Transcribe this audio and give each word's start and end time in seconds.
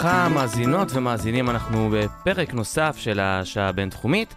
וברכה, 0.00 0.28
מאזינות 0.28 0.88
ומאזינים, 0.94 1.50
אנחנו 1.50 1.90
בפרק 1.92 2.54
נוסף 2.54 2.96
של 2.98 3.20
השעה 3.20 3.68
הבינתחומית. 3.68 4.34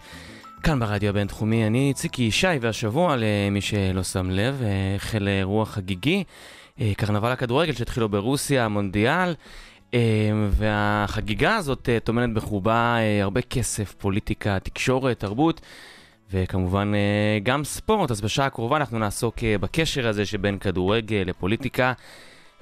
כאן 0.62 0.80
ברדיו 0.80 1.10
הבינתחומי, 1.10 1.66
אני 1.66 1.92
ציקי 1.94 2.22
ישי, 2.22 2.46
והשבוע, 2.60 3.16
למי 3.16 3.60
שלא 3.60 4.02
שם 4.02 4.30
לב, 4.30 4.62
החל 4.96 5.28
אירוע 5.28 5.66
חגיגי, 5.66 6.24
אה, 6.80 6.92
קרנבל 6.96 7.32
הכדורגל 7.32 7.72
שהתחילו 7.72 8.08
ברוסיה, 8.08 8.64
המונדיאל, 8.64 9.34
אה, 9.94 10.00
והחגיגה 10.50 11.56
הזאת 11.56 11.88
אה, 11.88 12.00
טומנת 12.00 12.34
בחובה 12.34 12.96
הרבה 13.22 13.40
כסף, 13.40 13.94
פוליטיקה, 13.98 14.58
תקשורת, 14.58 15.20
תרבות. 15.20 15.60
וכמובן 16.30 16.92
גם 17.42 17.64
ספורט, 17.64 18.10
אז 18.10 18.20
בשעה 18.20 18.46
הקרובה 18.46 18.76
אנחנו 18.76 18.98
נעסוק 18.98 19.34
בקשר 19.60 20.08
הזה 20.08 20.26
שבין 20.26 20.58
כדורגל 20.58 21.22
לפוליטיקה. 21.26 21.92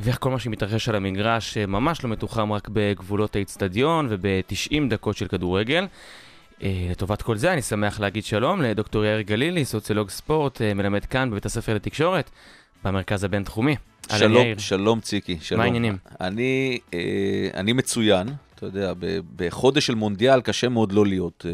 ואיך 0.00 0.18
כל 0.20 0.30
מה 0.30 0.38
שמתרחש 0.38 0.88
על 0.88 0.94
המגרש 0.94 1.56
אה, 1.56 1.66
ממש 1.66 2.04
לא 2.04 2.10
מתוחם 2.10 2.52
רק 2.52 2.68
בגבולות 2.72 3.36
האיצטדיון 3.36 4.06
וב-90 4.10 4.74
דקות 4.90 5.16
של 5.16 5.28
כדורגל. 5.28 5.86
אה, 6.62 6.86
לטובת 6.90 7.22
כל 7.22 7.36
זה 7.36 7.52
אני 7.52 7.62
שמח 7.62 8.00
להגיד 8.00 8.24
שלום 8.24 8.62
לדוקטור 8.62 9.04
יאיר 9.04 9.20
גלילי, 9.20 9.64
סוציולוג 9.64 10.10
ספורט, 10.10 10.62
אה, 10.62 10.74
מלמד 10.74 11.04
כאן 11.04 11.30
בבית 11.30 11.46
הספר 11.46 11.74
לתקשורת, 11.74 12.30
במרכז 12.84 13.24
הבינתחומי. 13.24 13.76
שלום. 14.16 14.46
שלום 14.58 15.00
ציקי, 15.00 15.38
שלום. 15.40 15.58
מה 15.58 15.64
העניינים? 15.64 15.96
אני, 16.20 16.78
אני 17.54 17.72
מצוין, 17.72 18.28
אתה 18.54 18.66
יודע, 18.66 18.92
בחודש 19.36 19.86
של 19.86 19.94
מונדיאל 19.94 20.40
קשה 20.40 20.68
מאוד 20.68 20.92
לא 20.92 21.06
להיות 21.06 21.46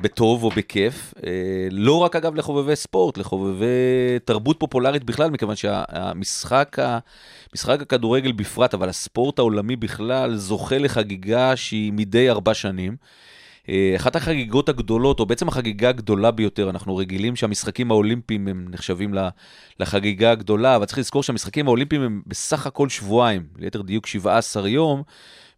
בטוב 0.00 0.44
או 0.44 0.50
בכיף. 0.50 1.14
אה, 1.26 1.68
לא 1.70 1.98
רק 1.98 2.16
אגב 2.16 2.34
לחובבי 2.34 2.76
ספורט, 2.76 3.18
לחובבי 3.18 3.66
תרבות 4.24 4.60
פופולרית 4.60 5.04
בכלל, 5.04 5.30
מכיוון 5.30 5.56
שהמשחק 5.56 6.76
משחק 7.54 7.80
הכדורגל 7.82 8.32
בפרט, 8.32 8.74
אבל 8.74 8.88
הספורט 8.88 9.38
העולמי 9.38 9.76
בכלל, 9.76 10.36
זוכה 10.36 10.78
לחגיגה 10.78 11.56
שהיא 11.56 11.92
מדי 11.92 12.30
ארבע 12.30 12.54
שנים. 12.54 12.96
אה, 13.68 13.92
אחת 13.96 14.16
החגיגות 14.16 14.68
הגדולות, 14.68 15.20
או 15.20 15.26
בעצם 15.26 15.48
החגיגה 15.48 15.88
הגדולה 15.88 16.30
ביותר, 16.30 16.70
אנחנו 16.70 16.96
רגילים 16.96 17.36
שהמשחקים 17.36 17.90
האולימפיים 17.90 18.48
הם 18.48 18.66
נחשבים 18.70 19.14
לחגיגה 19.80 20.30
הגדולה, 20.30 20.76
אבל 20.76 20.84
צריך 20.84 20.98
לזכור 20.98 21.22
שהמשחקים 21.22 21.66
האולימפיים 21.66 22.02
הם 22.02 22.22
בסך 22.26 22.66
הכל 22.66 22.88
שבועיים, 22.88 23.42
ליתר 23.58 23.82
דיוק 23.82 24.06
17 24.06 24.68
יום, 24.68 25.02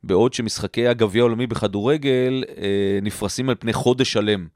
בעוד 0.05 0.35
שמשחקי 0.35 0.87
הגביע 0.89 1.23
העולמי 1.23 1.47
בכדורגל 1.47 2.45
אה, 2.59 2.99
נפרסים 3.03 3.49
על 3.49 3.55
פני 3.59 3.73
חודש 3.73 4.13
שלם. 4.13 4.47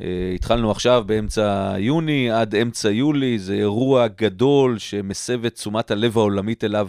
אה, 0.00 0.32
התחלנו 0.34 0.70
עכשיו 0.70 1.04
באמצע 1.06 1.74
יוני 1.78 2.30
עד 2.30 2.54
אמצע 2.54 2.90
יולי, 2.90 3.38
זה 3.38 3.54
אירוע 3.54 4.06
גדול 4.08 4.78
שמסב 4.78 5.44
את 5.44 5.54
תשומת 5.54 5.90
הלב 5.90 6.18
העולמית 6.18 6.64
אליו 6.64 6.88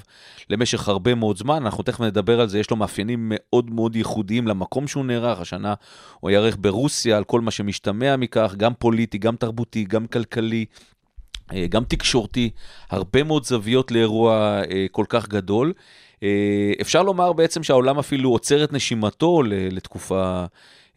למשך 0.49 0.87
הרבה 0.87 1.15
מאוד 1.15 1.37
זמן. 1.37 1.63
אנחנו 1.63 1.83
תכף 1.83 2.01
נדבר 2.01 2.41
על 2.41 2.47
זה, 2.47 2.59
יש 2.59 2.71
לו 2.71 2.77
מאפיינים 2.77 3.31
מאוד 3.33 3.69
מאוד 3.69 3.95
ייחודיים 3.95 4.47
למקום 4.47 4.87
שהוא 4.87 5.05
נערך. 5.05 5.39
השנה 5.39 5.73
הוא 6.19 6.29
ייערך 6.29 6.57
ברוסיה, 6.59 7.17
על 7.17 7.23
כל 7.23 7.41
מה 7.41 7.51
שמשתמע 7.51 8.15
מכך, 8.15 8.53
גם 8.57 8.73
פוליטי, 8.73 9.17
גם 9.17 9.35
תרבותי, 9.35 9.83
גם 9.83 10.07
כלכלי. 10.07 10.65
אה, 11.53 11.65
גם 11.69 11.83
תקשורתי, 11.83 12.49
הרבה 12.89 13.23
מאוד 13.23 13.45
זוויות 13.45 13.91
לאירוע 13.91 14.61
אה, 14.71 14.85
כל 14.91 15.05
כך 15.09 15.27
גדול. 15.27 15.73
אה, 16.23 16.71
אפשר 16.81 17.03
לומר 17.03 17.33
בעצם 17.33 17.63
שהעולם 17.63 17.99
אפילו 17.99 18.29
עוצר 18.29 18.63
את 18.63 18.73
נשימתו 18.73 19.41
לתקופה 19.45 20.45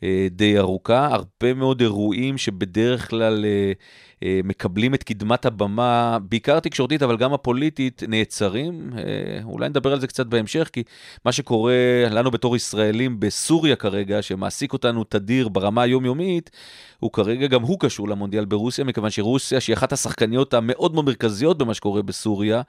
אה, 0.03 0.27
די 0.31 0.59
ארוכה. 0.59 1.07
הרבה 1.07 1.55
מאוד 1.55 1.81
אירועים 1.81 2.39
שבדרך 2.39 3.11
כלל 3.11 3.45
אה, 3.45 3.73
מקבלים 4.23 4.95
את 4.95 5.03
קדמת 5.03 5.47
הבמה, 5.47 6.19
בעיקר 6.29 6.57
התקשורתית, 6.57 7.03
אבל 7.03 7.17
גם 7.17 7.33
הפוליטית, 7.33 8.03
נעצרים. 8.09 8.91
אה, 8.99 9.03
אולי 9.45 9.69
נדבר 9.69 9.93
על 9.93 10.01
זה 10.01 10.07
קצת 10.07 10.27
בהמשך, 10.27 10.71
כי 10.73 10.83
מה 11.25 11.33
שקורה 11.33 11.75
לנו 12.11 12.31
בתור 12.31 12.57
ישראלים 12.57 13.21
בסוריה 13.21 13.77
כרגע, 13.77 14.23
שמעסיק 14.23 14.73
אותנו 14.73 15.05
תדיר 15.05 15.49
ברמה 15.49 15.83
היומיומית, 15.83 16.51
הוא 17.01 17.13
כרגע, 17.13 17.47
גם 17.47 17.63
הוא 17.63 17.81
קשור 17.81 18.09
למונדיאל 18.09 18.45
ברוסיה, 18.45 18.85
מכיוון 18.85 19.11
שרוסיה, 19.11 19.61
שהיא 19.61 19.75
אחת 19.75 19.93
השחקניות 19.93 20.55
המאוד 20.55 20.95
מאוד 20.95 21.05
מרכזיות 21.05 21.59
במה 21.59 21.75
שקורה 21.75 22.03
בסוריה, 22.03 22.63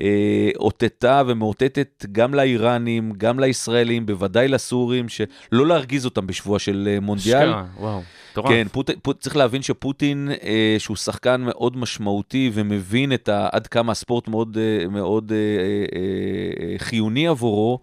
אה, 0.00 0.50
אותתה 0.56 1.22
ומאותתת 1.26 2.06
גם 2.12 2.34
לאיראנים, 2.34 3.12
גם 3.16 3.40
לישראלים, 3.40 4.06
בוודאי 4.06 4.48
לסורים, 4.48 5.08
שלא 5.08 5.66
להרגיז 5.66 6.04
אותם 6.04 6.26
בשבוע 6.26 6.58
של 6.58 6.88
אה, 6.90 7.00
מונדיאל. 7.00 7.48
אשכרה, 7.48 7.64
וואו, 7.76 8.02
מטורף. 8.38 8.52
כן, 8.52 8.66
פוט, 8.72 8.90
פוט, 9.02 9.20
צריך 9.20 9.36
להבין 9.36 9.62
שפוטין, 9.62 10.30
אה, 10.42 10.76
שהוא 10.78 10.96
שחקן 10.96 11.40
מאוד 11.40 11.76
משמעותי 11.76 12.50
ומבין 12.54 13.12
את 13.12 13.28
ה, 13.28 13.48
עד 13.52 13.66
כמה 13.66 13.92
הספורט 13.92 14.28
מאוד, 14.28 14.58
אה, 14.60 14.88
מאוד 14.88 15.32
אה, 15.32 15.36
אה, 15.36 16.72
אה, 16.72 16.78
חיוני 16.78 17.28
עבורו, 17.28 17.80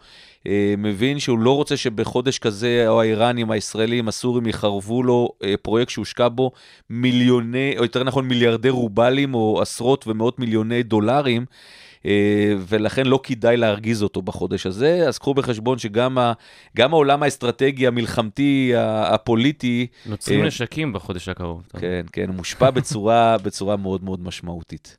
אה, 0.48 0.74
מבין 0.78 1.20
שהוא 1.20 1.40
לא 1.40 1.56
רוצה 1.56 1.78
שבחודש 1.78 2.40
כזה, 2.40 2.86
או 2.88 3.02
האיראנים, 3.02 3.52
הישראלים, 3.52 4.08
הסורים, 4.08 4.48
יחרבו 4.48 5.04
לו 5.04 5.30
אה, 5.44 5.54
פרויקט 5.62 5.92
שהושקע 5.92 6.28
בו 6.28 6.52
מיליוני, 6.90 7.76
או 7.78 7.84
יותר 7.84 8.04
נכון 8.04 8.28
מיליארדי 8.28 8.70
רובלים, 8.70 9.34
או 9.34 9.62
עשרות 9.62 10.08
ומאות 10.08 10.40
מיליוני 10.40 10.84
דולרים. 10.84 11.46
אה, 12.06 12.54
ולכן 12.68 13.06
לא 13.06 13.20
כדאי 13.24 13.58
להרגיז 13.58 14.04
אותו 14.04 14.22
בחודש 14.22 14.66
הזה, 14.66 15.08
אז 15.08 15.18
קחו 15.18 15.34
בחשבון 15.34 15.78
שגם 15.78 16.18
ה, 16.18 16.34
העולם 16.78 17.24
האסטרטגי, 17.24 17.88
המלחמתי, 17.88 18.72
הפוליטי, 18.78 19.88
נוצרים 20.06 20.42
אה, 20.42 20.46
נשקים 20.48 20.94
בחודש 20.94 21.30
הקרוב. 21.30 21.68
כן, 21.80 22.06
כן, 22.12 22.30
מושפע 22.30 22.70
בצורה, 22.70 23.38
בצורה 23.44 23.78
מאוד 23.78 24.04
מאוד 24.04 24.24
משמעותית. 24.24 24.98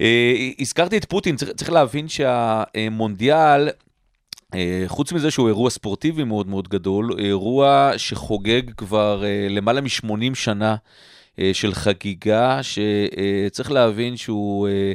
אה, 0.00 0.50
הזכרתי 0.58 0.96
את 0.96 1.04
פוטין, 1.04 1.36
צריך, 1.36 1.50
צריך 1.50 1.72
להבין 1.72 2.08
שהמונדיאל, 2.08 3.68
חוץ 4.86 5.12
מזה 5.12 5.30
שהוא 5.30 5.48
אירוע 5.48 5.70
ספורטיבי 5.70 6.24
מאוד 6.24 6.48
מאוד 6.48 6.68
גדול, 6.68 7.10
אירוע 7.18 7.92
שחוגג 7.96 8.62
כבר 8.76 9.24
למעלה 9.50 9.80
מ-80 9.80 10.34
שנה 10.34 10.76
של 11.52 11.74
חגיגה, 11.74 12.60
שצריך 12.62 13.70
להבין 13.70 14.16
שהוא 14.16 14.68
אה, 14.68 14.92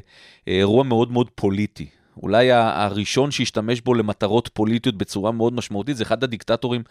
אירוע 0.48 0.84
מאוד 0.84 1.12
מאוד 1.12 1.30
פוליטי. 1.36 1.88
אולי 2.22 2.52
הראשון 2.52 3.32
שהשתמש 3.32 3.82
בו 3.82 3.94
למטרות 3.94 4.50
פוליטיות 4.54 4.98
בצורה 4.98 5.32
מאוד 5.32 5.54
משמעותית, 5.54 5.98
זה 5.98 6.04
אחד 6.04 6.24
הדיקטטורים 6.24 6.84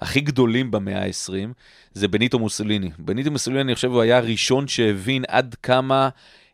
הכי 0.00 0.20
גדולים 0.20 0.70
במאה 0.70 1.02
ה-20, 1.02 1.52
זה 1.92 2.08
בניטו 2.08 2.38
מוסוליני. 2.38 2.90
בניטו 2.98 3.30
מוסוליני, 3.30 3.62
אני 3.62 3.74
חושב, 3.74 3.90
הוא 3.90 4.00
היה 4.00 4.16
הראשון 4.16 4.68
שהבין 4.68 5.24
עד 5.28 5.54
כמה 5.62 6.08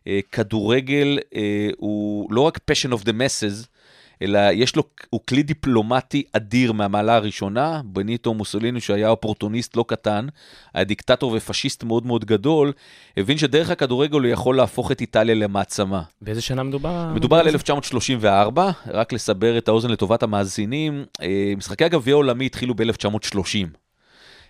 אה, 0.07 0.19
כדורגל 0.31 1.19
אה, 1.35 1.69
הוא 1.77 2.33
לא 2.33 2.41
רק 2.41 2.59
passion 2.71 2.93
of 2.93 3.03
the 3.03 3.11
masses, 3.11 3.67
אלא 4.21 4.39
יש 4.53 4.75
לו, 4.75 4.83
הוא 5.09 5.21
כלי 5.29 5.43
דיפלומטי 5.43 6.23
אדיר 6.33 6.71
מהמעלה 6.71 7.15
הראשונה. 7.15 7.81
בניטו 7.85 8.33
מוסוליני, 8.33 8.81
שהיה 8.81 9.09
אופורטוניסט 9.09 9.77
לא 9.77 9.85
קטן, 9.87 10.27
היה 10.73 10.83
דיקטטור 10.83 11.33
ופשיסט 11.37 11.83
מאוד 11.83 12.05
מאוד 12.05 12.25
גדול, 12.25 12.73
הבין 13.17 13.37
שדרך 13.37 13.69
הכדורגל 13.69 14.19
הוא 14.19 14.27
יכול 14.27 14.57
להפוך 14.57 14.91
את 14.91 15.01
איטליה 15.01 15.35
למעצמה. 15.35 16.01
באיזה 16.21 16.41
שנה 16.41 16.63
מדובר? 16.63 17.11
מדובר 17.15 17.37
על 17.37 17.47
1934, 17.47 18.71
רק 18.87 19.13
לסבר 19.13 19.57
את 19.57 19.67
האוזן 19.67 19.89
לטובת 19.89 20.23
המאזינים, 20.23 21.05
אה, 21.21 21.53
משחקי 21.57 21.83
הגביע 21.85 22.13
העולמי 22.13 22.45
התחילו 22.45 22.73
ב-1930. 22.75 23.67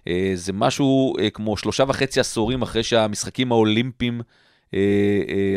אה, 0.08 0.32
זה 0.36 0.54
משהו 0.54 1.18
אה, 1.20 1.30
כמו 1.30 1.58
שלושה 1.58 1.84
וחצי 1.88 2.20
עשורים 2.20 2.62
אחרי 2.62 2.84
שהמשחקים 2.84 3.52
האולימפיים 3.52 4.22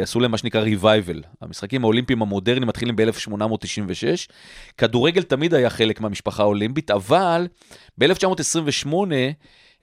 עשו 0.02 0.20
להם 0.20 0.30
מה 0.30 0.38
שנקרא 0.38 0.64
revival. 0.64 1.26
המשחקים 1.40 1.84
האולימפיים 1.84 2.22
המודרניים 2.22 2.68
מתחילים 2.68 2.96
ב-1896. 2.96 4.30
כדורגל 4.78 5.22
תמיד 5.22 5.54
היה 5.54 5.70
חלק 5.70 6.00
מהמשפחה 6.00 6.42
האולימפית, 6.42 6.90
אבל 6.90 7.46
ב-1928, 7.98 8.94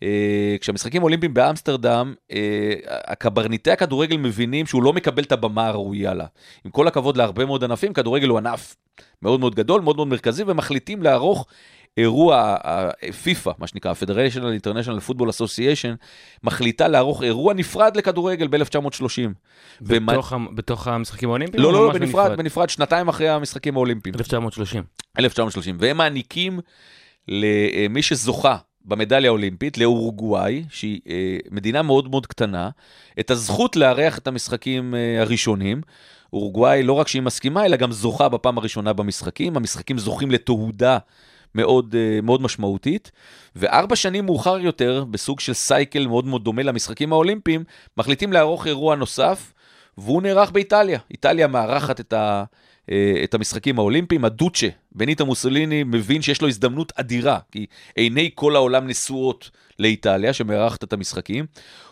אה, 0.04 0.56
כשהמשחקים 0.62 1.02
האולימפיים 1.02 1.34
באמסטרדם, 1.34 2.14
אה, 2.32 2.74
הקברניטי 2.88 3.72
הכדורגל 3.72 4.18
מבינים 4.18 4.66
שהוא 4.66 4.84
לא 4.84 4.94
מקבל 4.94 5.24
את 5.24 5.32
הבמה 5.32 5.68
הראויה 5.68 6.14
לה. 6.14 6.26
עם 6.66 6.72
כל 6.72 6.88
הכבוד 6.88 7.18
להרבה 7.18 7.46
מאוד 7.46 7.64
ענפים, 7.64 7.94
כדורגל 7.94 8.28
הוא 8.28 8.38
ענף 8.38 8.76
מאוד 9.22 9.40
מאוד 9.40 9.56
גדול, 9.56 9.82
מאוד 9.82 9.96
מאוד 9.96 10.08
מרכזי, 10.08 10.44
ומחליטים 10.48 11.04
לערוך 11.04 11.48
אירוע, 11.98 12.56
פיפ"א, 13.24 13.52
מה 13.58 13.68
שנקרא, 13.68 13.94
Federation 13.94 14.42
International 14.42 15.10
Football 15.10 15.28
Association, 15.28 15.96
מחליטה 16.44 16.88
לערוך 16.88 17.24
אירוע 17.24 17.54
נפרד 17.54 17.98
לכדורגל 17.98 18.48
ב-1930. 18.48 19.06
בתוך, 19.82 20.34
ה... 20.34 20.38
בתוך 20.56 20.88
המשחקים 20.88 21.30
האולימפיים? 21.30 21.64
לא, 21.64 21.74
לא, 21.74 21.80
לא, 21.80 21.88
ממש 21.88 21.98
בנפרד, 22.00 22.38
בנפרד, 22.38 22.70
שנתיים 22.70 23.08
אחרי 23.08 23.30
המשחקים 23.30 23.76
האולימפיים. 23.76 24.16
1930. 24.16 24.84
1930. 25.20 25.78
והם 25.80 25.98
מעניקים 25.98 26.60
למי 27.28 28.02
שזוכה 28.02 28.58
במדליה 28.86 29.30
האולימפית, 29.30 29.78
לאורוגוואי, 29.78 30.64
שהיא 30.70 31.02
אה, 31.10 31.38
מדינה 31.52 31.82
מאוד 31.82 32.10
מאוד 32.10 32.28
קטנה, 32.28 32.70
את 33.20 33.32
הזכות 33.32 33.76
לארח 33.76 34.18
את 34.18 34.28
המשחקים 34.28 34.96
אה, 34.96 35.22
הראשונים. 35.22 35.82
אורוגוואי, 36.34 36.84
לא 36.84 36.94
רק 36.94 37.08
שהיא 37.08 37.22
מסכימה, 37.22 37.66
אלא 37.66 37.78
גם 37.78 37.92
זוכה 37.92 38.30
בפעם 38.30 38.58
הראשונה 38.58 38.94
במשחקים. 38.94 39.58
המשחקים 39.58 39.98
זוכים 39.98 40.32
לתהודה 40.32 40.98
מאוד, 41.56 41.96
אה, 41.98 42.22
מאוד 42.22 42.42
משמעותית. 42.42 43.12
וארבע 43.56 43.96
שנים 43.96 44.26
מאוחר 44.26 44.60
יותר, 44.60 45.06
בסוג 45.12 45.40
של 45.40 45.54
סייקל 45.54 46.08
מאוד 46.08 46.26
מאוד 46.26 46.44
דומה 46.44 46.64
למשחקים 46.64 47.14
האולימפיים, 47.14 47.64
מחליטים 47.98 48.34
לערוך 48.34 48.68
אירוע 48.68 48.96
נוסף, 48.96 49.54
והוא 49.98 50.22
נערך 50.22 50.52
באיטליה. 50.52 51.00
איטליה 51.12 51.48
מארחת 51.48 52.00
את, 52.00 52.14
ה, 52.14 52.44
את 53.24 53.34
המשחקים 53.34 53.80
האולימפיים. 53.80 54.26
הדוצ'ה, 54.26 54.68
בניטו 54.92 55.26
מוסוליני, 55.26 55.84
מבין 55.84 56.22
שיש 56.22 56.42
לו 56.42 56.48
הזדמנות 56.48 56.92
אדירה, 56.96 57.40
כי 57.52 57.66
עיני 57.96 58.30
כל 58.36 58.56
העולם 58.56 58.88
נשואות 58.88 59.50
לאיטליה, 59.80 60.34
שמארחת 60.34 60.84
את 60.84 60.94
המשחקים. 60.94 61.46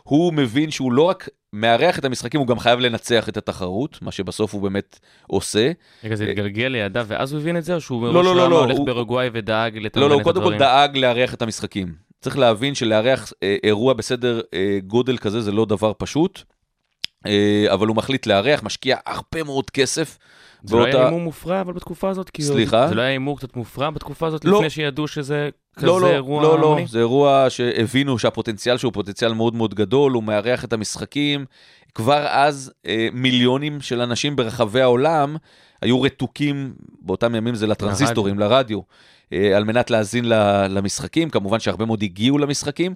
הוא 0.04 0.34
מבין 0.34 0.72
שהוא 0.72 0.92
לא 0.94 1.04
רק 1.04 1.30
מארח 1.54 2.00
את 2.00 2.06
המשחקים, 2.06 2.40
הוא 2.40 2.48
גם 2.48 2.60
חייב 2.60 2.80
לנצח 2.80 3.30
את 3.30 3.38
התחרות, 3.38 4.02
מה 4.02 4.12
שבסוף 4.12 4.54
הוא 4.54 4.62
באמת 4.62 5.00
עושה. 5.28 5.72
רגע, 6.04 6.16
זה 6.16 6.24
התגלגל 6.26 6.68
לידיו 6.68 7.06
ואז 7.10 7.32
הוא 7.34 7.42
הבין 7.42 7.58
את 7.58 7.64
זה, 7.64 7.76
או 7.76 7.82
שהוא 7.82 8.08
לא, 8.08 8.24
לא, 8.24 8.36
לא, 8.36 8.50
לא, 8.50 8.60
הולך 8.64 8.78
הוא- 8.78 8.86
באורוגוואי 8.86 9.30
ודאג 9.34 9.78
לתמרן 9.78 9.86
את 9.86 9.96
לא, 9.96 10.06
הדברים? 10.06 10.10
לא, 10.10 10.16
הוא 10.16 10.24
קודם 10.24 10.44
כל 10.44 10.58
דאג 10.58 10.98
לארח 10.98 11.34
את 11.34 11.42
המשחקים. 11.42 11.94
צריך 12.22 12.38
להבין 12.38 12.76
שלארח 12.76 13.34
אה, 13.44 13.56
אירוע 13.64 13.94
בסדר 13.94 14.42
אה, 14.54 14.78
גודל 14.88 15.18
כזה 15.18 15.42
זה 15.42 15.52
לא 15.52 15.66
דבר 15.66 15.92
פשוט, 15.98 16.42
אה, 17.26 17.66
אבל 17.74 17.88
הוא 17.88 17.96
מחליט 17.96 18.28
לארח, 18.28 18.64
משקיע 18.64 18.98
הרבה 19.06 19.44
מאוד 19.44 19.70
כסף. 19.70 20.18
זה 20.64 20.76
לא 20.76 20.84
היה 20.84 20.92
באותה- 20.94 21.06
הימור 21.06 21.20
מופרע 21.22 21.62
אבל 21.62 21.74
בתקופה 21.74 22.10
הזאת? 22.10 22.30
כאילו, 22.30 22.54
סליחה? 22.54 22.88
זה 22.88 22.96
לא 22.96 23.02
היה 23.02 23.10
הימור 23.12 23.38
קצת 23.38 23.56
מופרע 23.56 23.90
בתקופה 23.90 24.28
הזאת, 24.28 24.46
לא. 24.46 24.58
לפני 24.58 24.70
שידעו 24.70 25.08
שזה 25.08 25.50
כזה 25.76 25.88
לא, 25.88 26.02
לא, 26.02 26.08
אירוע 26.08 26.44
לא, 26.44 26.60
לא, 26.60 26.68
המוני? 26.68 26.88
זה 26.88 27.00
אירוע 27.00 27.46
שהבינו 27.50 28.20
שהפוטנציאל 28.20 28.78
שהוא 28.78 28.94
פוטנציאל 28.94 29.34
מאוד 29.34 29.56
מאוד 29.56 29.74
גדול, 29.74 30.12
הוא 30.12 30.24
מארח 30.24 30.64
את 30.64 30.74
המשחקים. 30.74 31.46
כבר 31.96 32.28
אז 32.30 32.72
אה, 32.86 33.08
מיליונים 33.14 33.82
של 33.82 34.02
אנשים 34.02 34.36
ברחבי 34.36 34.82
העולם 34.82 35.36
היו 35.82 36.02
רתוקים, 36.02 36.74
באותם 37.02 37.36
ימים 37.36 37.56
זה 37.56 37.68
לטרנזיסטורים, 37.68 38.40
לרדיו, 38.40 38.80
אה, 39.34 39.58
על 39.58 39.64
מנת 39.64 39.90
להאזין 39.90 40.26
למשחקים, 40.70 41.30
כמובן 41.30 41.60
שהרבה 41.60 41.86
מאוד 41.86 42.04
הגיעו 42.04 42.38
למשחקים, 42.38 42.94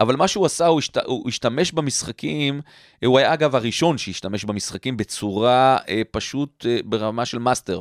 אבל 0.00 0.16
מה 0.16 0.28
שהוא 0.28 0.46
עשה, 0.46 0.66
הוא, 0.66 0.78
השת, 0.78 0.96
הוא 0.96 1.28
השתמש 1.28 1.72
במשחקים, 1.72 2.60
הוא 3.04 3.18
היה 3.18 3.34
אגב 3.34 3.54
הראשון 3.54 3.98
שהשתמש 3.98 4.44
במשחקים 4.44 4.96
בצורה 4.96 5.78
אה, 5.88 6.02
פשוט 6.10 6.66
אה, 6.68 6.78
ברמה 6.84 7.24
של 7.24 7.38
מאסטר. 7.38 7.80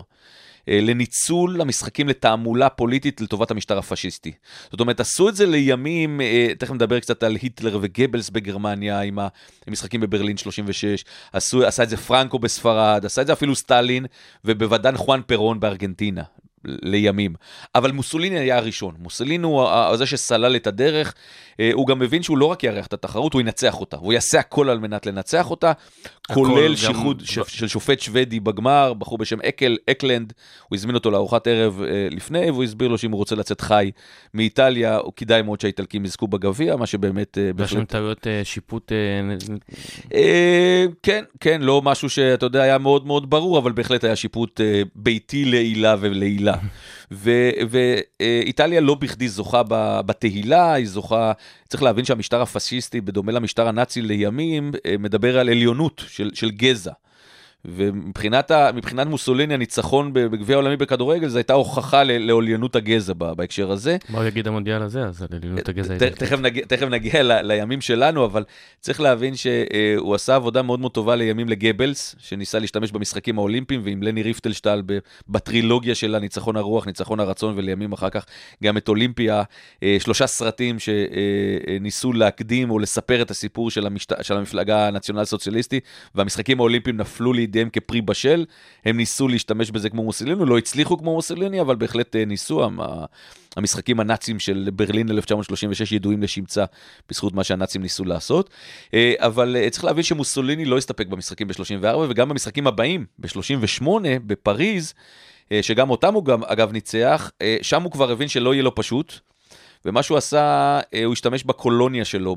אה, 0.70 0.80
לניצול 0.82 1.62
המשחקים 1.62 2.10
לתעמולה 2.10 2.70
פוליטית 2.70 3.22
לטובת 3.22 3.52
המשטר 3.52 3.78
הפשיסטי. 3.78 4.32
זאת 4.72 4.80
אומרת, 4.80 5.00
עשו 5.00 5.30
את 5.30 5.36
זה 5.36 5.46
לימים, 5.46 6.22
אה, 6.22 6.48
תכף 6.60 6.74
נדבר 6.74 7.00
קצת 7.00 7.24
על 7.24 7.36
היטלר 7.36 7.78
וגבלס 7.82 8.30
בגרמניה, 8.30 9.02
עם 9.02 9.20
המשחקים 9.68 10.02
בברלין 10.02 10.38
36, 10.38 11.06
עשו, 11.34 11.66
עשה 11.66 11.84
את 11.84 11.90
זה 11.90 11.98
פרנקו 11.98 12.40
בספרד, 12.40 13.06
עשה 13.06 13.22
את 13.22 13.28
זה 13.28 13.34
אפילו 13.34 13.56
סטלין, 13.56 14.06
ובוודן 14.46 14.98
חואן 14.98 15.22
פרון 15.28 15.60
בארגנטינה. 15.60 16.24
לימים. 16.66 17.34
אבל 17.76 17.92
מוסוליני 17.92 18.40
היה 18.40 18.58
הראשון. 18.58 18.96
מוסוליני 19.00 19.46
הוא 19.46 19.66
זה 19.96 20.06
שסלל 20.06 20.56
את 20.56 20.68
הדרך. 20.68 21.14
אה, 21.60 21.70
הוא 21.74 21.88
גם 21.88 22.00
מבין 22.00 22.24
שהוא 22.24 22.38
לא 22.38 22.46
רק 22.46 22.64
יארח 22.64 22.88
את 22.88 22.94
התחרות, 22.94 23.34
הוא 23.34 23.42
ינצח 23.42 23.80
אותה. 23.80 23.98
הוא 23.98 24.14
יעשה 24.14 24.40
הכל 24.40 24.70
על 24.70 24.80
מנת 24.80 25.06
לנצח 25.06 25.50
אותה, 25.52 25.72
כולל 26.34 26.68
גם- 26.70 26.76
שיחוד 26.76 27.22
ש- 27.26 27.40
של 27.48 27.68
שופט 27.68 28.00
שוודי 28.00 28.40
בגמר, 28.40 28.94
בחור 28.94 29.18
בשם 29.18 29.38
אקל, 29.42 29.78
אקלנד. 29.92 30.34
הוא 30.70 30.76
הזמין 30.76 30.96
אותו 30.96 31.12
לארוחת 31.12 31.48
ערב 31.48 31.82
אה, 31.82 31.88
לפני, 32.12 32.52
והוא 32.52 32.64
הסביר 32.64 32.88
לו 32.88 32.98
שאם 32.98 33.12
הוא 33.12 33.18
רוצה 33.18 33.36
לצאת 33.36 33.62
חי 33.62 33.92
מאיטליה, 34.34 34.98
הוא 34.98 35.14
כדאי 35.16 35.42
מאוד 35.42 35.62
שהאיטלקים 35.62 36.06
יזכו 36.06 36.28
בגביע, 36.28 36.76
מה 36.76 36.86
שבאמת... 36.86 37.38
אה, 37.38 37.44
ויש 37.58 37.70
שם 37.70 37.76
בהחלט... 37.76 37.90
טעויות 37.92 38.28
אה, 38.28 38.42
שיפוט, 38.44 38.92
אה, 38.92 38.98
אה, 40.14 40.86
כן, 41.04 41.24
כן, 41.40 41.62
לא 41.62 41.82
משהו 41.82 42.10
שאתה 42.10 42.46
יודע 42.46 42.62
היה 42.64 42.78
מאוד 42.78 43.08
מאוד 43.08 43.30
ברור, 43.30 43.58
אבל 43.58 43.72
בהחלט 43.72 44.04
היה 44.04 44.16
שיפוט 44.16 44.62
אה, 44.62 44.82
ביתי 44.96 45.46
לעילה 45.46 45.96
ולעילה. 46.00 46.55
ואיטליה 47.12 48.82
לא 48.82 48.96
בכדי 48.96 49.30
זוכה 49.30 49.62
בתהילה, 50.06 50.74
היא 50.74 50.88
זוכה, 50.88 51.32
צריך 51.70 51.84
להבין 51.84 52.06
שהמשטר 52.06 52.42
הפשיסטי, 52.42 53.02
בדומה 53.02 53.32
למשטר 53.32 53.68
הנאצי 53.68 54.02
לימים, 54.02 54.72
אה, 54.86 54.96
מדבר 55.00 55.40
על 55.40 55.50
עליונות 55.50 56.04
של, 56.08 56.32
של 56.34 56.52
גזע. 56.52 56.92
ומבחינת 57.68 58.52
ה, 58.52 58.70
מוסוליני, 59.08 59.54
הניצחון 59.54 60.14
בגביע 60.14 60.56
העולמי 60.56 60.78
בכדורגל, 60.78 61.28
זו 61.28 61.38
הייתה 61.38 61.54
הוכחה 61.54 62.04
ל- 62.04 62.18
לעליונות 62.18 62.76
הגזע 62.76 63.14
בהקשר 63.14 63.72
הזה. 63.72 63.98
מה 64.10 64.18
הוא 64.18 64.28
יגיד 64.28 64.48
המונדיאל 64.48 64.82
הזה, 64.82 65.04
אז 65.04 65.22
על 65.22 65.28
עליונות 65.32 65.70
הגזע. 65.70 65.98
תכף 66.10 66.40
נגיע, 66.40 66.66
תכף 66.66 66.88
נגיע 66.88 67.24
ל, 67.24 67.42
לימים 67.42 67.82
שלנו, 67.82 68.26
אבל 68.26 68.44
צריך 68.80 69.02
להבין 69.02 69.34
שהוא 69.36 70.16
עשה 70.16 70.36
עבודה 70.36 70.62
מאוד 70.62 70.80
מאוד 70.80 70.92
טובה 70.92 71.16
לימים 71.16 71.50
לגבלס, 71.50 72.16
שניסה 72.20 72.60
להשתמש 72.60 72.92
במשחקים 72.92 73.38
האולימפיים, 73.38 73.82
ועם 73.84 74.04
לני 74.04 74.24
ריפטלשטל 74.24 74.82
בטרילוגיה 75.30 75.96
של 75.96 76.16
הניצחון 76.16 76.58
הרוח, 76.58 76.88
ניצחון 76.88 77.20
הרצון, 77.20 77.54
ולימים 77.58 77.94
אחר 77.94 78.10
כך 78.10 78.26
גם 78.64 78.78
את 78.78 78.90
אולימפיה, 78.90 79.44
אה, 79.84 79.98
שלושה 80.00 80.28
סרטים 80.28 80.78
שניסו 80.80 82.14
להקדים 82.14 82.70
או 82.70 82.80
לספר 82.80 83.22
את 83.22 83.32
הסיפור 83.32 83.72
של, 83.72 83.86
המשת... 83.86 84.12
של 84.22 84.38
המפלגה 84.38 84.88
הנציונל 84.88 85.26
סוציאליסטי, 85.26 85.80
והמשחקים 86.16 86.60
האולימפיים 86.60 86.98
נפלו 86.98 87.34
לידיהם 87.56 87.70
כפרי 87.70 88.02
בשל. 88.02 88.46
הם 88.86 88.98
ניסו 88.98 89.28
להשתמש 89.28 89.72
בזה 89.72 89.90
כמו 89.90 90.04
מוסוליני, 90.04 90.46
לא 90.46 90.58
הצליחו 90.58 90.98
כמו 90.98 91.14
מוסוליני, 91.14 91.62
אבל 91.62 91.76
בהחלט 91.76 92.16
אה, 92.16 92.26
ניסו. 92.26 92.64
המ- 92.64 92.80
המשחקים 93.58 94.00
הנאצים 94.00 94.40
של 94.40 94.70
ברלין 94.74 95.10
1936 95.12 95.92
ידועים 95.92 96.24
לשמצה 96.24 96.66
בזכות 97.10 97.34
מה 97.34 97.44
שהנאצים 97.44 97.82
ניסו 97.82 98.06
לעשות. 98.06 98.50
אה, 98.94 99.14
אבל 99.18 99.56
אה, 99.60 99.70
צריך 99.70 99.84
להבין 99.86 100.04
שמוסוליני 100.04 100.66
לא 100.66 100.78
הסתפק 100.78 101.08
במשחקים 101.08 101.48
ב-34, 101.48 101.98
וגם 102.10 102.30
במשחקים 102.30 102.68
הבאים, 102.68 103.06
ב-38, 103.20 103.88
בפריז, 104.26 104.94
שגם 105.62 105.90
אותם 105.90 106.14
הוא 106.14 106.26
גם, 106.26 106.44
אגב, 106.44 106.72
ניצח, 106.72 107.32
שם 107.62 107.82
הוא 107.82 107.92
כבר 107.92 108.12
הבין 108.12 108.28
שלא 108.28 108.54
יהיה 108.54 108.64
לו 108.64 108.76
פשוט. 108.76 109.14
ומה 109.86 110.04
שהוא 110.04 110.18
עשה, 110.18 110.80
הוא 111.06 111.14
השתמש 111.14 111.44
בקולוניה 111.44 112.06
שלו, 112.06 112.36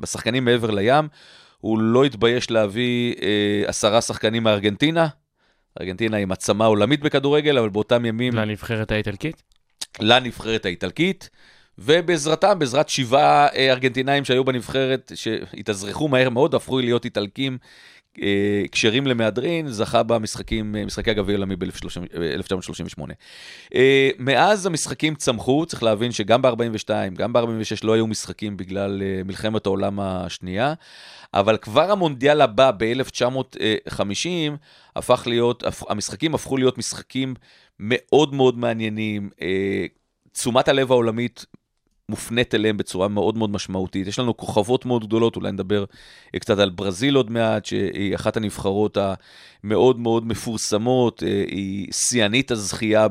בשחקנים 0.00 0.44
מעבר 0.44 0.70
לים. 0.70 1.08
הוא 1.58 1.78
לא 1.78 2.04
התבייש 2.04 2.50
להביא 2.50 3.14
אה, 3.22 3.62
עשרה 3.66 4.00
שחקנים 4.00 4.42
מארגנטינה. 4.42 5.06
ארגנטינה 5.80 6.16
היא 6.16 6.26
מעצמה 6.26 6.66
עולמית 6.66 7.00
בכדורגל, 7.00 7.58
אבל 7.58 7.68
באותם 7.68 8.04
ימים 8.04 8.34
לנבחרת 8.34 8.90
האיטלקית? 8.90 9.42
לנבחרת 10.00 10.64
האיטלקית, 10.64 11.30
ובעזרתם, 11.78 12.58
בעזרת 12.58 12.88
שבעה 12.88 13.48
אה, 13.48 13.70
ארגנטינאים 13.72 14.24
שהיו 14.24 14.44
בנבחרת, 14.44 15.12
שהתאזרחו 15.14 16.08
מהר 16.08 16.30
מאוד, 16.30 16.54
הפכו 16.54 16.78
להיות 16.78 17.04
איטלקים 17.04 17.58
אה, 18.22 18.62
כשרים 18.72 19.06
למהדרין, 19.06 19.68
זכה 19.68 20.02
במשחקים, 20.02 20.76
אה, 20.76 20.84
משחקי 20.84 21.10
הגביע 21.10 21.34
העולמי 21.36 21.56
ב-1938. 21.56 23.00
אה, 23.74 24.10
מאז 24.18 24.66
המשחקים 24.66 25.14
צמחו, 25.14 25.66
צריך 25.66 25.82
להבין 25.82 26.12
שגם 26.12 26.42
ב-42, 26.42 26.90
גם 27.14 27.32
ב-46 27.32 27.80
לא 27.82 27.92
היו 27.92 28.06
משחקים 28.06 28.56
בגלל 28.56 29.02
אה, 29.02 29.22
מלחמת 29.24 29.66
העולם 29.66 30.00
השנייה, 30.00 30.74
אבל 31.34 31.56
כבר 31.56 31.90
המונדיאל 31.90 32.40
הבא 32.40 32.70
ב-1950 32.78 34.26
הפך 34.96 35.22
להיות, 35.26 35.64
המשחקים 35.88 36.34
הפכו 36.34 36.56
להיות 36.56 36.78
משחקים 36.78 37.34
מאוד 37.80 38.34
מאוד 38.34 38.58
מעניינים. 38.58 39.30
אה, 39.42 39.86
תשומת 40.32 40.68
הלב 40.68 40.92
העולמית 40.92 41.44
מופנית 42.08 42.54
אליהם 42.54 42.76
בצורה 42.76 43.08
מאוד 43.08 43.38
מאוד 43.38 43.50
משמעותית. 43.50 44.06
יש 44.06 44.18
לנו 44.18 44.36
כוכבות 44.36 44.86
מאוד 44.86 45.06
גדולות, 45.06 45.36
אולי 45.36 45.52
נדבר 45.52 45.84
אה, 46.34 46.40
קצת 46.40 46.58
על 46.58 46.70
ברזיל 46.70 47.14
עוד 47.14 47.30
מעט, 47.30 47.64
שהיא 47.64 48.14
אחת 48.14 48.36
הנבחרות 48.36 48.98
המאוד 49.64 49.98
מאוד 49.98 50.26
מפורסמות, 50.26 51.22
אה, 51.22 51.44
היא 51.48 51.92
שיאנית 51.92 52.50
הזכייה 52.50 53.06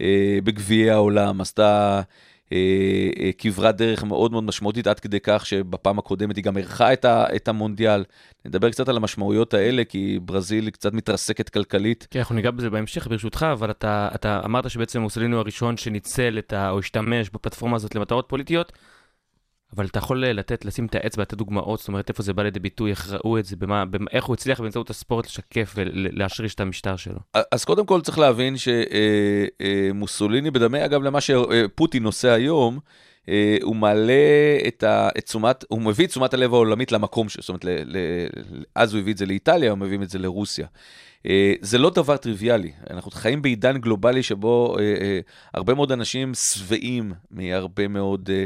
אה, 0.00 0.38
בגביעי 0.44 0.90
העולם, 0.90 1.40
עשתה 1.40 2.00
כברת 3.38 3.76
דרך 3.76 4.04
מאוד 4.04 4.32
מאוד 4.32 4.44
משמעותית, 4.44 4.86
עד 4.86 5.00
כדי 5.00 5.18
כך 5.22 5.46
שבפעם 5.46 5.98
הקודמת 5.98 6.36
היא 6.36 6.44
גם 6.44 6.56
אירחה 6.56 6.92
את, 6.92 7.04
את 7.04 7.48
המונדיאל. 7.48 8.04
נדבר 8.44 8.70
קצת 8.70 8.88
על 8.88 8.96
המשמעויות 8.96 9.54
האלה, 9.54 9.84
כי 9.84 10.18
ברזיל 10.22 10.70
קצת 10.70 10.92
מתרסקת 10.92 11.48
כלכלית. 11.48 12.06
כן, 12.10 12.18
אנחנו 12.18 12.34
ניגע 12.34 12.50
בזה 12.50 12.70
בהמשך 12.70 13.06
ברשותך, 13.08 13.46
אבל 13.52 13.70
אתה, 13.70 14.08
אתה 14.14 14.40
אמרת 14.44 14.70
שבעצם 14.70 15.00
מוסוליני 15.00 15.34
הוא 15.34 15.40
הראשון 15.40 15.76
שניצל 15.76 16.38
את 16.38 16.52
ה... 16.52 16.70
או 16.70 16.78
השתמש 16.78 17.30
בפלטפורמה 17.30 17.76
הזאת 17.76 17.94
למטרות 17.94 18.24
פוליטיות, 18.28 18.72
אבל 19.76 19.86
אתה 19.86 19.98
יכול 19.98 20.26
לתת, 20.26 20.64
לשים 20.64 20.86
את 20.86 20.94
האצבע, 20.94 21.22
לתת 21.22 21.34
דוגמאות, 21.34 21.78
זאת 21.78 21.88
אומרת, 21.88 22.08
איפה 22.08 22.22
זה 22.22 22.32
בא 22.32 22.42
לידי 22.42 22.60
ביטוי, 22.60 22.90
איך 22.90 23.12
ראו 23.12 23.38
את 23.38 23.44
זה, 23.44 23.56
במה, 23.56 23.84
במה, 23.84 24.06
איך 24.12 24.24
הוא 24.24 24.34
הצליח 24.34 24.60
באמצעות 24.60 24.90
הספורט 24.90 25.26
לשקף 25.26 25.72
ולהשריש 25.76 26.54
את 26.54 26.60
המשטר 26.60 26.96
שלו. 26.96 27.18
אז 27.52 27.64
קודם 27.64 27.86
כל 27.86 28.00
צריך 28.00 28.18
להבין 28.18 28.54
שמוסוליני, 29.92 30.50
בדומה 30.50 30.84
אגב 30.84 31.02
למה 31.02 31.18
שפוטין 31.20 32.04
עושה 32.04 32.32
היום, 32.32 32.74
אה, 32.74 32.80
הוא 33.62 33.76
מעלה 33.76 34.12
את, 34.68 34.84
תשומת, 35.24 35.64
הוא 35.68 35.82
מביא 35.82 36.04
את 36.04 36.10
תשומת 36.10 36.34
הלב 36.34 36.54
העולמית 36.54 36.92
למקום, 36.92 37.28
ש- 37.28 37.36
זאת 37.40 37.48
אומרת, 37.48 37.64
ל, 37.64 37.68
ל, 37.84 37.96
אז 38.74 38.92
הוא 38.94 39.00
הביא 39.00 39.12
את 39.12 39.18
זה 39.18 39.26
לאיטליה, 39.26 39.70
הוא 39.70 39.78
מביא 39.78 39.98
את 40.02 40.10
זה 40.10 40.18
לרוסיה. 40.18 40.66
אה, 41.26 41.52
זה 41.60 41.78
לא 41.78 41.90
דבר 41.90 42.16
טריוויאלי, 42.16 42.72
אנחנו 42.90 43.10
חיים 43.10 43.42
בעידן 43.42 43.78
גלובלי 43.78 44.22
שבו 44.22 44.76
אה, 44.78 44.82
אה, 44.84 45.20
הרבה 45.54 45.74
מאוד 45.74 45.92
אנשים 45.92 46.32
שבעים 46.34 47.12
מהרבה 47.30 47.88
מאוד 47.88 48.30
אה, 48.32 48.44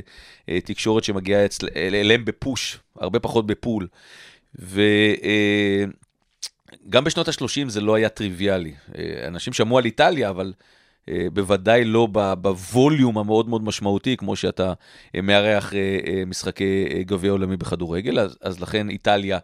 אה, 0.49 0.61
תקשורת 0.61 1.05
שמגיעה 1.05 1.45
אצל, 1.45 1.69
אל- 1.77 1.95
אליהם 1.95 2.25
בפוש, 2.25 2.79
הרבה 3.01 3.19
פחות 3.21 3.47
בפול. 3.47 3.87
וגם 4.55 5.91
בשנות 7.05 7.29
ה-30 7.29 7.69
זה 7.69 7.81
לא 7.81 7.95
היה 7.95 8.09
טריוויאלי. 8.09 8.73
אה, 8.99 9.27
אנשים 9.27 9.53
שמעו 9.53 9.79
על 9.79 9.85
איטליה, 9.85 10.31
אבל 10.31 10.47
אה, 10.47 10.53
בוודאי 11.33 11.85
לא 11.85 12.09
בווליום 12.41 13.19
המאוד 13.19 13.49
מאוד 13.49 13.65
משמעותי, 13.65 14.17
כמו 14.17 14.37
שאתה 14.37 14.73
אה, 15.15 15.21
מארח 15.21 15.75
אה, 15.75 15.99
אה, 16.07 16.23
משחקי 16.27 16.87
אה, 16.91 17.03
גביע 17.03 17.31
עולמי 17.31 17.57
בכדורגל, 17.57 18.19
אז, 18.19 18.39
אז 18.41 18.61
לכן 18.61 18.89
איטליה 18.91 19.39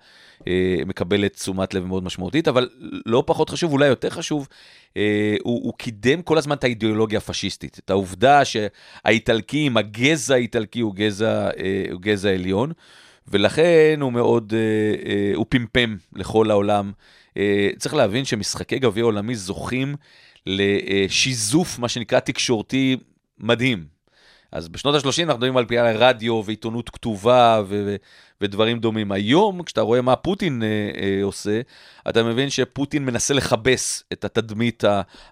אה, 0.48 0.76
מקבלת 0.86 1.32
תשומת 1.32 1.74
לב 1.74 1.84
מאוד 1.84 2.04
משמעותית, 2.04 2.48
אבל 2.48 2.68
לא 3.06 3.22
פחות 3.26 3.50
חשוב, 3.50 3.72
אולי 3.72 3.86
יותר 3.86 4.10
חשוב, 4.10 4.48
אה, 4.96 5.36
הוא, 5.42 5.64
הוא 5.64 5.72
קידם 5.78 6.22
כל 6.22 6.38
הזמן 6.38 6.56
את 6.56 6.64
האידיאולוגיה 6.64 7.18
הפשיסטית, 7.18 7.80
את 7.84 7.90
העובדה 7.90 8.42
שהאיטלקים, 8.44 9.76
הגזע 9.76 10.34
האיטלקי 10.34 10.80
הוא 10.80 10.94
גזע, 10.94 11.50
אה, 11.58 11.84
הוא 11.92 12.00
גזע 12.00 12.30
עליון, 12.30 12.72
ולכן 13.28 13.98
הוא 14.00 14.12
מאוד, 14.12 14.54
אה, 14.56 15.10
אה, 15.10 15.32
הוא 15.34 15.46
פמפם 15.48 15.96
לכל 16.14 16.50
העולם. 16.50 16.92
אה, 17.36 17.68
צריך 17.78 17.94
להבין 17.94 18.24
שמשחקי 18.24 18.78
גביע 18.78 19.04
עולמי 19.04 19.34
זוכים 19.34 19.96
לשיזוף, 20.46 21.78
מה 21.78 21.88
שנקרא 21.88 22.20
תקשורתי 22.20 22.96
מדהים. 23.38 23.94
אז 24.52 24.68
בשנות 24.68 24.94
ה-30 24.94 25.22
אנחנו 25.22 25.34
מדברים 25.34 25.56
על 25.56 25.66
פעילה 25.66 25.92
רדיו 25.92 26.42
ועיתונות 26.44 26.90
כתובה 26.90 27.62
ו- 27.68 27.82
ו- 27.86 27.96
ודברים 28.40 28.78
דומים. 28.78 29.12
היום, 29.12 29.62
כשאתה 29.62 29.80
רואה 29.80 30.02
מה 30.02 30.16
פוטין 30.16 30.62
אה, 30.62 30.90
אה, 31.02 31.22
עושה, 31.22 31.60
אתה 32.08 32.22
מבין 32.22 32.50
שפוטין 32.50 33.04
מנסה 33.04 33.34
לכבס 33.34 34.04
את 34.12 34.24
התדמית 34.24 34.84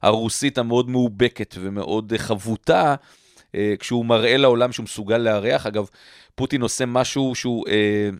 הרוסית 0.02 0.58
המאוד 0.58 0.90
מאובקת 0.90 1.54
ומאוד 1.60 2.12
אה, 2.12 2.18
חבוטה, 2.18 2.94
אה, 3.54 3.74
כשהוא 3.78 4.06
מראה 4.06 4.36
לעולם 4.36 4.72
שהוא 4.72 4.84
מסוגל 4.84 5.18
לארח. 5.18 5.66
אגב, 5.66 5.88
פוטין 6.34 6.62
עושה 6.62 6.86
משהו 6.86 7.34
שהוא 7.34 7.64
אה, 7.68 8.10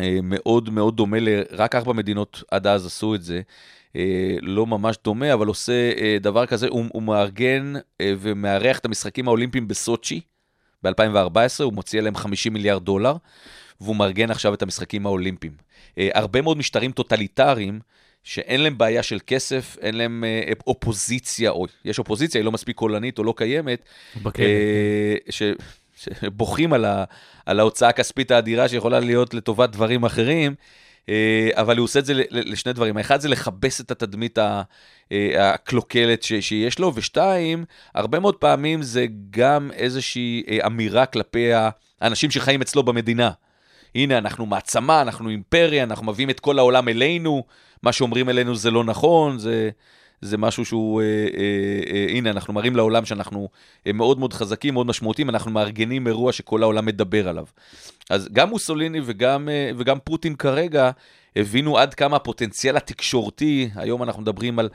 אה, 0.00 0.18
מאוד 0.22 0.70
מאוד 0.70 0.96
דומה, 0.96 1.16
רק 1.50 1.74
ארבע 1.74 1.92
מדינות 1.92 2.42
עד 2.50 2.66
אז 2.66 2.86
עשו 2.86 3.14
את 3.14 3.22
זה. 3.22 3.40
אה, 3.98 4.36
לא 4.42 4.66
ממש 4.66 4.96
דומה, 5.04 5.34
אבל 5.34 5.46
עושה 5.46 5.92
אה, 5.98 6.16
דבר 6.20 6.46
כזה, 6.46 6.68
הוא, 6.68 6.84
הוא 6.92 7.02
מארגן 7.02 7.74
אה, 8.00 8.12
ומארח 8.18 8.78
את 8.78 8.84
המשחקים 8.84 9.28
האולימפיים 9.28 9.68
בסוצ'י 9.68 10.20
ב-2014, 10.82 11.62
הוא 11.62 11.72
מוציא 11.72 11.98
עליהם 11.98 12.14
50 12.14 12.52
מיליארד 12.52 12.84
דולר, 12.84 13.16
והוא 13.80 13.96
מארגן 13.96 14.30
עכשיו 14.30 14.54
את 14.54 14.62
המשחקים 14.62 15.06
האולימפיים. 15.06 15.52
אה, 15.98 16.08
הרבה 16.14 16.42
מאוד 16.42 16.56
משטרים 16.56 16.92
טוטליטריים, 16.92 17.80
שאין 18.22 18.60
להם 18.60 18.78
בעיה 18.78 19.02
של 19.02 19.18
כסף, 19.26 19.76
אין 19.80 19.94
להם 19.94 20.24
אה, 20.24 20.52
אופוזיציה, 20.66 21.50
או 21.50 21.66
יש 21.84 21.98
אופוזיציה, 21.98 22.38
היא 22.38 22.44
לא 22.44 22.52
מספיק 22.52 22.76
קולנית 22.76 23.18
או 23.18 23.24
לא 23.24 23.34
קיימת, 23.36 23.82
בכלא. 24.22 24.44
אה, 24.44 25.14
ש... 25.30 25.42
שבוכים 25.96 26.72
על, 26.72 26.84
ה... 26.84 27.04
על 27.46 27.60
ההוצאה 27.60 27.88
הכספית 27.88 28.30
האדירה 28.30 28.68
שיכולה 28.68 29.00
להיות 29.00 29.34
לטובת 29.34 29.70
דברים 29.70 30.04
אחרים, 30.04 30.54
אבל 31.52 31.76
הוא 31.76 31.84
עושה 31.84 31.98
את 31.98 32.04
זה 32.04 32.14
לשני 32.30 32.72
דברים. 32.72 32.96
האחד 32.96 33.20
זה 33.20 33.28
לכבס 33.28 33.80
את 33.80 33.90
התדמית 33.90 34.38
אה, 34.38 34.62
הקלוקלת. 35.38 36.22
שיש 36.22 36.78
לו, 36.78 36.92
ושתיים, 36.94 37.64
הרבה 37.94 38.20
מאוד 38.20 38.34
פעמים 38.34 38.82
זה 38.82 39.06
גם 39.30 39.70
איזושהי 39.72 40.42
אה, 40.48 40.66
אמירה 40.66 41.06
כלפי 41.06 41.50
האנשים 42.00 42.30
שחיים 42.30 42.60
אצלו 42.62 42.82
במדינה. 42.82 43.30
הנה, 43.94 44.18
אנחנו 44.18 44.46
מעצמה, 44.46 45.02
אנחנו 45.02 45.28
אימפריה, 45.28 45.82
אנחנו 45.82 46.06
מביאים 46.06 46.30
את 46.30 46.40
כל 46.40 46.58
העולם 46.58 46.88
אלינו, 46.88 47.44
מה 47.82 47.92
שאומרים 47.92 48.28
אלינו 48.28 48.56
זה 48.56 48.70
לא 48.70 48.84
נכון, 48.84 49.38
זה, 49.38 49.70
זה 50.20 50.38
משהו 50.38 50.64
שהוא, 50.64 51.02
אה, 51.02 51.06
אה, 51.06 51.92
אה, 51.92 52.06
הנה, 52.10 52.30
אנחנו 52.30 52.54
מראים 52.54 52.76
לעולם 52.76 53.04
שאנחנו 53.04 53.48
אה, 53.86 53.92
מאוד 53.92 54.18
מאוד 54.18 54.32
חזקים, 54.32 54.74
מאוד 54.74 54.86
משמעותיים, 54.86 55.30
אנחנו 55.30 55.50
מארגנים 55.50 56.06
אירוע 56.06 56.32
שכל 56.32 56.62
העולם 56.62 56.86
מדבר 56.86 57.28
עליו. 57.28 57.44
אז 58.10 58.28
גם 58.32 58.48
מוסוליני 58.48 59.00
וגם, 59.04 59.48
אה, 59.48 59.70
וגם 59.76 59.98
פוטין 60.04 60.34
כרגע 60.34 60.90
הבינו 61.36 61.78
עד 61.78 61.94
כמה 61.94 62.16
הפוטנציאל 62.16 62.76
התקשורתי, 62.76 63.70
היום 63.74 64.02
אנחנו 64.02 64.22
מדברים 64.22 64.58
על 64.58 64.68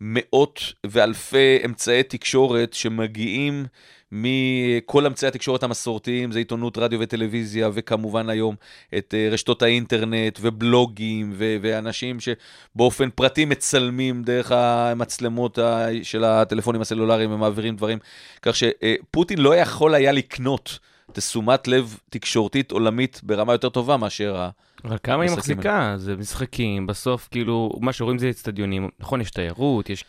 מאות 0.00 0.60
ואלפי 0.86 1.58
אמצעי 1.64 2.02
תקשורת 2.02 2.72
שמגיעים 2.72 3.66
מכל 4.12 5.06
אמצעי 5.06 5.28
התקשורת 5.28 5.62
המסורתיים, 5.62 6.32
זה 6.32 6.38
עיתונות, 6.38 6.78
רדיו 6.78 7.00
וטלוויזיה, 7.00 7.70
וכמובן 7.74 8.28
היום 8.28 8.54
את 8.98 9.14
אה, 9.14 9.28
רשתות 9.30 9.62
האינטרנט 9.62 10.38
ובלוגים, 10.42 11.32
ו- 11.34 11.56
ואנשים 11.62 12.18
שבאופן 12.20 13.10
פרטי 13.10 13.44
מצלמים 13.44 14.22
דרך 14.22 14.52
המצלמות 14.52 15.58
של 16.02 16.24
הטלפונים 16.24 16.80
הסלולריים 16.80 17.32
ומעבירים 17.32 17.76
דברים, 17.76 17.98
כך 18.42 18.56
שפוטין 18.56 19.38
לא 19.38 19.56
יכול 19.56 19.94
היה 19.94 20.12
לקנות 20.12 20.78
תשומת 21.12 21.68
לב 21.68 21.98
תקשורתית 22.10 22.70
עולמית 22.70 23.20
ברמה 23.22 23.52
יותר 23.52 23.68
טובה 23.68 23.96
מאשר 23.96 24.36
ה... 24.36 24.50
אבל 24.84 24.96
כמה 25.02 25.22
היא 25.22 25.32
מחזיקה? 25.32 25.94
זה 25.96 26.16
משחקים, 26.16 26.86
בסוף 26.86 27.28
כאילו, 27.30 27.72
מה 27.80 27.92
שרואים 27.92 28.18
זה 28.18 28.30
אצטדיונים. 28.30 28.88
נכון, 29.00 29.20
יש 29.20 29.30
תיירות, 29.30 29.90
יש... 29.90 30.04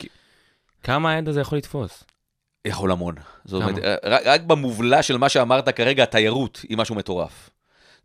כמה 0.83 1.11
העד 1.11 1.27
הזה 1.27 1.41
יכול 1.41 1.57
לתפוס? 1.57 2.03
יכול 2.65 2.91
המון. 2.91 3.15
זאת? 3.45 3.63
אומרת, 3.63 3.83
רק, 4.03 4.21
רק 4.25 4.41
במובלע 4.41 5.03
של 5.03 5.17
מה 5.17 5.29
שאמרת 5.29 5.69
כרגע, 5.69 6.03
התיירות 6.03 6.65
היא 6.69 6.77
משהו 6.77 6.95
מטורף. 6.95 7.49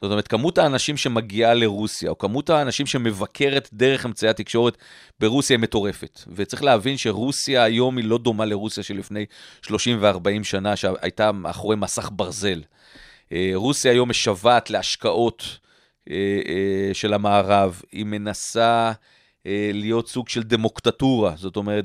זאת 0.02 0.10
אומרת, 0.10 0.28
כמות 0.28 0.58
האנשים 0.58 0.96
שמגיעה 0.96 1.54
לרוסיה, 1.54 2.10
או 2.10 2.18
כמות 2.18 2.50
האנשים 2.50 2.86
שמבקרת 2.86 3.68
דרך 3.72 4.06
אמצעי 4.06 4.30
התקשורת 4.30 4.76
ברוסיה 5.20 5.56
היא 5.56 5.62
מטורפת. 5.62 6.20
וצריך 6.28 6.62
להבין 6.62 6.96
שרוסיה 6.96 7.62
היום 7.62 7.96
היא 7.96 8.04
לא 8.04 8.18
דומה 8.18 8.44
לרוסיה 8.44 8.82
של 8.82 8.96
לפני 8.98 9.26
30 9.62 9.98
ו-40 10.00 10.44
שנה, 10.44 10.76
שהייתה 10.76 11.32
מאחורי 11.32 11.76
מסך 11.76 12.08
ברזל. 12.12 12.62
אה, 13.32 13.50
רוסיה 13.54 13.92
היום 13.92 14.10
משוועת 14.10 14.70
להשקעות 14.70 15.58
אה, 16.10 16.16
אה, 16.48 16.94
של 16.94 17.14
המערב, 17.14 17.82
היא 17.92 18.04
מנסה 18.04 18.92
להיות 19.72 20.08
סוג 20.08 20.28
של 20.28 20.42
דמוקטטורה, 20.42 21.32
זאת 21.36 21.56
אומרת, 21.56 21.84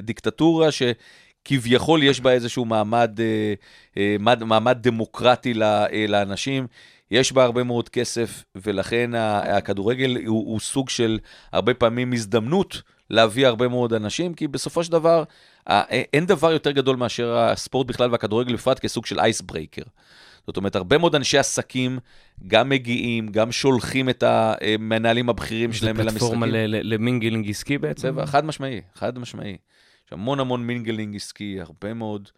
דיקטטורה 0.00 0.68
שכביכול 0.72 2.02
יש 2.02 2.20
בה 2.20 2.32
איזשהו 2.32 2.64
מעמד, 2.64 3.20
מד- 4.20 4.44
מעמד 4.44 4.78
דמוקרטי 4.80 5.54
לאנשים. 6.08 6.66
יש 7.10 7.32
בה 7.32 7.44
הרבה 7.44 7.64
מאוד 7.64 7.88
כסף, 7.88 8.44
ולכן 8.54 9.10
הכדורגל 9.14 10.16
הוא, 10.26 10.52
הוא 10.52 10.60
סוג 10.60 10.88
של 10.88 11.18
הרבה 11.52 11.74
פעמים 11.74 12.12
הזדמנות 12.12 12.82
להביא 13.10 13.46
הרבה 13.46 13.68
מאוד 13.68 13.92
אנשים, 13.92 14.34
כי 14.34 14.48
בסופו 14.48 14.84
של 14.84 14.92
דבר, 14.92 15.24
אין 15.90 16.26
דבר 16.26 16.52
יותר 16.52 16.70
גדול 16.70 16.96
מאשר 16.96 17.36
הספורט 17.38 17.86
בכלל 17.86 18.10
והכדורגל 18.10 18.54
בפרט 18.54 18.78
כסוג 18.78 19.06
של 19.06 19.20
אייסברייקר. 19.20 19.82
זאת 20.46 20.56
אומרת, 20.56 20.76
הרבה 20.76 20.98
מאוד 20.98 21.14
אנשי 21.14 21.38
עסקים 21.38 21.98
גם 22.46 22.68
מגיעים, 22.68 23.28
גם 23.28 23.52
שולחים 23.52 24.08
את 24.08 24.24
המנהלים 24.26 25.28
הבכירים 25.28 25.72
זה 25.72 25.78
שלהם 25.78 25.96
אל 25.96 26.02
המשחקים. 26.02 26.20
פלטפורמה 26.20 26.46
ל- 26.46 26.56
ל- 26.56 26.94
ל 26.94 27.00
mingling 27.00 27.50
עסקי 27.50 27.78
בעצם? 27.78 28.26
חד 28.26 28.44
משמעי, 28.44 28.80
חד 28.94 29.18
משמעי. 29.18 29.56
יש 30.06 30.12
המון 30.12 30.40
המון 30.40 30.66
mingling 30.66 31.16
עסקי, 31.16 31.60
הרבה 31.60 31.94
מאוד 31.94 32.28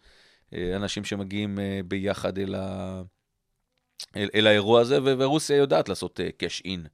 אה, 0.53 0.75
אנשים 0.75 1.03
שמגיעים 1.03 1.59
אה, 1.59 1.79
ביחד 1.87 2.37
אל, 2.37 2.55
ה... 2.55 3.01
אל, 4.15 4.29
אל 4.35 4.47
האירוע 4.47 4.81
הזה, 4.81 4.97
ורוסיה 5.03 5.57
יודעת 5.57 5.89
לעשות 5.89 6.19
cash 6.37 6.61
in 6.65 6.85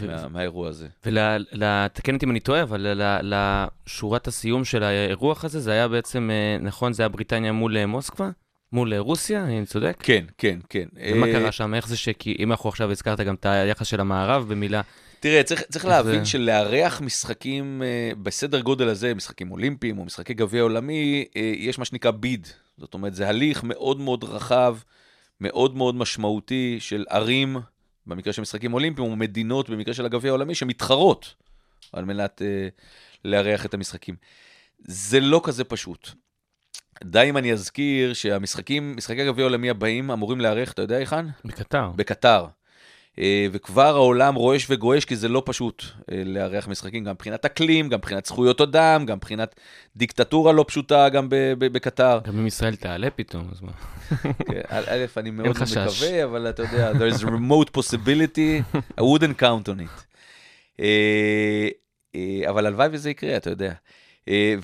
ו- 0.00 0.06
מה, 0.06 0.28
מהאירוע 0.28 0.68
הזה. 0.68 0.88
ותקן 1.02 2.14
אותי 2.14 2.26
אם 2.26 2.30
אני 2.30 2.40
טועה, 2.40 2.62
אבל 2.62 2.86
לשורת 3.22 4.26
הסיום 4.26 4.64
של 4.64 4.82
האירוח 4.82 5.44
הזה, 5.44 5.60
זה 5.60 5.72
היה 5.72 5.88
בעצם, 5.88 6.30
אה, 6.32 6.58
נכון, 6.64 6.92
זה 6.92 7.02
היה 7.02 7.08
בריטניה 7.08 7.52
מול 7.52 7.76
אה, 7.76 7.86
מוסקבה? 7.86 8.30
מול 8.72 8.94
אה, 8.94 8.98
רוסיה, 8.98 9.44
אני 9.44 9.66
צודק? 9.66 9.96
כן, 10.02 10.24
כן, 10.38 10.58
כן. 10.68 10.84
ומה 11.14 11.26
קרה 11.26 11.52
שם? 11.52 11.74
איך 11.74 11.88
זה 11.88 11.96
ש... 11.96 12.08
כי 12.08 12.36
אם 12.38 12.50
אנחנו 12.50 12.68
עכשיו 12.68 12.90
הזכרת 12.90 13.20
גם 13.20 13.34
את 13.34 13.46
היחס 13.46 13.86
של 13.86 14.00
המערב 14.00 14.48
במילה, 14.48 14.80
תראה, 15.20 15.42
צריך, 15.42 15.62
צריך 15.62 15.84
להבין 15.84 16.18
זה- 16.18 16.30
שלארח 16.30 17.00
משחקים 17.00 17.82
בסדר 18.22 18.60
גודל 18.60 18.88
הזה, 18.88 19.14
משחקים 19.14 19.50
אולימפיים 19.50 19.98
או 19.98 20.04
משחקי 20.04 20.34
גביע 20.34 20.62
עולמי, 20.62 21.24
יש 21.56 21.78
מה 21.78 21.84
שנקרא 21.84 22.10
ביד. 22.10 22.46
זאת 22.78 22.94
אומרת, 22.94 23.14
זה 23.14 23.28
הליך 23.28 23.64
מאוד 23.64 24.00
מאוד 24.00 24.24
רחב, 24.24 24.76
מאוד 25.40 25.76
מאוד 25.76 25.94
משמעותי 25.94 26.76
של 26.80 27.04
ערים, 27.08 27.56
במקרה 28.06 28.32
של 28.32 28.42
משחקים 28.42 28.74
אולימפיים, 28.74 29.10
או 29.10 29.16
מדינות, 29.16 29.70
במקרה 29.70 29.94
של 29.94 30.06
הגביע 30.06 30.30
העולמי, 30.30 30.54
שמתחרות 30.54 31.34
על 31.92 32.04
מנת 32.04 32.42
אה, 32.42 32.68
לארח 33.24 33.66
את 33.66 33.74
המשחקים. 33.74 34.16
זה 34.78 35.20
לא 35.20 35.40
כזה 35.44 35.64
פשוט. 35.64 36.10
די 37.04 37.26
אם 37.28 37.36
אני 37.36 37.52
אזכיר 37.52 38.12
שהמשחקים, 38.14 38.96
משחקי 38.96 39.22
הגביע 39.22 39.44
העולמי 39.44 39.70
הבאים 39.70 40.10
אמורים 40.10 40.40
לארח, 40.40 40.72
אתה 40.72 40.82
יודע 40.82 40.96
היכן? 40.96 41.26
בקטר. 41.44 41.90
בקטר. 41.96 42.46
אה, 43.18 43.46
וכבר 43.52 43.96
העולם 43.96 44.34
רועש 44.34 44.66
וגועש, 44.70 45.04
כי 45.04 45.16
זה 45.16 45.28
לא 45.28 45.42
פשוט 45.46 45.84
אה, 46.12 46.22
לארח 46.24 46.68
משחקים, 46.68 47.04
גם 47.04 47.12
מבחינת 47.12 47.44
אקלים, 47.44 47.88
גם 47.88 47.98
מבחינת 47.98 48.26
זכויות 48.26 48.60
אדם, 48.60 49.06
גם 49.06 49.16
מבחינת 49.16 49.54
דיקטטורה 49.96 50.52
לא 50.52 50.64
פשוטה 50.68 51.08
גם 51.08 51.26
בקטר. 51.58 52.20
גם 52.24 52.38
אם 52.38 52.46
ישראל 52.46 52.76
תעלה 52.76 53.10
פתאום, 53.10 53.48
אז 53.52 53.60
מה? 53.60 53.72
כן, 54.50 54.60
א', 54.68 55.04
אני 55.16 55.30
מאוד. 55.30 55.56
מקווה, 55.62 56.24
אבל 56.24 56.48
אתה 56.48 56.62
יודע, 56.62 56.92
there 56.92 57.14
is 57.14 57.22
a 57.22 57.26
remote 57.26 57.78
possibility, 57.78 58.76
I 59.00 59.02
wouldn't 59.02 59.40
count 59.40 59.68
on 59.68 59.80
it. 59.80 60.04
אה, 60.80 61.68
אבל 62.48 62.66
הלוואי 62.66 62.88
וזה 62.92 63.10
יקרה, 63.10 63.36
אתה 63.36 63.50
יודע. 63.50 63.72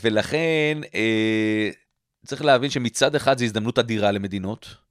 ולכן, 0.00 0.78
צריך 2.26 2.44
להבין 2.44 2.70
שמצד 2.70 3.14
אחד 3.14 3.38
זו 3.38 3.44
הזדמנות 3.44 3.78
אדירה 3.78 4.10
למדינות. 4.10 4.81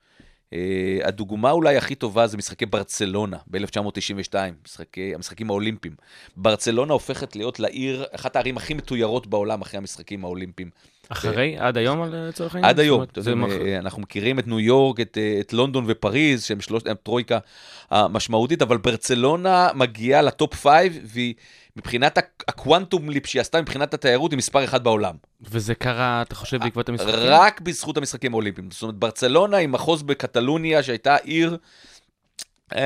אה, 0.53 1.00
הדוגמה 1.03 1.51
אולי 1.51 1.77
הכי 1.77 1.96
טובה 1.96 2.27
זה 2.27 2.38
משחקי 2.38 2.65
ברצלונה 2.65 3.38
ב-1992, 3.48 4.36
משחקי, 4.65 5.15
המשחקים 5.15 5.50
האולימפיים. 5.50 5.96
ברצלונה 6.38 6.93
הופכת 6.93 7.36
להיות 7.36 7.60
לעיר, 7.60 8.05
אחת 8.12 8.36
הערים 8.36 8.58
הכי 8.58 8.74
מתוירות 8.74 9.27
בעולם 9.27 9.62
אחרי 9.62 9.77
המשחקים 9.77 10.25
האולימפיים. 10.25 10.70
אחרי, 11.12 11.58
עד 11.60 11.77
היום 11.77 12.01
על- 12.01 12.27
לצורך 12.30 12.56
העניין? 12.56 12.70
עד 12.70 12.80
היום, 12.80 13.03
אה, 13.65 13.77
אנחנו 13.77 14.01
מכירים 14.01 14.39
את 14.39 14.48
ניו 14.48 14.60
יורק, 14.60 15.00
את, 15.00 15.18
אה, 15.22 15.38
את 15.39 15.53
לונדון 15.53 15.84
ופריז, 15.88 16.44
שהם 16.44 16.62
שלושת 16.62 16.88
הטרויקה 16.88 17.39
המשמעותית, 17.91 18.62
אבל 18.62 18.77
ברצלונה 18.77 19.70
מגיעה 19.75 20.22
ל 20.21 20.30
top 20.30 20.55
five, 20.55 21.00
והיא 21.06 21.34
מבחינת 21.77 22.18
הק- 22.18 22.44
ה 22.48 22.55
quantum 22.55 23.10
leap 23.10 23.25
שהיא 23.25 23.39
עשתה 23.41 23.62
מבחינת 23.62 23.94
התיירות, 23.94 24.32
היא 24.32 24.38
מספר 24.38 24.63
אחד 24.63 24.84
בעולם. 24.84 25.15
וזה 25.41 25.75
קרה, 25.75 26.22
אתה 26.22 26.36
חושב, 26.36 26.58
בעקבות 26.60 26.89
המשחקים? 26.89 27.13
רק 27.15 27.62
בזכות 27.62 27.98
המשחקים 27.98 28.34
האולימפיים. 28.34 28.72
זאת 28.72 28.82
אומרת, 28.82 28.96
ברצלונה 28.96 29.58
היא 29.58 29.68
מחוז 29.68 30.03
בקטלוניה 30.03 30.84
שהייתה 30.84 31.15
עיר, 31.15 31.51
אה, 31.51 31.58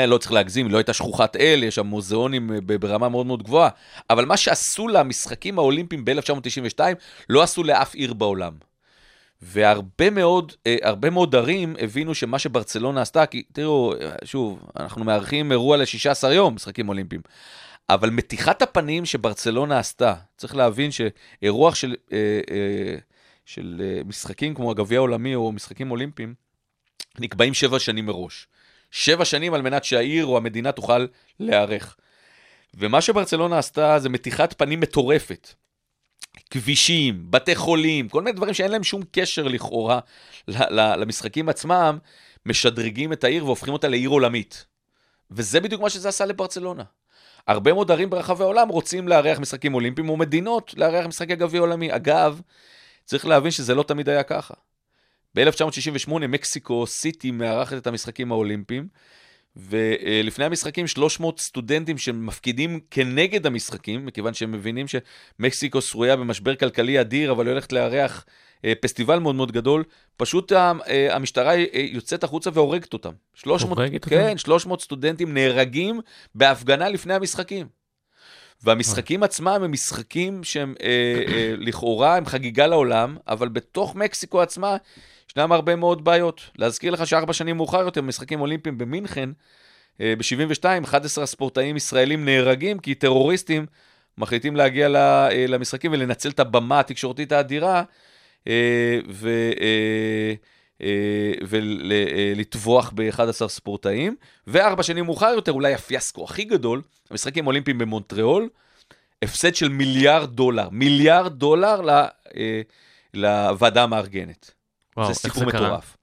לא 0.07 0.17
צריך 0.17 0.31
להגזים, 0.31 0.71
לא 0.71 0.77
הייתה 0.77 0.93
שכוחת 0.93 1.35
אל, 1.35 1.63
יש 1.63 1.75
שם 1.75 1.85
מוזיאונים 1.85 2.53
אה, 2.53 2.77
ברמה 2.77 3.09
מאוד 3.09 3.25
מאוד 3.25 3.43
גבוהה, 3.43 3.69
אבל 4.09 4.25
מה 4.25 4.37
שעשו 4.37 4.87
למשחקים 4.87 5.59
האולימפיים 5.59 6.05
ב-1992, 6.05 6.79
לא 7.29 7.43
עשו 7.43 7.63
לאף 7.63 7.95
עיר 7.95 8.13
בעולם. 8.13 8.53
והרבה 9.41 10.09
מאוד, 10.09 10.51
אה, 10.67 10.75
הרבה 10.81 11.09
מאוד 11.09 11.35
ערים 11.35 11.75
הבינו 11.79 12.15
שמה 12.15 12.39
שברצלונה 12.39 13.01
עשתה, 13.01 13.25
כי 13.25 13.43
תראו, 13.53 13.93
אה, 14.01 14.15
שוב, 14.23 14.59
אנחנו 14.79 15.03
מארחים 15.03 15.51
אירוע 15.51 15.77
ל-16 15.77 16.27
יום, 16.27 16.55
משחקים 16.55 16.89
אולימפיים. 16.89 17.21
אבל 17.89 18.09
מתיחת 18.09 18.61
הפנים 18.61 19.05
שברצלונה 19.05 19.79
עשתה, 19.79 20.13
צריך 20.37 20.55
להבין 20.55 20.89
שאירוח 20.91 21.75
של, 21.75 21.95
אה, 22.13 22.39
אה, 22.51 22.95
של 23.45 23.81
אה, 23.83 24.03
משחקים 24.03 24.55
כמו 24.55 24.71
הגביע 24.71 24.97
העולמי 24.97 25.35
או 25.35 25.51
משחקים 25.51 25.91
אולימפיים, 25.91 26.33
נקבעים 27.19 27.53
שבע 27.53 27.79
שנים 27.79 28.05
מראש. 28.05 28.47
שבע 28.91 29.25
שנים 29.25 29.53
על 29.53 29.61
מנת 29.61 29.83
שהעיר 29.83 30.25
או 30.25 30.37
המדינה 30.37 30.71
תוכל 30.71 31.05
להיערך. 31.39 31.95
ומה 32.73 33.01
שברצלונה 33.01 33.57
עשתה 33.57 33.99
זה 33.99 34.09
מתיחת 34.09 34.53
פנים 34.53 34.79
מטורפת. 34.79 35.53
כבישים, 36.49 37.31
בתי 37.31 37.55
חולים, 37.55 38.09
כל 38.09 38.21
מיני 38.21 38.35
דברים 38.35 38.53
שאין 38.53 38.71
להם 38.71 38.83
שום 38.83 39.01
קשר 39.11 39.43
לכאורה 39.43 39.99
למשחקים 40.71 41.49
עצמם, 41.49 41.97
משדרגים 42.45 43.13
את 43.13 43.23
העיר 43.23 43.45
והופכים 43.45 43.73
אותה 43.73 43.87
לעיר 43.87 44.09
עולמית. 44.09 44.65
וזה 45.31 45.59
בדיוק 45.59 45.81
מה 45.81 45.89
שזה 45.89 46.09
עשה 46.09 46.25
לברצלונה. 46.25 46.83
הרבה 47.47 47.73
מאוד 47.73 47.91
ערים 47.91 48.09
ברחבי 48.09 48.43
העולם 48.43 48.69
רוצים 48.69 49.07
לארח 49.07 49.39
משחקים 49.39 49.73
אולימפיים, 49.73 50.09
ומדינות 50.09 50.73
לארח 50.77 51.05
משחקי 51.05 51.35
גביע 51.35 51.61
עולמי. 51.61 51.95
אגב, 51.95 52.41
צריך 53.05 53.25
להבין 53.25 53.51
שזה 53.51 53.75
לא 53.75 53.83
תמיד 53.83 54.09
היה 54.09 54.23
ככה. 54.23 54.53
ב-1968 55.35 56.11
מקסיקו 56.27 56.87
סיטי 56.87 57.31
מארחת 57.31 57.77
את 57.77 57.87
המשחקים 57.87 58.31
האולימפיים, 58.31 58.87
ולפני 59.55 60.45
המשחקים 60.45 60.87
300 60.87 61.39
סטודנטים 61.39 61.97
שמפקידים 61.97 62.79
כנגד 62.91 63.45
המשחקים, 63.45 64.05
מכיוון 64.05 64.33
שהם 64.33 64.51
מבינים 64.51 64.85
שמקסיקו 64.87 65.81
שרויה 65.81 66.15
במשבר 66.15 66.55
כלכלי 66.55 67.01
אדיר, 67.01 67.31
אבל 67.31 67.45
היא 67.45 67.51
הולכת 67.51 67.71
לארח 67.71 68.25
אה, 68.65 68.73
פסטיבל 68.81 69.19
מאוד 69.19 69.35
מאוד 69.35 69.51
גדול, 69.51 69.83
פשוט 70.17 70.51
אה, 70.51 70.71
המשטרה 71.15 71.55
אה, 71.55 71.65
יוצאת 71.73 72.23
החוצה 72.23 72.49
והורגת 72.53 72.93
אותם. 72.93 73.11
300, 73.33 73.77
הורגת 73.77 74.05
אותם? 74.05 74.15
כן, 74.15 74.37
300 74.37 74.81
סטודנטים 74.81 75.33
נהרגים 75.33 76.01
בהפגנה 76.35 76.89
לפני 76.89 77.13
המשחקים. 77.13 77.67
והמשחקים 78.63 79.23
עצמם 79.23 79.61
הם 79.63 79.71
משחקים 79.71 80.43
שהם 80.43 80.73
אה, 80.83 80.87
אה, 81.27 81.53
לכאורה 81.57 82.17
הם 82.17 82.25
חגיגה 82.25 82.67
לעולם, 82.67 83.17
אבל 83.27 83.47
בתוך 83.49 83.95
מקסיקו 83.95 84.41
עצמה 84.41 84.77
ישנם 85.29 85.51
הרבה 85.51 85.75
מאוד 85.75 86.03
בעיות. 86.03 86.41
להזכיר 86.57 86.91
לך 86.93 87.07
שארבע 87.07 87.33
שנים 87.33 87.57
מאוחר 87.57 87.81
יותר, 87.81 88.01
במשחקים 88.01 88.41
אולימפיים 88.41 88.77
במינכן, 88.77 89.29
אה, 90.01 90.13
ב-72, 90.17 90.83
11 90.85 91.25
ספורטאים 91.25 91.77
ישראלים 91.77 92.25
נהרגים 92.25 92.79
כי 92.79 92.95
טרוריסטים 92.95 93.65
מחליטים 94.17 94.55
להגיע 94.55 94.89
ל- 94.89 94.95
אה, 94.95 95.45
למשחקים 95.47 95.91
ולנצל 95.91 96.29
את 96.29 96.39
הבמה 96.39 96.79
התקשורתית 96.79 97.31
האדירה 97.31 97.83
אה, 98.47 98.99
ו- 99.09 99.51
אה, 99.61 100.33
ולטבוח 101.47 102.91
ב-11 102.95 103.47
ספורטאים. 103.47 104.15
וארבע 104.47 104.83
שנים 104.83 105.05
מאוחר 105.05 105.31
יותר, 105.35 105.51
אולי 105.51 105.73
הפיאסקו 105.73 106.23
הכי 106.23 106.43
גדול, 106.43 106.81
המשחקים 107.11 107.45
האולימפיים 107.45 107.77
במונטריאול, 107.77 108.49
הפסד 109.21 109.55
של 109.55 109.69
מיליארד 109.69 110.35
דולר, 110.35 110.69
מיליארד 110.71 111.33
דולר 111.33 111.81
ל, 111.81 111.89
אה, 111.89 112.61
לוועדה 113.13 113.83
המארגנת. 113.83 114.51
וואו, 114.97 115.13
זה 115.13 115.19
סיפור? 115.19 115.45
מטורף. 115.45 115.97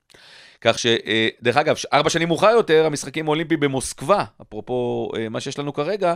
כך 0.60 0.78
ש... 0.78 0.86
אה, 0.86 1.28
דרך 1.42 1.56
אגב, 1.56 1.76
ארבע 1.92 2.10
שנים 2.10 2.28
מאוחר 2.28 2.50
יותר, 2.50 2.86
המשחקים 2.86 3.26
האולימפיים 3.26 3.60
במוסקבה, 3.60 4.24
אפרופו 4.42 5.10
אה, 5.16 5.28
מה 5.28 5.40
שיש 5.40 5.58
לנו 5.58 5.72
כרגע, 5.72 6.14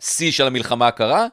שיא 0.00 0.32
של 0.32 0.46
המלחמה 0.46 0.88
הקרה, 0.88 1.26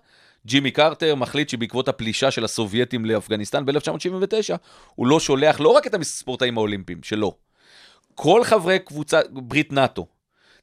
ג'ימי 0.48 0.72
קרטר 0.72 1.16
מחליט 1.16 1.50
שבעקבות 1.50 1.88
הפלישה 1.88 2.32
של 2.32 2.46
הסובייטים 2.46 3.06
לאפגניסטן 3.06 3.66
ב-1979, 3.66 4.56
הוא 4.96 5.08
לא 5.08 5.20
שולח 5.20 5.60
לא 5.60 5.70
רק 5.70 5.88
את 5.88 5.94
הספורטאים 5.94 6.58
האולימפיים 6.58 7.04
שלו, 7.04 7.36
כל 8.16 8.44
חברי 8.44 8.80
קבוצת 8.80 9.26
ברית 9.30 9.74
נאט"ו, 9.74 10.08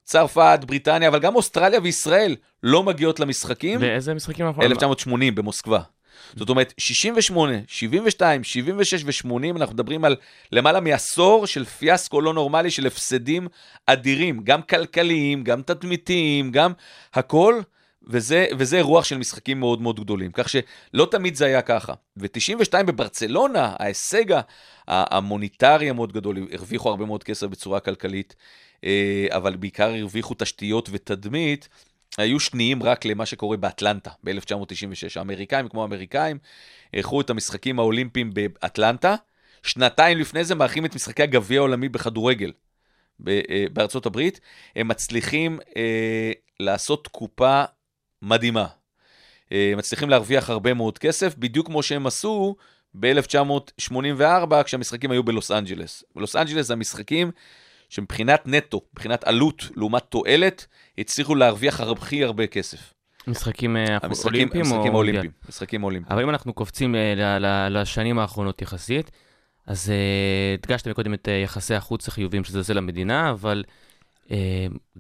צרפת, 0.04 0.60
בריטניה, 0.66 1.08
אבל 1.08 1.18
גם 1.18 1.36
אוסטרליה 1.36 1.80
וישראל 1.82 2.36
לא 2.62 2.82
מגיעות 2.82 3.20
למשחקים. 3.20 3.80
ואיזה 3.82 4.14
משחקים 4.14 4.46
אנחנו... 4.46 4.62
1980 4.62 5.34
במוסקבה. 5.34 5.80
זאת 6.36 6.48
אומרת, 6.48 6.74
68, 6.78 7.52
72, 7.68 8.44
76 8.44 9.04
ו-80, 9.04 9.56
אנחנו 9.56 9.74
מדברים 9.74 10.04
על 10.04 10.16
למעלה 10.52 10.80
מעשור 10.80 11.46
של 11.46 11.64
פיאסקו 11.64 12.20
לא 12.20 12.34
נורמלי, 12.34 12.70
של 12.70 12.86
הפסדים 12.86 13.48
אדירים, 13.86 14.40
גם 14.44 14.62
כלכליים, 14.62 15.44
גם 15.44 15.62
תדמיתיים, 15.62 16.50
גם 16.50 16.72
הכל, 17.14 17.60
וזה, 18.06 18.46
וזה 18.58 18.80
רוח 18.80 19.04
של 19.04 19.18
משחקים 19.18 19.60
מאוד 19.60 19.82
מאוד 19.82 20.00
גדולים. 20.00 20.30
כך 20.32 20.48
שלא 20.48 21.08
תמיד 21.10 21.34
זה 21.34 21.46
היה 21.46 21.62
ככה. 21.62 21.94
ו-92 22.16 22.82
בברצלונה, 22.82 23.74
ההישג 23.78 24.40
המוניטרי 24.86 25.90
המאוד 25.90 26.12
גדול, 26.12 26.48
הרוויחו 26.52 26.88
הרבה 26.88 27.06
מאוד 27.06 27.24
כסף 27.24 27.46
בצורה 27.46 27.80
כלכלית, 27.80 28.36
אה, 28.84 29.26
אבל 29.30 29.56
בעיקר 29.56 29.94
הרוויחו 29.94 30.34
תשתיות 30.38 30.88
ותדמית. 30.92 31.68
היו 32.18 32.40
שניים 32.40 32.82
רק 32.82 33.04
למה 33.04 33.26
שקורה 33.26 33.56
באטלנטה 33.56 34.10
ב-1996. 34.24 35.16
האמריקאים, 35.16 35.68
כמו 35.68 35.82
האמריקאים, 35.82 36.38
אירחו 36.94 37.20
את 37.20 37.30
המשחקים 37.30 37.78
האולימפיים 37.78 38.30
באטלנטה. 38.34 39.14
שנתיים 39.62 40.18
לפני 40.18 40.44
זה 40.44 40.54
מארחים 40.54 40.84
את 40.84 40.94
משחקי 40.94 41.22
הגביע 41.22 41.58
העולמי 41.58 41.88
בכדורגל 41.88 42.52
אה, 43.28 43.40
בארצות 43.72 44.06
הברית. 44.06 44.40
הם 44.76 44.88
מצליחים 44.88 45.58
אה, 45.76 46.32
לעשות 46.60 47.08
קופה 47.08 47.64
מדהימה. 48.22 48.66
אה, 49.52 49.72
מצליחים 49.76 50.10
להרוויח 50.10 50.50
הרבה 50.50 50.74
מאוד 50.74 50.98
כסף, 50.98 51.34
בדיוק 51.38 51.66
כמו 51.66 51.82
שהם 51.82 52.06
עשו 52.06 52.56
ב-1984, 52.94 54.62
כשהמשחקים 54.64 55.10
היו 55.10 55.22
בלוס 55.22 55.50
אנג'לס. 55.50 56.04
בלוס 56.16 56.36
אנג'לס 56.36 56.66
זה 56.66 56.72
המשחקים 56.72 57.30
שמבחינת 57.88 58.42
נטו, 58.46 58.80
מבחינת 58.92 59.24
עלות 59.24 59.64
לעומת 59.76 60.02
תועלת, 60.02 60.66
הצליחו 60.98 61.34
להרוויח 61.34 61.80
הכי 61.80 62.24
הרבה 62.24 62.46
כסף. 62.46 62.94
משחקים 63.26 63.76
אה, 63.76 63.98
המשחקים, 64.02 64.48
אולימפיים? 64.48 64.72
או? 64.72 64.86
האולימפיים. 64.86 65.30
משחקים 65.48 65.82
האולימפיים. 65.82 66.12
אבל 66.12 66.22
אם 66.22 66.30
אנחנו 66.30 66.52
קופצים 66.52 66.94
אה, 66.94 67.68
לשנים 67.70 68.18
האחרונות 68.18 68.62
יחסית, 68.62 69.10
אז 69.66 69.90
אה, 69.90 70.54
הדגשת 70.62 70.88
מקודם 70.88 71.14
את 71.14 71.28
יחסי 71.44 71.74
החוץ 71.74 72.08
החיוביים 72.08 72.44
שזה 72.44 72.58
עושה 72.58 72.74
למדינה, 72.74 73.30
אבל 73.30 73.64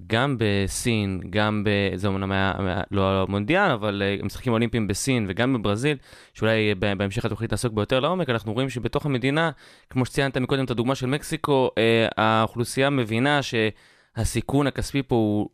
גם 0.06 0.36
בסין, 0.38 1.20
גם 1.30 1.64
ב... 1.64 1.96
זה 1.96 2.08
אומנם 2.08 2.32
היה 2.32 2.52
לא 2.90 3.22
המונדיאל, 3.22 3.70
אבל 3.70 4.02
אה, 4.04 4.16
משחקים 4.22 4.52
אולימפיים 4.52 4.88
בסין 4.88 5.26
וגם 5.28 5.54
בברזיל, 5.54 5.96
שאולי 6.34 6.74
אה, 6.82 6.94
בהמשך 6.94 7.24
התוכנית 7.24 7.50
נעסוק 7.52 7.72
ביותר 7.72 8.00
לעומק, 8.00 8.30
אנחנו 8.30 8.52
רואים 8.52 8.70
שבתוך 8.70 9.06
המדינה, 9.06 9.50
כמו 9.90 10.06
שציינת 10.06 10.36
מקודם 10.36 10.64
את 10.64 10.70
הדוגמה 10.70 10.94
של 10.94 11.06
מקסיקו, 11.06 11.70
אה, 11.78 12.08
האוכלוסייה 12.16 12.90
מבינה 12.90 13.40
שהסיכון 13.42 14.66
הכספי 14.66 15.02
פה 15.02 15.14
הוא, 15.14 15.48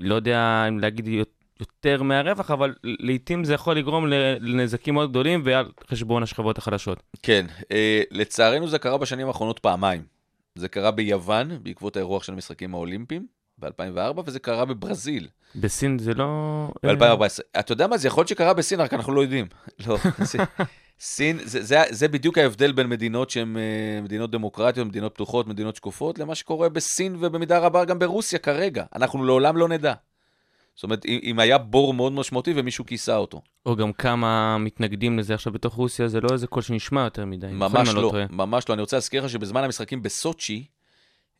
לא 0.00 0.14
יודע 0.14 0.64
אם 0.68 0.78
להגיד 0.78 1.08
יותר 1.60 2.02
מהרווח, 2.02 2.50
אבל 2.50 2.74
לעתים 2.84 3.44
זה 3.44 3.54
יכול 3.54 3.76
לגרום 3.76 4.06
לנזקים 4.40 4.94
מאוד 4.94 5.10
גדולים 5.10 5.42
ועל 5.44 5.66
חשבון 5.90 6.22
השכבות 6.22 6.58
החלשות. 6.58 7.02
כן, 7.22 7.46
אה, 7.72 8.02
לצערנו 8.10 8.68
זה 8.68 8.78
קרה 8.78 8.98
בשנים 8.98 9.26
האחרונות 9.26 9.58
פעמיים. 9.58 10.13
זה 10.58 10.68
קרה 10.68 10.90
ביוון, 10.90 11.50
בעקבות 11.62 11.96
האירוח 11.96 12.22
של 12.22 12.32
המשחקים 12.32 12.74
האולימפיים, 12.74 13.26
ב-2004, 13.58 14.20
וזה 14.26 14.38
קרה 14.38 14.64
בברזיל, 14.64 15.28
בסין 15.56 15.98
זה 15.98 16.14
לא... 16.14 16.68
אה, 16.84 16.94
ב-2014. 16.96 17.40
אתה 17.60 17.72
יודע 17.72 17.86
מה, 17.86 17.96
זה 17.98 18.08
יכול 18.08 18.20
להיות 18.20 18.28
שקרה 18.28 18.54
בסין, 18.54 18.80
רק 18.80 18.94
אנחנו 18.94 19.12
לא 19.14 19.20
יודעים. 19.20 19.46
לא, 19.86 19.96
זה- 20.18 20.38
סין, 21.00 21.38
זה, 21.44 21.62
זה, 21.62 21.78
זה 21.90 22.08
בדיוק 22.08 22.38
ההבדל 22.38 22.72
בין 22.72 22.86
מדינות 22.88 23.30
שהן 23.30 23.56
אה, 23.56 24.00
מדינות 24.02 24.30
דמוקרטיות, 24.30 24.86
מדינות 24.86 25.14
פתוחות, 25.14 25.46
מדינות 25.46 25.76
שקופות, 25.76 26.18
למה 26.18 26.34
שקורה 26.34 26.68
בסין 26.68 27.16
ובמידה 27.20 27.58
רבה 27.58 27.84
גם 27.84 27.98
ברוסיה 27.98 28.38
כרגע. 28.38 28.84
אנחנו 28.94 29.24
לעולם 29.24 29.56
לא 29.56 29.68
נדע. 29.68 29.94
זאת 30.74 30.84
אומרת, 30.84 31.06
אם, 31.06 31.38
היה 31.38 31.58
בור 31.58 31.94
מאוד 31.94 32.12
משמעותי 32.12 32.52
ומישהו 32.56 32.86
כיסה 32.86 33.16
אותו. 33.16 33.40
או 33.66 33.76
גם 33.76 33.92
כמה 33.92 34.58
מתנגדים 34.58 35.18
לזה 35.18 35.34
עכשיו 35.34 35.52
בתוך 35.52 35.74
רוסיה, 35.74 36.08
זה 36.08 36.20
לא 36.20 36.28
איזה 36.32 36.46
קול 36.46 36.62
שנשמע 36.62 37.04
יותר 37.04 37.24
מדי. 37.24 37.46
ממש 37.46 37.88
לא, 37.88 38.00
טועה? 38.00 38.24
ממש 38.30 38.68
לא. 38.68 38.74
אני 38.74 38.80
רוצה 38.80 38.96
להזכיר 38.96 39.24
לך 39.24 39.30
שבזמן 39.30 39.64
המשחקים 39.64 40.02
בסוצ'י, 40.02 40.64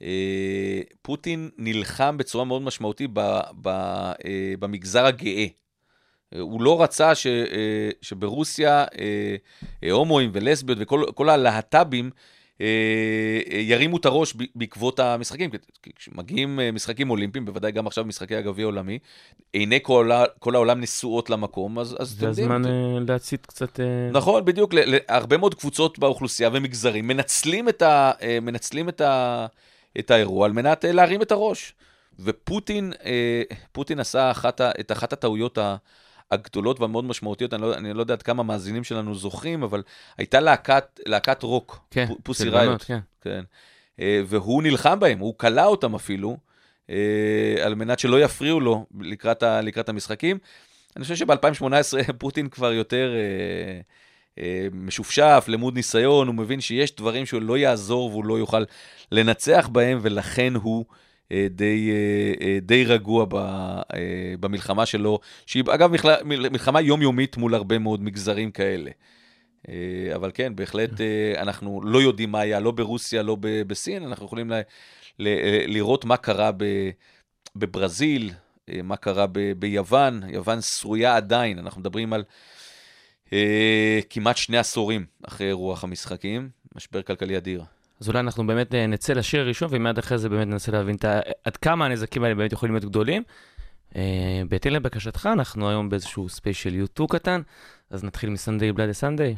אה, 0.02 0.80
פוטין 1.02 1.50
נלחם 1.58 2.16
בצורה 2.16 2.44
מאוד 2.44 2.62
משמעותית 2.62 3.10
ב, 3.12 3.40
ב, 3.62 3.68
אה, 3.68 4.54
במגזר 4.58 5.06
הגאה. 5.06 5.46
אה, 6.34 6.40
הוא 6.40 6.62
לא 6.62 6.82
רצה 6.82 7.14
ש, 7.14 7.26
אה, 7.26 7.90
שברוסיה 8.02 8.84
אה, 8.98 9.36
אה, 9.84 9.90
הומואים 9.90 10.30
ולסביות 10.32 10.78
וכל 10.80 11.04
כל 11.14 11.28
הלהט"בים 11.28 12.10
ירימו 13.50 13.96
את 13.96 14.04
הראש 14.04 14.34
בעקבות 14.54 15.00
המשחקים. 15.00 15.50
כשמגיעים 15.96 16.60
אה, 16.60 16.72
משחקים 16.72 17.10
אולימפיים, 17.10 17.44
בוודאי 17.44 17.72
גם 17.72 17.86
עכשיו 17.86 18.04
משחקי 18.04 18.36
הגביע 18.36 18.64
העולמי, 18.64 18.98
עיני 19.52 19.78
כל, 19.82 20.10
כל 20.38 20.54
העולם 20.54 20.80
נשואות 20.80 21.30
למקום, 21.30 21.78
אז, 21.78 21.96
אז 21.98 22.08
זה 22.10 22.16
אתם 22.18 22.26
יודעים, 22.28 22.52
הזמן 22.52 22.70
אה, 22.70 22.98
להצית 23.08 23.46
קצת... 23.46 23.80
אה, 23.80 23.84
נכון, 24.12 24.44
בדיוק, 24.44 24.74
הרבה 25.08 25.36
מאוד 25.36 25.54
קבוצות 25.54 25.98
באוכלוסייה 25.98 26.50
ומגזרים 26.52 27.06
מנצלים 27.08 27.68
את, 27.68 27.82
ה, 27.82 28.12
אה, 28.22 28.38
מנצלים 28.42 28.88
את, 28.88 29.00
ה, 29.00 29.46
את 29.98 30.10
האירוע 30.10 30.46
על 30.46 30.52
מנת 30.52 30.84
אה, 30.84 30.92
להרים 30.92 31.22
את 31.22 31.32
הראש. 31.32 31.72
ופוטין 32.18 32.92
אה, 33.04 33.42
פוטין 33.72 34.00
עשה 34.00 34.30
אחת, 34.30 34.60
את 34.60 34.92
אחת 34.92 35.12
הטעויות 35.12 35.58
ה- 35.58 35.76
הגדולות 36.34 36.80
והמאוד 36.80 37.04
משמעותיות, 37.04 37.54
אני 37.54 37.62
לא, 37.62 37.74
אני 37.74 37.94
לא 37.94 38.00
יודע 38.00 38.14
עד 38.14 38.22
כמה 38.22 38.42
מאזינים 38.42 38.84
שלנו 38.84 39.14
זוכרים, 39.14 39.62
אבל 39.62 39.82
הייתה 40.18 40.40
להקת, 40.40 41.00
להקת 41.06 41.42
רוק, 41.42 41.86
כן, 41.90 42.06
פוסי 42.22 42.48
ראיות. 42.48 42.82
כן. 42.82 42.98
כן. 43.20 43.44
אה, 44.00 44.22
והוא 44.26 44.62
נלחם 44.62 45.00
בהם, 45.00 45.18
הוא 45.18 45.38
כלא 45.38 45.66
אותם 45.66 45.94
אפילו, 45.94 46.36
אה, 46.90 47.56
על 47.60 47.74
מנת 47.74 47.98
שלא 47.98 48.20
יפריעו 48.20 48.60
לו 48.60 48.86
לקראת, 49.00 49.42
ה, 49.42 49.60
לקראת 49.60 49.88
המשחקים. 49.88 50.38
אני 50.96 51.02
חושב 51.02 51.16
שב-2018 51.16 52.12
פוטין 52.18 52.48
כבר 52.48 52.72
יותר 52.72 53.12
אה, 54.38 54.68
משופשף, 54.72 55.44
למוד 55.48 55.74
ניסיון, 55.74 56.26
הוא 56.26 56.34
מבין 56.34 56.60
שיש 56.60 56.96
דברים 56.96 57.26
שהוא 57.26 57.42
לא 57.42 57.58
יעזור 57.58 58.10
והוא 58.10 58.24
לא 58.24 58.38
יוכל 58.38 58.64
לנצח 59.12 59.68
בהם, 59.72 59.98
ולכן 60.02 60.54
הוא 60.54 60.84
די, 61.50 61.90
אה, 61.90 62.46
אה, 62.46 62.58
די 62.62 62.84
רגוע 62.84 63.26
אה, 63.94 64.34
במלחמה 64.40 64.86
שלו, 64.86 65.18
שהיא 65.46 65.64
אגב 65.70 65.90
מלחמה, 66.24 66.80
יומיומית 66.80 67.36
מול 67.36 67.54
הרבה 67.54 67.78
מאוד 67.78 68.02
מגזרים 68.02 68.50
כאלה. 68.50 68.90
אה, 69.68 70.14
אבל 70.14 70.30
כן, 70.34 70.56
בהחלט 70.56 71.00
אה, 71.00 71.42
אנחנו 71.42 71.80
לא 71.84 72.02
יודעים 72.02 72.32
מה 72.32 72.40
היה, 72.40 72.60
לא 72.60 72.70
ברוסיה, 72.70 73.22
לא 73.22 73.36
בסין, 73.40 74.02
אנחנו 74.02 74.26
יכולים 74.26 74.50
ל- 74.50 74.60
ל- 75.18 75.72
לראות 75.72 76.04
מה 76.04 76.16
קרה 76.16 76.50
בברזיל, 77.56 78.30
אה, 78.68 78.82
מה 78.82 78.96
קרה 78.96 79.26
ב- 79.26 79.52
ביוון, 79.52 80.22
יוון 80.28 80.60
שרויה 80.60 81.16
עדיין, 81.16 81.58
אנחנו 81.58 81.80
מדברים 81.80 82.12
על 82.12 82.24
אה, 83.32 84.00
כמעט 84.10 84.36
שני 84.36 84.58
עשורים 84.58 85.06
אחרי 85.22 85.52
רוח 85.52 85.84
המשחקים, 85.84 86.50
משבר 86.74 87.02
כלכלי 87.02 87.36
אדיר. 87.36 87.64
אז 88.00 88.08
אולי 88.08 88.20
אנחנו 88.20 88.46
באמת 88.46 88.74
אה, 88.74 88.86
נצא 88.86 89.12
לשיר 89.12 89.40
הראשון, 89.40 89.68
ומיד 89.72 89.98
אחרי 89.98 90.18
זה 90.18 90.28
באמת 90.28 90.46
ננסה 90.46 90.72
להבין 90.72 90.96
עד 91.44 91.56
כמה 91.56 91.86
הנזקים 91.86 92.24
האלה 92.24 92.34
באמת 92.34 92.52
יכולים 92.52 92.74
להיות 92.74 92.84
גדולים. 92.84 93.22
אה, 93.96 94.42
בהתאם 94.48 94.72
לבקשתך, 94.72 95.28
אנחנו 95.32 95.68
היום 95.68 95.88
באיזשהו 95.88 96.28
ספיישל 96.28 96.74
יוטו 96.74 97.06
קטן, 97.06 97.40
אז 97.90 98.04
נתחיל 98.04 98.30
מסנדיי 98.30 98.72
בלאדי 98.72 98.94
סנדיי. 98.94 99.36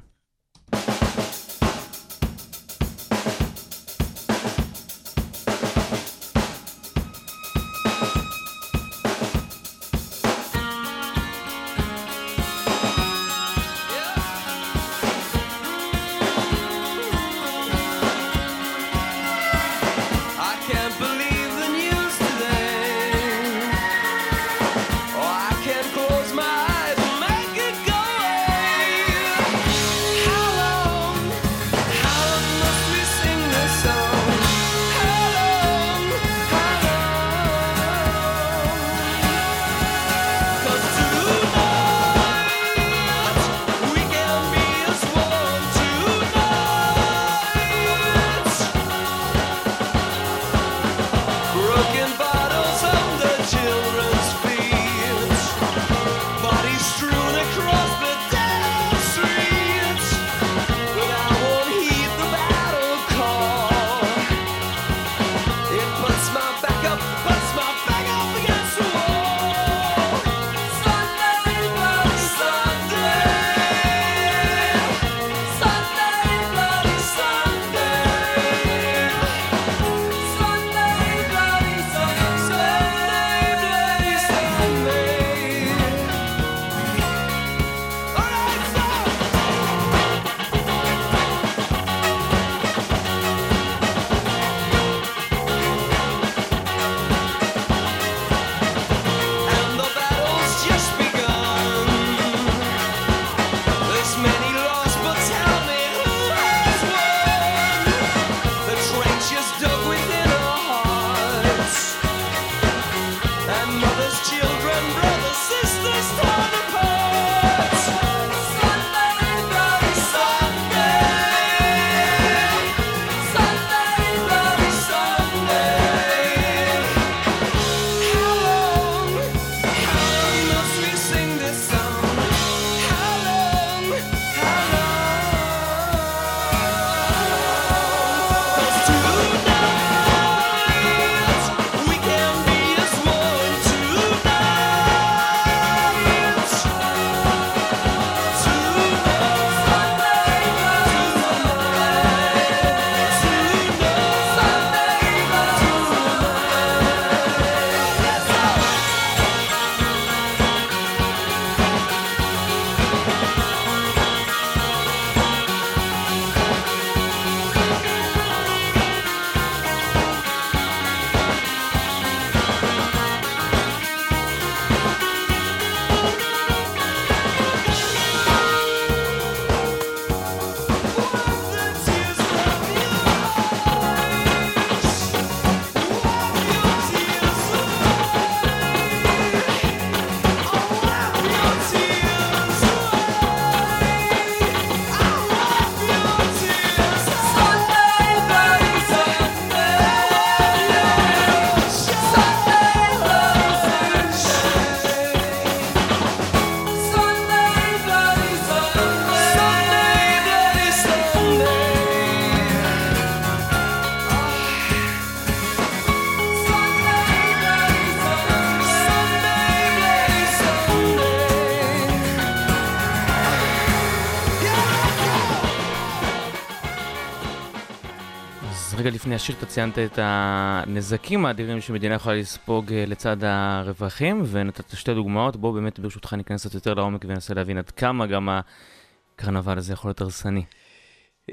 השיר 229.26 229.36
אתה 229.38 229.46
ציינת 229.46 229.78
את 229.78 229.98
הנזקים 230.02 231.26
האדירים 231.26 231.60
שמדינה 231.60 231.94
יכולה 231.94 232.16
לספוג 232.16 232.72
אה, 232.72 232.84
לצד 232.86 233.16
הרווחים, 233.24 234.22
ונתת 234.26 234.76
שתי 234.76 234.94
דוגמאות. 234.94 235.36
בוא 235.36 235.54
באמת 235.54 235.78
ברשותך 235.78 236.12
ניכנס 236.12 236.40
קצת 236.40 236.54
יותר 236.54 236.74
לעומק 236.74 237.04
וננסה 237.04 237.34
להבין 237.34 237.58
עד 237.58 237.70
כמה 237.70 238.06
גם 238.06 238.28
הקרנבל 238.28 239.58
הזה 239.58 239.72
יכול 239.72 239.88
להיות 239.88 240.00
הרסני. 240.00 240.42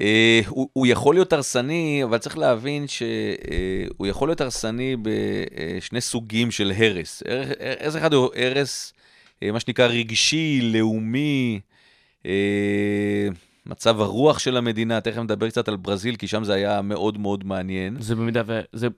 אה, 0.00 0.40
הוא, 0.48 0.68
הוא 0.72 0.86
יכול 0.86 1.14
להיות 1.14 1.32
הרסני, 1.32 2.00
אבל 2.04 2.18
צריך 2.18 2.38
להבין 2.38 2.86
שהוא 2.88 4.06
יכול 4.06 4.28
להיות 4.28 4.40
הרסני 4.40 4.96
בשני 5.02 6.00
סוגים 6.00 6.50
של 6.50 6.72
הרס. 6.76 7.22
הרס, 7.80 7.96
אחד 7.96 8.12
הוא 8.12 8.28
הרס, 8.36 8.92
אה, 9.42 9.52
מה 9.52 9.60
שנקרא 9.60 9.86
רגשי, 9.86 10.60
לאומי, 10.62 11.60
אה, 12.26 13.28
מצב 13.66 14.00
הרוח 14.00 14.38
של 14.38 14.56
המדינה, 14.56 15.00
תכף 15.00 15.18
נדבר 15.18 15.48
קצת 15.50 15.68
על 15.68 15.76
ברזיל, 15.76 16.16
כי 16.16 16.28
שם 16.28 16.44
זה 16.44 16.54
היה 16.54 16.82
מאוד 16.82 17.18
מאוד 17.18 17.46
מעניין. 17.46 17.96
זה 18.00 18.14
במידה 18.14 18.42
ו... 18.46 18.60
זה 18.72 18.88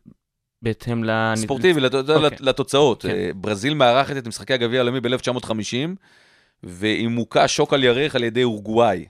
בהתאם 0.63 1.05
ל... 1.05 1.11
ספורטיבי, 1.37 1.81
לת- 1.81 1.95
אוקיי. 1.95 2.39
לתוצאות. 2.41 3.03
כן. 3.03 3.09
אה, 3.09 3.31
ברזיל 3.35 3.75
מארחת 3.75 4.17
את 4.17 4.27
משחקי 4.27 4.55
הגביע 4.55 4.81
העולמי 4.81 5.01
ב-1950, 5.01 5.51
והיא 6.63 7.09
מוכה 7.09 7.49
שוק 7.49 7.73
על 7.75 7.85
ירך 7.85 8.15
על 8.17 8.25
ידי 8.25 8.43
אורוגוואי, 8.45 9.05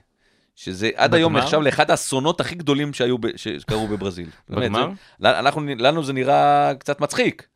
שזה 0.55 0.89
עד 0.95 1.13
היום 1.13 1.33
בגמר? 1.33 1.43
נחשב 1.45 1.59
לאחד 1.59 1.91
האסונות 1.91 2.39
הכי 2.41 2.55
גדולים 2.55 2.93
שהיו, 2.93 3.17
ב- 3.17 3.27
שקרו 3.37 3.87
בברזיל. 3.87 4.27
באמת, 4.49 4.61
בגמר? 4.71 4.89
זה- 5.19 5.39
אנחנו, 5.39 5.61
לנו 5.79 6.03
זה 6.03 6.13
נראה 6.13 6.71
קצת 6.79 7.01
מצחיק, 7.01 7.47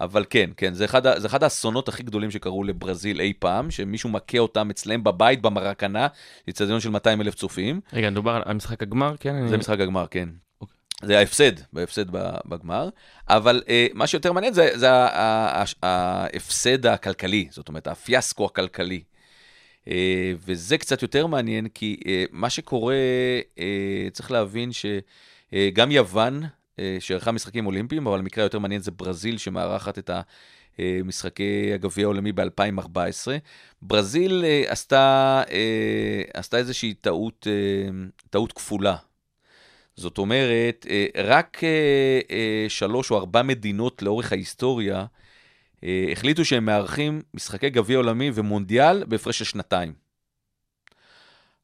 אבל 0.00 0.24
כן, 0.30 0.50
כן, 0.56 0.74
זה 0.74 0.84
אחד, 0.84 1.18
זה 1.20 1.26
אחד 1.26 1.42
האסונות 1.42 1.88
הכי 1.88 2.02
גדולים 2.02 2.30
שקרו 2.30 2.64
לברזיל 2.64 3.20
אי 3.20 3.32
פעם, 3.38 3.70
שמישהו 3.70 4.10
מכה 4.10 4.38
אותם 4.38 4.70
אצלם 4.70 5.04
בבית, 5.04 5.42
במרקנה, 5.42 6.06
אצטדיון 6.50 6.80
של 6.80 6.90
200 6.90 7.20
אלף 7.20 7.34
צופים. 7.34 7.80
רגע, 7.92 8.10
מדובר 8.10 8.42
על- 8.44 8.54
משחק 8.54 8.82
הגמר, 8.82 9.14
כן? 9.20 9.34
אני- 9.34 9.48
זה 9.48 9.56
משחק 9.58 9.80
הגמר, 9.80 10.06
כן. 10.10 10.28
אוקיי. 10.60 10.76
זה 11.02 11.18
ההפסד, 11.18 11.52
בהפסד 11.72 12.04
בגמר. 12.46 12.88
אבל 13.28 13.62
אה, 13.68 13.86
מה 13.94 14.06
שיותר 14.06 14.32
מעניין 14.32 14.52
זה, 14.52 14.70
זה 14.74 14.88
ההפסד 15.82 16.86
הכלכלי, 16.86 17.48
זאת 17.50 17.68
אומרת, 17.68 17.86
הפיאסקו 17.86 18.44
הכלכלי. 18.44 19.02
אה, 19.88 20.32
וזה 20.46 20.78
קצת 20.78 21.02
יותר 21.02 21.26
מעניין, 21.26 21.68
כי 21.68 21.96
אה, 22.06 22.24
מה 22.30 22.50
שקורה, 22.50 22.94
אה, 23.58 23.64
צריך 24.12 24.30
להבין 24.30 24.70
שגם 24.72 25.90
יוון, 25.90 26.42
אה, 26.42 26.48
שערכה 27.00 27.32
משחקים 27.32 27.66
אולימפיים, 27.66 28.06
אבל 28.06 28.18
המקרה 28.18 28.44
היותר 28.44 28.58
מעניין 28.58 28.80
זה 28.80 28.90
ברזיל, 28.90 29.38
שמארחת 29.38 29.98
את 29.98 30.10
ה... 30.10 30.20
אה, 30.80 31.00
משחקי 31.04 31.70
הגביע 31.74 32.04
העולמי 32.04 32.32
ב-2014. 32.32 33.28
ברזיל 33.82 34.44
אה, 34.44 34.62
עשתה, 34.66 35.42
אה, 35.50 36.22
עשתה 36.34 36.56
איזושהי 36.56 36.94
טעות, 36.94 37.46
אה, 37.50 37.90
טעות 38.30 38.52
כפולה. 38.52 38.96
זאת 39.96 40.18
אומרת, 40.18 40.86
אה, 40.90 41.06
רק 41.24 41.64
אה, 41.64 42.20
אה, 42.30 42.66
שלוש 42.68 43.10
או 43.10 43.16
ארבע 43.16 43.42
מדינות 43.42 44.02
לאורך 44.02 44.32
ההיסטוריה 44.32 45.06
אה, 45.84 46.08
החליטו 46.12 46.44
שהם 46.44 46.64
מארחים 46.64 47.22
משחקי 47.34 47.70
גביע 47.70 47.96
עולמי 47.96 48.30
ומונדיאל 48.34 49.04
בהפרש 49.04 49.38
של 49.38 49.44
שנתיים. 49.44 49.92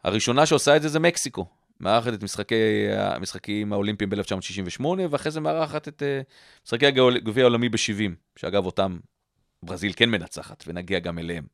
הראשונה 0.04 0.46
שעושה 0.46 0.76
את 0.76 0.82
זה 0.82 0.88
זה 0.88 0.98
מקסיקו. 1.00 1.46
מארחת 1.80 2.14
את 2.14 2.22
משחקי, 2.22 2.54
המשחקים 2.96 3.72
האולימפיים 3.72 4.10
ב-1968, 4.10 4.84
ואחרי 5.10 5.32
זה 5.32 5.40
מארחת 5.40 5.88
את 5.88 6.02
אה, 6.02 6.20
משחקי 6.64 6.86
הגביע 6.86 7.44
העולמי 7.44 7.68
ב-70, 7.68 8.10
שאגב 8.36 8.66
אותם 8.66 8.96
ברזיל 9.62 9.92
כן 9.96 10.10
מנצחת, 10.10 10.64
ונגיע 10.66 10.98
גם 10.98 11.18
אליהם. 11.18 11.44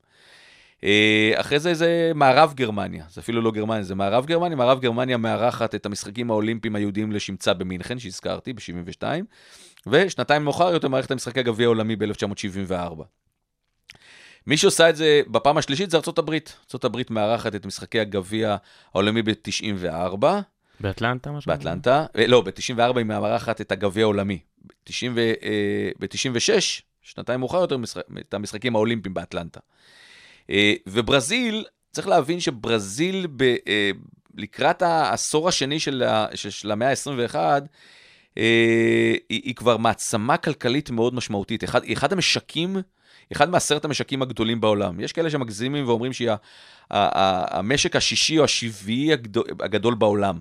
אה, 0.85 1.33
אחרי 1.35 1.59
זה 1.59 1.75
זה 1.75 2.13
מערב 2.15 2.53
גרמניה, 2.57 3.05
זה 3.11 3.21
אפילו 3.21 3.43
לא 3.43 3.51
גרמניה, 3.51 3.83
זה 3.83 3.95
מערב 3.95 4.27
גרמניה. 4.27 4.57
מערב 4.57 4.81
גרמניה 4.81 5.17
מארחת 5.17 5.75
את 5.75 5.87
המשחקים 5.87 6.31
האולימפיים 6.31 6.77
היהודיים 6.77 7.13
לשמצה 7.13 7.55
במינכן, 7.55 7.99
שהזכרתי, 7.99 8.53
ב-72, 8.53 9.05
ושנתיים 9.87 10.45
מאוחר 10.45 10.73
יותר 10.73 10.89
מארחת 10.89 11.07
את 11.07 11.13
משחקי 11.13 11.41
הגביע 11.41 11.67
העולמי 11.67 11.97
ב-1974. 11.97 13.03
מי 14.47 14.57
שעושה 14.57 14.91
את 14.91 14.97
זה 14.97 15.23
בפעם 15.29 15.59
השלישית 15.59 15.91
זה. 15.91 15.97
ארצות 15.97 16.85
הברית 16.85 17.11
מארחת 17.11 17.55
את 17.55 17.67
משחקי 17.67 18.01
הגביע 18.01 18.57
העולמי 18.95 19.23
ב-94, 19.23 20.25
באטלנטה 20.81 21.33
משהו? 21.33 21.49
באטלנטה, 21.53 22.07
אה, 22.17 22.27
לא, 22.27 22.41
ב-94 22.41 22.99
היא 22.99 23.05
מארחת 23.07 23.61
את 23.61 23.73
הגביע 23.73 24.05
העולמי. 24.05 24.39
ב-96, 25.99 26.83
שנתיים 27.03 27.41
מאוחר 27.41 27.61
יותר, 27.61 27.77
את 28.19 28.35
המשחקים 28.35 28.77
האולימפיים 28.77 29.15
באטלנטה. 29.15 29.61
אה, 30.51 30.75
וברזיל, 30.87 31.65
צריך 31.93 32.09
להבין 32.09 32.41
שברזיל, 32.41 33.27
ב, 33.37 33.43
אה, 33.43 33.91
לקראת 34.35 34.83
העשור 34.83 35.49
השני 35.49 35.81
של, 35.81 36.03
ה- 36.03 36.27
של, 36.35 36.71
המאה 36.71 36.91
ה-21, 36.91 37.35
אה, 38.39 39.15
היא, 39.29 39.41
היא 39.45 39.55
כבר 39.55 39.77
מעצמה 39.77 40.37
כלכלית 40.37 40.91
מאוד 40.91 41.15
משמעותית. 41.15 41.65
אחד, 41.65 41.83
היא 41.85 41.97
אחד 41.97 42.13
המשקים, 42.13 42.77
אחד 43.33 43.51
מעשרת 43.51 43.85
המשקים 43.85 44.23
הגדולים 44.23 44.61
בעולם. 44.61 45.01
יש 45.01 45.13
כאלה 45.13 45.31
שמגזימים 45.31 45.89
ואומרים 45.89 46.13
שהיא 46.13 46.31
המשק 46.91 47.97
השישי 47.97 48.39
או 48.39 48.45
השביעי 48.45 49.13
הגדול, 49.13 49.45
הגדול 49.61 49.95
בעולם. 49.95 50.41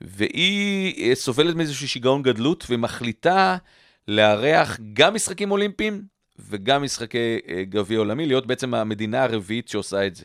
והיא 0.00 1.08
אה, 1.10 1.14
סובלת 1.14 1.54
מאיזשהו 1.54 1.88
שיגעון 1.88 2.22
גדלות 2.22 2.66
ומחליטה 2.70 3.56
לארח 4.08 4.78
גם 4.92 5.14
משחקים 5.14 5.50
אולימפיים 5.50 6.02
וגם 6.38 6.82
משחקי 6.82 7.38
אה, 7.48 7.64
גביע 7.64 7.98
עולמי, 7.98 8.26
להיות 8.26 8.46
בעצם 8.46 8.74
המדינה 8.74 9.22
הרביעית 9.22 9.68
שעושה 9.68 10.06
את 10.06 10.16
זה. 10.16 10.24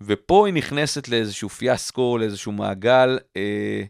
ופה 0.00 0.46
היא 0.46 0.54
נכנסת 0.54 1.08
לאיזשהו 1.08 1.48
פיאסקו, 1.48 2.18
לאיזשהו 2.18 2.52
מעגל 2.52 3.18
אה, 3.36 3.82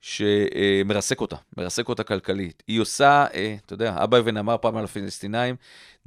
שמרסק 0.00 1.20
אותה, 1.20 1.36
מרסק 1.56 1.88
אותה 1.88 2.02
כלכלית. 2.02 2.62
היא 2.68 2.80
עושה, 2.80 3.26
אה, 3.34 3.56
אתה 3.66 3.74
יודע, 3.74 3.94
אבא 4.04 4.18
אבן 4.18 4.36
אמר 4.36 4.56
פעם 4.60 4.76
על 4.76 4.84
הפלסטינאים, 4.84 5.56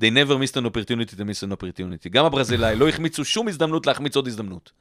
they 0.01 0.05
never 0.05 0.33
missed 0.33 0.55
an 0.55 0.65
opportunity 0.65 1.15
to 1.15 1.19
miss 1.19 1.47
an 1.47 1.51
opportunity. 1.51 2.09
גם 2.09 2.25
הברזילאי 2.25 2.75
לא 2.75 2.89
החמיצו 2.89 3.25
שום 3.25 3.47
הזדמנות 3.47 3.87
להחמיץ 3.87 4.15
עוד 4.15 4.27
הזדמנות. 4.27 4.71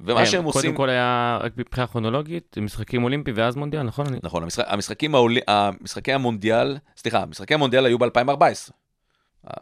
ומה 0.00 0.20
אה, 0.20 0.26
שהם 0.26 0.44
עושים... 0.44 0.60
קודם 0.60 0.76
כל 0.76 0.88
היה 0.88 1.38
רק 1.42 1.52
מבחינה 1.56 1.86
כרונולוגית, 1.86 2.58
משחקים 2.58 3.04
אולימפיים 3.04 3.36
ואז 3.38 3.56
מונדיאל, 3.56 3.82
נכון? 3.82 4.06
נכון, 4.22 4.42
המשחק, 4.42 4.64
המשחקים, 4.68 5.14
העול... 5.14 5.36
המשחקי 5.46 6.12
המונדיאל, 6.12 6.76
סליחה, 6.96 7.26
משחקי 7.26 7.54
המונדיאל 7.54 7.86
היו 7.86 7.98
ב-2014. 7.98 8.72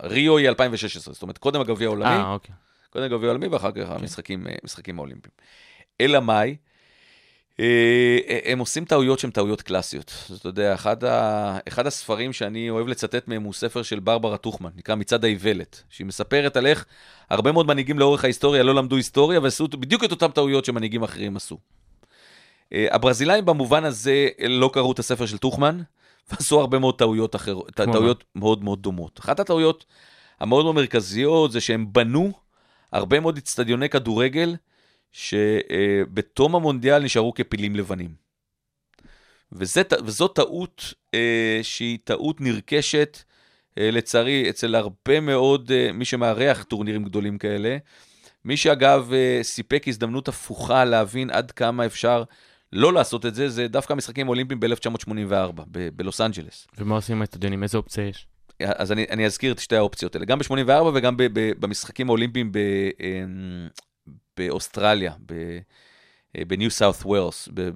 ריו 0.02 0.36
היא 0.36 0.48
2016, 0.48 1.14
זאת 1.14 1.22
אומרת, 1.22 1.38
קודם 1.38 1.60
הגביע 1.60 1.88
העולמי, 1.88 2.06
אה, 2.06 2.32
אוקיי. 2.32 2.54
קודם 2.90 3.04
הגביע 3.04 3.28
העולמי 3.28 3.46
ואחר 3.46 3.70
כך 3.72 3.90
המשחקים, 3.90 4.46
אה, 4.46 4.54
המשחקים 4.62 4.98
האולימפיים. 4.98 5.32
אלא 6.00 6.20
מאי? 6.20 6.56
אה, 7.60 8.18
הם 8.44 8.58
עושים 8.58 8.84
טעויות 8.84 9.18
שהן 9.18 9.30
טעויות 9.30 9.62
קלאסיות. 9.62 10.12
אתה 10.40 10.48
יודע, 10.48 10.74
אחד, 10.74 11.04
ה... 11.04 11.58
אחד 11.68 11.86
הספרים 11.86 12.32
שאני 12.32 12.70
אוהב 12.70 12.88
לצטט 12.88 13.28
מהם 13.28 13.42
הוא 13.42 13.52
ספר 13.52 13.82
של 13.82 14.00
ברברה 14.00 14.36
טוכמן, 14.36 14.70
נקרא 14.76 14.94
מצעד 14.94 15.24
האיוולת, 15.24 15.82
שהיא 15.90 16.06
מספרת 16.06 16.56
על 16.56 16.66
איך 16.66 16.84
הרבה 17.30 17.52
מאוד 17.52 17.66
מנהיגים 17.66 17.98
לאורך 17.98 18.24
ההיסטוריה 18.24 18.62
לא 18.62 18.74
למדו 18.74 18.96
היסטוריה 18.96 19.40
ועשו 19.40 19.68
בדיוק 19.68 20.04
את 20.04 20.10
אותן 20.10 20.28
טעויות 20.28 20.64
שמנהיגים 20.64 21.02
אחרים 21.02 21.36
עשו. 21.36 21.58
אה, 22.72 22.86
הברזילאים 22.90 23.44
במובן 23.44 23.84
הזה 23.84 24.28
לא 24.48 24.70
קראו 24.72 24.92
את 24.92 24.98
הספר 24.98 25.26
של 25.26 25.38
טוכמן, 25.38 25.80
ועשו 26.30 26.60
הרבה 26.60 26.78
מאוד 26.78 26.98
טעויות 26.98 27.36
אחרות, 27.36 27.70
טעויות 27.70 28.24
מאוד 28.34 28.64
מאוד 28.64 28.82
דומות. 28.82 29.20
אחת 29.20 29.40
הטעויות 29.40 29.84
המאוד 30.40 30.64
מאוד 30.64 30.74
מרכזיות 30.74 31.52
זה 31.52 31.60
שהם 31.60 31.92
בנו 31.92 32.32
הרבה 32.92 33.20
מאוד 33.20 33.36
אצטדיוני 33.36 33.88
כדורגל, 33.88 34.56
שבתום 35.14 36.54
המונדיאל 36.54 37.02
נשארו 37.02 37.34
כפילים 37.34 37.76
לבנים. 37.76 38.14
וזה, 39.52 39.82
וזו 40.04 40.28
טעות 40.28 40.94
אה, 41.14 41.60
שהיא 41.62 41.98
טעות 42.04 42.40
נרכשת, 42.40 43.22
אה, 43.78 43.90
לצערי, 43.90 44.50
אצל 44.50 44.74
הרבה 44.74 45.20
מאוד, 45.20 45.72
אה, 45.74 45.92
מי 45.92 46.04
שמארח 46.04 46.62
טורנירים 46.62 47.04
גדולים 47.04 47.38
כאלה. 47.38 47.76
מי 48.44 48.56
שאגב 48.56 49.12
אה, 49.12 49.38
סיפק 49.42 49.88
הזדמנות 49.88 50.28
הפוכה 50.28 50.84
להבין 50.84 51.30
עד 51.30 51.50
כמה 51.50 51.86
אפשר 51.86 52.24
לא 52.72 52.92
לעשות 52.92 53.26
את 53.26 53.34
זה, 53.34 53.48
זה 53.48 53.68
דווקא 53.68 53.92
המשחקים 53.92 54.26
האולימפיים 54.26 54.60
ב-1984, 54.60 55.32
ב- 55.70 55.88
בלוס 55.96 56.20
אנג'לס. 56.20 56.66
ומה 56.78 56.94
עושים 56.94 57.16
עם 57.16 57.22
האצטדיונים? 57.22 57.62
איזה 57.62 57.78
אופציה 57.78 58.08
יש? 58.08 58.26
אז 58.62 58.92
אני, 58.92 59.06
אני 59.10 59.26
אזכיר 59.26 59.52
את 59.52 59.58
שתי 59.58 59.76
האופציות 59.76 60.14
האלה, 60.14 60.26
גם 60.26 60.38
ב-84 60.38 60.82
וגם 60.94 61.16
ב- 61.16 61.22
ב- 61.32 61.52
במשחקים 61.58 62.08
האולימפיים 62.08 62.52
ב- 62.52 62.58
אמ, 63.00 63.68
באוסטרליה, 64.36 65.12
אה, 66.36 66.44
בניו 66.44 66.70
סאות' 66.70 67.02
ווילס, 67.04 67.48
ב- 67.54 67.70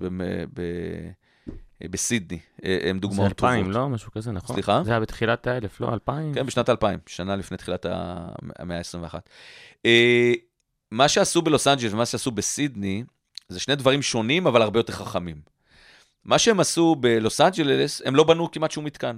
בסידני, 1.91 2.39
אה, 2.65 2.79
הם 2.83 2.97
זה 2.97 3.01
דוגמאות 3.01 3.33
טובות. 3.33 3.55
2000, 3.55 3.71
לא? 3.71 3.89
משהו 3.89 4.13
כזה, 4.13 4.33
נכון? 4.33 4.57
סליחה? 4.57 4.83
זה 4.85 4.91
היה 4.91 5.01
בתחילת 5.01 5.47
האלף, 5.47 5.81
לא? 5.81 5.95
2000? 5.95 6.35
כן, 6.35 6.47
בשנת 6.47 6.69
2000, 6.69 6.99
שנה 7.07 7.37
לפני 7.37 7.57
תחילת 7.57 7.87
המאה 8.59 8.79
ה-21. 8.79 9.15
אה, 9.87 10.33
מה 10.91 11.09
שעשו 11.09 11.43
בלוס 11.43 11.67
אנג'לס 11.67 11.93
ומה 11.93 12.07
שעשו 12.07 12.31
בסידני, 12.31 13.05
זה 13.49 13.61
שני 13.61 13.77
דברים 13.77 14.03
שונים, 14.03 14.47
אבל 14.47 14.63
הרבה 14.63 14.79
יותר 14.79 14.93
חכמים. 14.93 15.41
מה 16.25 16.39
שהם 16.39 16.61
עשו 16.61 16.97
בלוס 16.97 17.41
אנג'לס, 17.41 18.03
הם 18.05 18.17
לא 18.17 18.25
בנו 18.25 18.51
כמעט 18.51 18.71
שום 18.71 18.85
מתקן. 18.85 19.17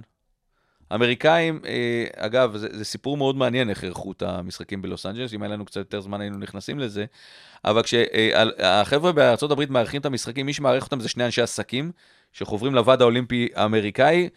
האמריקאים, 0.91 1.59
אה, 1.65 2.05
אגב, 2.15 2.57
זה, 2.57 2.67
זה 2.71 2.85
סיפור 2.85 3.17
מאוד 3.17 3.35
מעניין 3.35 3.69
איך 3.69 3.83
אירחו 3.83 4.11
את 4.11 4.21
המשחקים 4.21 4.81
בלוס 4.81 5.05
אנג'לס, 5.05 5.33
אם 5.33 5.43
היה 5.43 5.51
לנו 5.51 5.65
קצת 5.65 5.77
יותר 5.77 6.01
זמן 6.01 6.21
היינו 6.21 6.37
נכנסים 6.37 6.79
לזה, 6.79 7.05
אבל 7.65 7.81
כשהחבר'ה 7.83 9.11
בארצות 9.11 9.51
הברית 9.51 9.69
מארחים 9.69 10.01
את 10.01 10.05
המשחקים, 10.05 10.45
מי 10.45 10.53
שמארח 10.53 10.83
אותם 10.83 10.99
זה 10.99 11.09
שני 11.09 11.25
אנשי 11.25 11.41
עסקים, 11.41 11.91
שחוברים 12.33 12.75
לוועד 12.75 13.01
האולימפי 13.01 13.47
האמריקאי, 13.55 14.29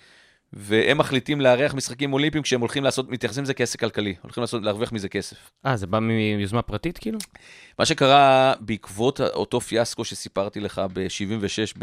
והם 0.52 0.98
מחליטים 0.98 1.40
לארח 1.40 1.74
משחקים 1.74 2.12
אולימפיים 2.12 2.42
כשהם 2.42 2.60
הולכים 2.60 2.84
לעשות, 2.84 3.10
מתייחסים 3.10 3.44
לזה 3.44 3.54
כעסק 3.54 3.80
כלכלי, 3.80 4.14
הולכים 4.22 4.40
לעשות, 4.40 4.62
להרוויח 4.62 4.92
מזה 4.92 5.08
כסף. 5.08 5.36
אה, 5.66 5.76
זה 5.76 5.86
בא 5.86 5.98
מיוזמה 5.98 6.62
פרטית 6.62 6.98
כאילו? 6.98 7.18
מה 7.78 7.84
שקרה 7.84 8.54
בעקבות 8.60 9.20
אותו 9.20 9.60
פיאסקו 9.60 10.04
שסיפרתי 10.04 10.60
לך 10.60 10.82
ב-76 10.92 11.78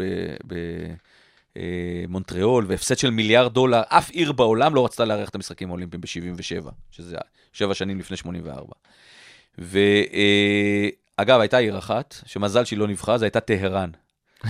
במונטריאול, 1.58 2.64
והפסד 2.68 2.98
של 2.98 3.10
מיליארד 3.10 3.54
דולר, 3.54 3.82
אף 3.88 4.10
עיר 4.10 4.32
בעולם 4.32 4.74
לא 4.74 4.84
רצתה 4.84 5.04
לארח 5.04 5.28
את 5.28 5.34
המשחקים 5.34 5.68
האולימפיים 5.68 6.00
ב-77, 6.00 6.70
שזה 6.90 7.16
שבע 7.52 7.74
שנים 7.74 7.98
לפני 7.98 8.16
84. 8.16 8.74
ואגב, 9.58 11.40
הייתה 11.40 11.56
עיר 11.56 11.78
אחת, 11.78 12.14
שמזל 12.26 12.64
שהיא 12.64 12.78
לא 12.78 12.88
נבחרה, 12.88 13.18
זו 13.18 13.24
הייתה 13.24 13.40
טהרן. 13.40 13.90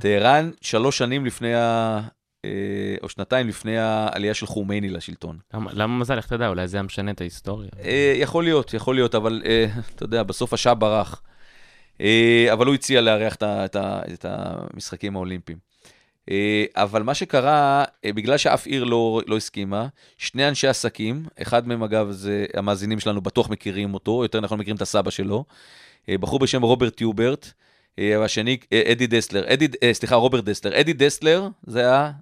טהרן, 0.00 0.50
שלוש 0.60 0.98
שנים 0.98 1.26
לפני 1.26 1.54
ה... 1.54 2.00
אה, 2.44 2.96
או 3.02 3.08
שנתיים 3.08 3.48
לפני 3.48 3.78
העלייה 3.78 4.34
של 4.34 4.46
חומייני 4.46 4.88
לשלטון. 4.88 5.38
למה, 5.54 5.70
למה 5.74 5.98
מזל? 5.98 6.16
איך 6.16 6.26
אתה 6.26 6.34
יודע? 6.34 6.48
אולי 6.48 6.68
זה 6.68 6.76
היה 6.76 6.82
משנה 6.82 7.10
את 7.10 7.20
ההיסטוריה. 7.20 7.70
אה, 7.84 8.14
יכול 8.16 8.44
להיות, 8.44 8.74
יכול 8.74 8.94
להיות, 8.94 9.14
אבל 9.14 9.42
אה, 9.44 9.66
אתה 9.94 10.04
יודע, 10.04 10.22
בסוף 10.22 10.52
השעה 10.52 10.74
ברח. 10.74 11.22
אה, 12.00 12.48
אבל 12.52 12.66
הוא 12.66 12.74
הציע 12.74 13.00
לארח 13.00 13.36
את 14.14 14.24
המשחקים 14.28 15.16
האולימפיים. 15.16 15.58
אה, 16.30 16.64
אבל 16.74 17.02
מה 17.02 17.14
שקרה, 17.14 17.84
אה, 18.04 18.12
בגלל 18.12 18.36
שאף 18.36 18.66
עיר 18.66 18.84
לא, 18.84 19.20
לא 19.26 19.36
הסכימה, 19.36 19.86
שני 20.18 20.48
אנשי 20.48 20.68
עסקים, 20.68 21.26
אחד 21.42 21.68
מהם 21.68 21.82
אגב, 21.82 22.10
זה 22.10 22.46
המאזינים 22.54 23.00
שלנו 23.00 23.20
בטוח 23.20 23.50
מכירים 23.50 23.94
אותו, 23.94 24.22
יותר 24.22 24.40
נכון 24.40 24.58
מכירים 24.58 24.76
את 24.76 24.82
הסבא 24.82 25.10
שלו, 25.10 25.44
אה, 26.08 26.18
בחור 26.18 26.38
בשם 26.38 26.62
רוברט 26.62 26.96
טיוברט, 26.96 27.52
אה, 27.98 28.20
והשני 28.20 28.56
אה, 28.72 28.82
אדי 28.92 29.06
דסלר, 29.06 29.52
אדי, 29.52 29.68
אה, 29.82 29.94
סליחה, 29.94 30.14
רוברט 30.14 30.44
דסלר. 30.44 30.80
אדי 30.80 30.92
דסלר 30.92 31.48
זה 31.66 31.80
היה, 31.80 32.12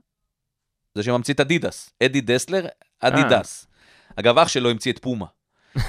זה 0.94 1.02
שממציא 1.02 1.34
את 1.34 1.40
אדידס. 1.40 1.90
אדי 2.02 2.20
דסלר, 2.20 2.66
אדידס. 3.00 3.66
אגב, 4.16 4.38
אח 4.38 4.48
שלו 4.48 4.70
המציא 4.70 4.92
את 4.92 4.98
פומה. 4.98 5.26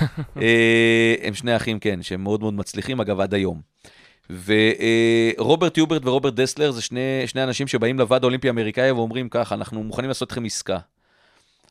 אה, 0.41 1.15
הם 1.21 1.33
שני 1.33 1.55
אחים, 1.55 1.79
כן, 1.79 2.01
שהם 2.01 2.23
מאוד 2.23 2.41
מאוד 2.41 2.53
מצליחים, 2.53 3.01
אגב, 3.01 3.19
עד 3.19 3.33
היום. 3.33 3.72
ורוברט 4.29 5.77
יוברט 5.77 6.05
ורוברט 6.05 6.33
דסלר 6.33 6.71
זה 6.71 6.81
שני, 6.81 6.99
שני 7.25 7.43
אנשים 7.43 7.67
שבאים 7.67 7.99
לוועד 7.99 8.23
האולימפי 8.23 8.47
האמריקאי 8.47 8.91
ואומרים 8.91 9.29
ככה, 9.29 9.55
אנחנו 9.55 9.83
מוכנים 9.83 10.07
לעשות 10.07 10.29
איתכם 10.29 10.45
עסקה. 10.45 10.77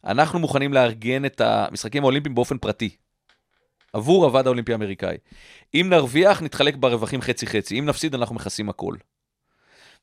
אנחנו 0.05 0.38
מוכנים 0.38 0.73
לארגן 0.73 1.25
את 1.25 1.41
המשחקים 1.41 2.03
האולימפיים 2.03 2.35
באופן 2.35 2.59
פרטי, 2.59 2.91
עבור 3.93 4.25
הוועד 4.25 4.47
האולימפי 4.47 4.73
האמריקאי. 4.73 5.17
אם 5.75 5.87
נרוויח, 5.91 6.43
נתחלק 6.43 6.77
ברווחים 6.77 7.21
חצי-חצי, 7.23 7.79
אם 7.79 7.87
נפסיד, 7.87 8.15
אנחנו 8.15 8.35
מכסים 8.35 8.69
הכל. 8.69 8.95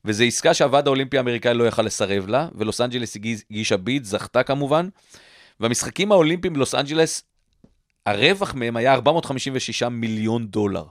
וזו 0.04 0.24
עסקה 0.24 0.54
שהוועד 0.54 0.86
האולימפי 0.86 1.16
האמריקאי 1.16 1.54
לא 1.54 1.64
יכל 1.64 1.82
לסרב 1.82 2.26
לה, 2.28 2.48
ולוס 2.54 2.80
אנג'לס 2.80 3.16
הגיש- 3.16 3.42
הגישה 3.50 3.76
ביד, 3.76 4.04
זכתה 4.04 4.42
כמובן. 4.42 4.88
והמשחקים 5.60 6.12
האולימפיים 6.12 6.54
בלוס 6.54 6.74
אנג'לס, 6.74 7.22
הרווח 8.06 8.54
מהם 8.54 8.76
היה 8.76 8.94
456 8.94 9.82
מיליון 9.82 10.46
דולר. 10.46 10.84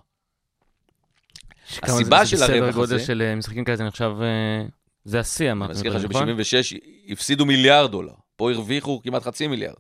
הסיבה 1.84 2.26
של 2.26 2.38
זה 2.38 2.44
בסדר 2.44 2.58
הרווח 2.64 2.76
גודל 2.76 2.96
הזה- 2.96 3.06
של 3.06 3.22
אה, 3.22 3.36
משחקים 3.36 3.64
כאלה, 3.64 3.78
זה 3.78 3.84
נחשב... 3.84 4.12
אה, 4.22 4.66
זה 5.06 5.20
השיא, 5.20 5.46
אני 5.46 5.52
אמרת. 5.52 5.70
מזכיר 5.70 5.98
לך 5.98 6.04
נכון? 6.06 6.44
שב-76 6.44 6.78
הפסידו 7.12 7.46
מיליארד 7.46 7.92
דולר, 7.92 8.14
פה 8.36 8.52
הרוויחו 8.52 9.02
כמעט 9.04 9.24
חצי 9.24 9.48
מיליארד. 9.48 9.76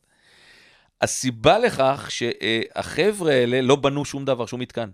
הסיבה 1.02 1.60
לכך 1.60 2.08
שהחבר'ה 2.10 3.32
האלה 3.34 3.62
לא 3.62 3.75
בנו 3.75 4.06
שום 4.06 4.25
דבר, 4.25 4.45
שום 4.45 4.60
מתקן. 4.60 4.89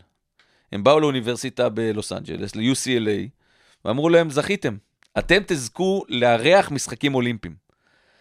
הם 0.72 0.84
באו 0.84 1.00
לאוניברסיטה 1.00 1.70
בלוס 1.70 2.12
אנג'לס, 2.12 2.56
ל-UCLA, 2.56 3.30
ואמרו 3.86 4.10
להם, 4.10 4.30
זכיתם, 4.30 4.78
אתם 5.18 5.38
תזכו 5.48 6.04
לארח 6.10 6.72
משחקים 6.72 7.16
אולימפיים. 7.16 7.56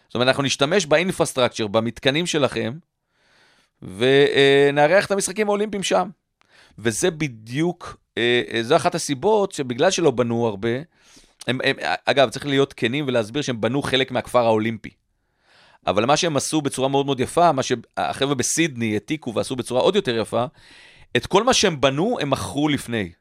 זאת 0.08 0.14
אומרת, 0.14 0.28
אנחנו 0.28 0.42
נשתמש 0.42 0.87
באינפרסטרקצ'ר, 0.87 1.66
במתקנים 1.66 2.26
שלכם, 2.26 2.72
ונארח 3.82 5.06
את 5.06 5.10
המשחקים 5.10 5.48
האולימפיים 5.48 5.82
שם. 5.82 6.08
וזה 6.78 7.10
בדיוק, 7.10 7.96
אה, 8.18 8.42
אה, 8.52 8.62
זו 8.62 8.76
אחת 8.76 8.94
הסיבות 8.94 9.52
שבגלל 9.52 9.90
שלא 9.90 10.10
בנו 10.10 10.46
הרבה, 10.46 10.68
הם, 11.46 11.58
הם, 11.64 11.76
אגב, 12.04 12.30
צריך 12.30 12.46
להיות 12.46 12.72
כנים 12.72 13.04
ולהסביר 13.08 13.42
שהם 13.42 13.60
בנו 13.60 13.82
חלק 13.82 14.10
מהכפר 14.10 14.46
האולימפי. 14.46 14.90
אבל 15.87 16.04
מה 16.04 16.16
שהם 16.16 16.37
עשו 16.37 16.62
בצורה 16.62 16.88
מאוד 16.88 17.06
מאוד 17.06 17.20
יפה, 17.20 17.52
מה 17.52 17.62
שהחבר'ה 17.62 18.34
בסידני 18.34 18.92
העתיקו 18.92 19.34
ועשו 19.34 19.56
בצורה 19.56 19.80
עוד 19.80 19.96
יותר 19.96 20.18
יפה, 20.18 20.44
את 21.16 21.26
כל 21.26 21.42
מה 21.44 21.54
שהם 21.54 21.80
בנו, 21.80 22.18
הם 22.20 22.30
מכרו 22.30 22.68
לפני. 22.68 23.12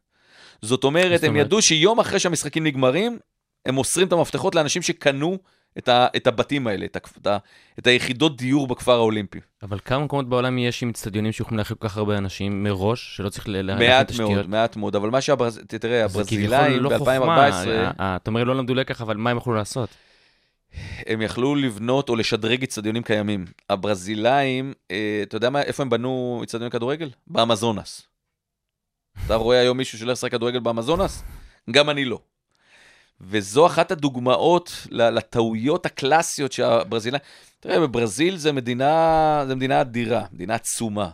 זאת 0.61 0.83
אומרת, 0.83 1.19
זאת 1.19 1.23
הם 1.23 1.29
אומרת- 1.29 1.45
ידעו 1.45 1.61
שיום 1.61 1.99
אחרי 1.99 2.19
שהמשחקים 2.19 2.63
נגמרים, 2.63 3.19
הם 3.65 3.75
מוסרים 3.75 4.07
את 4.07 4.13
המפתחות 4.13 4.55
לאנשים 4.55 4.81
שקנו 4.81 5.37
את, 5.77 5.87
ה, 5.89 6.07
את 6.15 6.27
הבתים 6.27 6.67
האלה, 6.67 6.85
את, 6.85 6.95
הכ- 6.95 7.17
את, 7.21 7.27
ה, 7.27 7.37
את 7.79 7.87
היחידות 7.87 8.37
דיור 8.37 8.67
בכפר 8.67 8.91
האולימפי. 8.91 9.39
אבל 9.63 9.79
כמה 9.85 10.03
מקומות 10.05 10.29
בעולם 10.29 10.57
יש 10.57 10.83
עם 10.83 10.89
אצטדיונים 10.89 11.31
שיכולים 11.31 11.57
להכיל 11.57 11.77
כל 11.77 11.87
כך 11.87 11.97
הרבה 11.97 12.17
אנשים 12.17 12.63
מראש, 12.63 13.15
שלא 13.15 13.29
צריך 13.29 13.45
להכין 13.49 13.87
מעט 13.87 14.07
תשתיות? 14.07 14.29
מאוד, 14.31 14.49
מעט 14.49 14.75
מאוד, 14.75 14.95
אבל 14.95 15.09
מה 15.09 15.21
שהברז... 15.21 15.61
תראה, 15.67 16.05
הברזילאים 16.05 16.79
לא 16.79 16.89
ב-2014, 16.89 16.97
חוכמה, 16.97 17.49
אה, 17.49 17.91
אה, 17.99 18.15
אתה 18.15 18.29
אומר 18.29 18.43
לא 18.43 18.55
למדו 18.55 18.73
לקח, 18.73 19.01
אבל 19.01 19.17
מה 19.17 19.29
הם 19.29 19.37
יכלו 19.37 19.53
לעשות? 19.53 19.89
הם 21.05 21.21
יכלו 21.21 21.55
לבנות 21.55 22.09
או 22.09 22.15
לשדרג 22.15 22.63
אצטדיונים 22.63 23.03
קיימים. 23.03 23.45
הברזילאים, 23.69 24.73
אה, 24.91 25.19
אתה 25.23 25.35
יודע 25.37 25.49
מה, 25.49 25.61
איפה 25.61 25.83
הם 25.83 25.89
בנו 25.89 26.41
אצטדיון 26.43 26.69
כדורגל? 26.69 27.09
באמזונס. 27.27 28.07
אתה 29.25 29.35
רואה 29.35 29.59
היום 29.59 29.77
מישהו 29.77 29.97
שהולך 29.97 30.11
לשחק 30.11 30.31
כדורגל 30.31 30.59
באמזונס? 30.59 31.23
גם 31.71 31.89
אני 31.89 32.05
לא. 32.05 32.19
וזו 33.27 33.65
אחת 33.65 33.91
הדוגמאות 33.91 34.87
לטעויות 34.91 35.85
הקלאסיות 35.85 36.51
שהברזילאים... 36.51 37.21
תראה, 37.59 37.79
בברזיל 37.79 38.37
זה 38.37 38.51
מדינה, 38.51 39.43
זה 39.47 39.55
מדינה 39.55 39.81
אדירה, 39.81 40.25
מדינה 40.33 40.55
עצומה, 40.55 41.09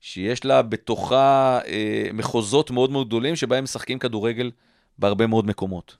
שיש 0.00 0.44
לה 0.44 0.62
בתוכה 0.62 1.58
אה, 1.66 2.08
מחוזות 2.12 2.70
מאוד 2.70 2.90
מאוד 2.90 3.06
גדולים 3.06 3.36
שבהם 3.36 3.64
משחקים 3.64 3.98
כדורגל 3.98 4.50
בהרבה 4.98 5.26
מאוד 5.26 5.46
מקומות. 5.46 5.96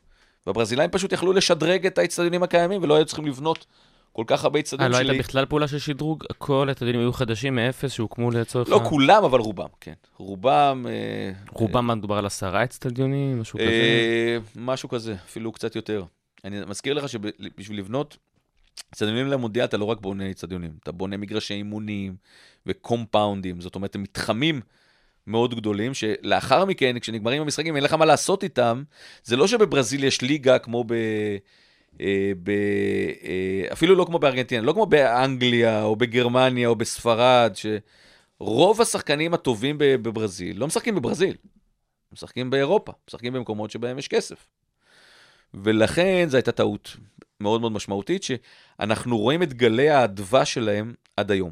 והברזילאים 0.47 0.91
פשוט 0.91 1.13
יכלו 1.13 1.33
לשדרג 1.33 1.87
את 1.87 1.99
האצטדיונים 1.99 2.43
הקיימים 2.43 2.83
ולא 2.83 2.95
היו 2.95 3.05
צריכים 3.05 3.27
לבנות 3.27 3.67
כל 4.17 4.25
כך 4.27 4.45
הרבה 4.45 4.57
אה, 4.57 4.61
אצטדיונים 4.61 4.93
לא 4.93 4.99
שלי. 4.99 5.11
הייתה 5.11 5.23
בכלל 5.23 5.47
פעולה 5.47 5.69
של 5.69 5.79
שדרוג? 5.79 6.25
כל 6.39 6.69
האצטדיונים 6.69 7.01
היו 7.01 7.13
חדשים 7.13 7.55
מאפס 7.55 7.93
שהוקמו 7.93 8.31
לצורך... 8.31 8.69
לא 8.69 8.81
כולם, 8.89 9.25
אבל 9.25 9.41
רובם, 9.41 9.67
כן. 9.81 9.93
רובם... 10.17 10.87
אה, 10.89 11.31
רובם 11.53 11.87
מה 11.87 11.95
מדובר 11.95 12.19
על 12.19 12.27
עשרה 12.27 12.65
אצטדיונים, 12.65 13.41
משהו 13.41 13.59
כזה? 13.59 13.69
אה, 13.69 14.39
משהו 14.57 14.89
כזה, 14.89 15.15
אפילו 15.15 15.53
קצת 15.53 15.77
יותר. 15.77 16.05
אני 16.45 16.61
מזכיר 16.67 16.95
לך 16.95 17.09
שבשביל 17.09 17.79
לבנות 17.79 18.17
אצטדיונים 18.95 19.27
למונדיאל, 19.27 19.65
אתה 19.65 19.77
לא 19.77 19.85
רק 19.85 20.01
בונה 20.01 20.31
אצטדיונים, 20.31 20.71
אתה 20.83 20.93
בונה 20.93 21.17
מגרשי 21.17 21.55
אימונים 21.55 22.17
וקומפאונדים, 22.67 23.61
זאת 23.61 23.75
אומרת, 23.75 23.95
הם 23.95 24.03
מתחמים 24.03 24.61
מאוד 25.27 25.55
גדולים, 25.55 25.95
שלאחר 25.95 26.65
מכן, 26.65 26.99
כשנגמרים 26.99 27.43
המשחקים, 27.43 27.77
אין 27.77 27.85
לך 27.85 27.93
מה 27.93 28.05
לעשות 28.05 28.43
איתם. 28.43 28.83
זה 29.25 29.37
לא 29.37 29.47
שבברזיל 29.47 30.05
יש 30.05 30.23
ליגה 30.23 30.59
כמו 30.59 30.85
ב... 30.87 30.95
אה, 32.01 32.33
ב... 32.43 32.51
אה, 32.51 33.73
אפילו 33.73 33.95
לא 33.95 34.05
כמו 34.05 34.19
בארגנטינה, 34.19 34.63
לא 34.63 34.73
כמו 34.73 34.87
באנגליה 34.87 35.83
או 35.83 35.97
בגרמניה 35.97 36.69
או 36.69 36.75
בספרד, 36.75 37.53
שרוב 38.41 38.81
השחקנים 38.81 39.35
הטובים 39.35 39.77
בברזיל 39.79 40.59
לא 40.59 40.67
משחקים 40.67 40.95
בברזיל, 40.95 41.37
משחקים 42.13 42.51
באירופה, 42.51 42.93
משחקים 43.09 43.33
במקומות 43.33 43.71
שבהם 43.71 43.99
יש 43.99 44.09
כסף. 44.09 44.47
ולכן 45.55 46.27
זו 46.29 46.37
הייתה 46.37 46.53
טעות 46.53 46.97
מאוד 47.41 47.61
מאוד 47.61 47.73
משמעותית, 47.73 48.23
שאנחנו 48.23 49.19
רואים 49.19 49.43
את 49.43 49.53
גלי 49.53 49.91
האדווה 49.91 50.45
שלהם 50.45 50.95
עד 51.17 51.31
היום. 51.31 51.51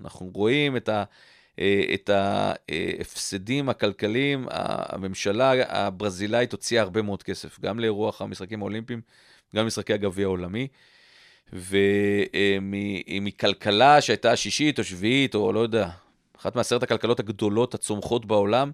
אנחנו 0.00 0.30
רואים 0.34 0.76
את, 0.76 0.88
ה, 0.88 1.04
אה, 1.58 1.84
את 1.94 2.10
ההפסדים 2.10 3.68
הכלכליים, 3.68 4.46
הממשלה 4.50 5.52
הברזילאית 5.68 6.52
הוציאה 6.52 6.82
הרבה 6.82 7.02
מאוד 7.02 7.22
כסף, 7.22 7.60
גם 7.60 7.80
לאירוח 7.80 8.22
המשחקים 8.22 8.60
האולימפיים, 8.60 9.00
גם 9.56 9.62
למשחקי 9.64 9.92
הגביע 9.92 10.26
העולמי. 10.26 10.68
ומכלכלה 13.08 14.00
שהייתה 14.00 14.36
שישית 14.36 14.78
או 14.78 14.84
שביעית, 14.84 15.34
או 15.34 15.52
לא 15.52 15.60
יודע, 15.60 15.90
אחת 16.38 16.56
מעשרת 16.56 16.82
הכלכלות 16.82 17.20
הגדולות 17.20 17.74
הצומחות 17.74 18.26
בעולם, 18.26 18.70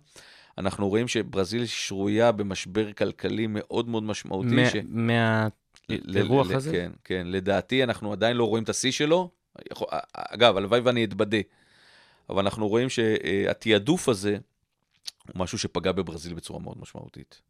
אנחנו 0.58 0.88
רואים 0.88 1.08
שברזיל 1.08 1.66
שרויה 1.66 2.32
במשבר 2.32 2.92
כלכלי 2.92 3.46
מאוד 3.48 3.88
מאוד 3.88 4.02
משמעותי. 4.02 4.48
מה- 4.48 4.70
ש... 4.70 4.76
מהאירוח 4.88 6.46
ל- 6.48 6.52
ל- 6.52 6.56
הזה? 6.56 6.72
כן, 6.72 6.92
כן. 7.04 7.26
לדעתי, 7.26 7.84
אנחנו 7.84 8.12
עדיין 8.12 8.36
לא 8.36 8.44
רואים 8.44 8.64
את 8.64 8.68
השיא 8.68 8.90
שלו. 8.92 9.30
יכול- 9.70 9.88
אגב, 10.12 10.56
הלוואי 10.56 10.80
ואני 10.80 11.04
אתבדה. 11.04 11.38
אבל 12.30 12.42
אנחנו 12.42 12.68
רואים 12.68 12.88
שהתעדוף 12.88 14.08
הזה 14.08 14.36
הוא 15.32 15.40
משהו 15.40 15.58
שפגע 15.58 15.92
בברזיל 15.92 16.34
בצורה 16.34 16.60
מאוד 16.60 16.76
משמעותית. 16.80 17.40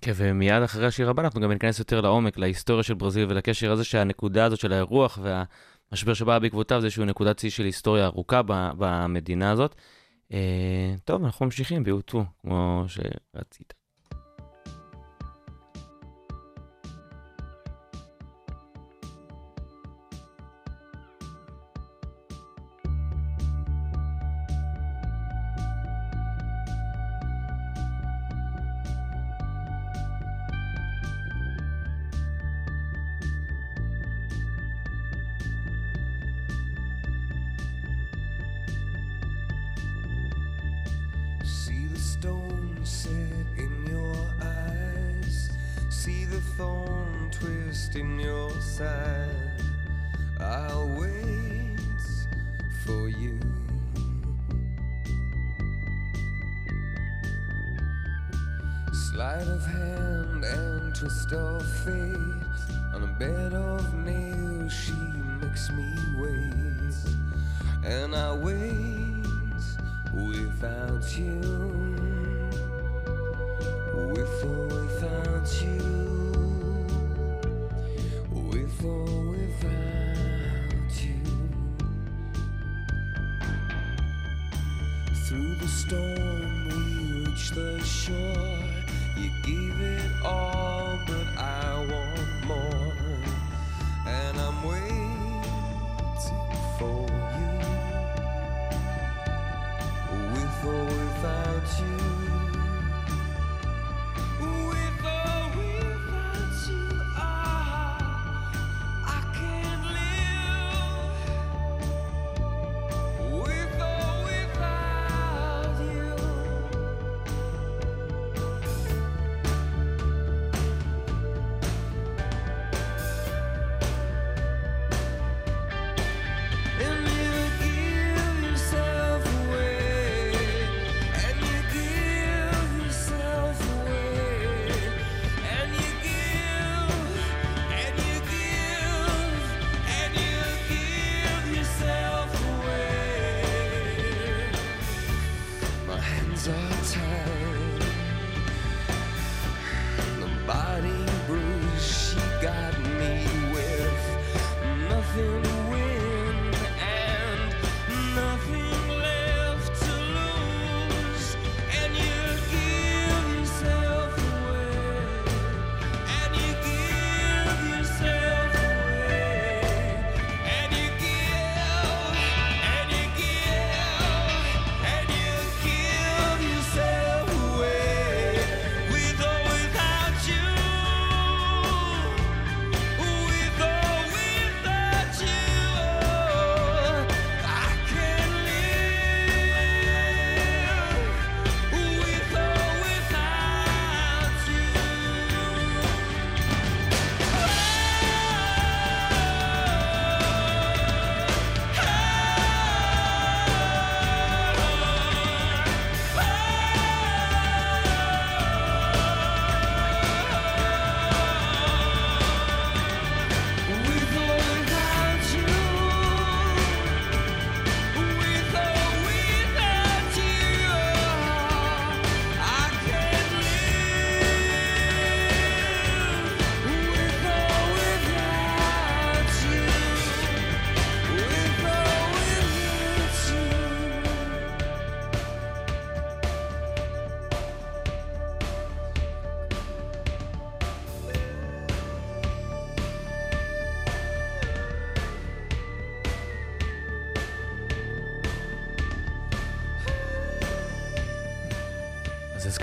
כן, 0.00 0.12
ומיד 0.16 0.62
אחרי 0.62 0.86
השיר 0.86 1.10
הבא 1.10 1.22
אנחנו 1.22 1.40
גם 1.40 1.52
ניכנס 1.52 1.78
יותר 1.78 2.00
לעומק, 2.00 2.38
להיסטוריה 2.38 2.82
של 2.82 2.94
ברזיל 2.94 3.26
ולקשר 3.28 3.72
הזה 3.72 3.84
שהנקודה 3.84 4.44
הזאת 4.44 4.58
של 4.58 4.72
האירוח 4.72 5.18
והמשבר 5.22 6.14
שבא 6.14 6.38
בעקבותיו 6.38 6.80
זה 6.80 6.86
איזשהו 6.86 7.04
נקודת 7.04 7.38
שיא 7.38 7.50
של 7.50 7.64
היסטוריה 7.64 8.04
ארוכה 8.06 8.40
במדינה 8.78 9.50
הזאת. 9.50 9.74
אה, 10.32 10.94
טוב, 11.04 11.24
אנחנו 11.24 11.46
ממשיכים 11.46 11.84
ב-U2, 11.84 12.16
כמו 12.40 12.84
שרצית. 12.88 13.77
Through 85.28 85.56
the 85.56 85.68
storm, 85.68 86.68
we 86.70 87.20
reach 87.20 87.50
the 87.50 87.78
shore. 87.84 88.64
You 89.14 89.30
gave 89.42 89.78
it 89.78 90.10
all, 90.24 90.98
but 91.06 91.26
I 91.36 91.84
want 91.84 92.46
more. 92.46 92.94
And 94.06 94.40
I'm 94.40 94.64
waiting 94.64 94.97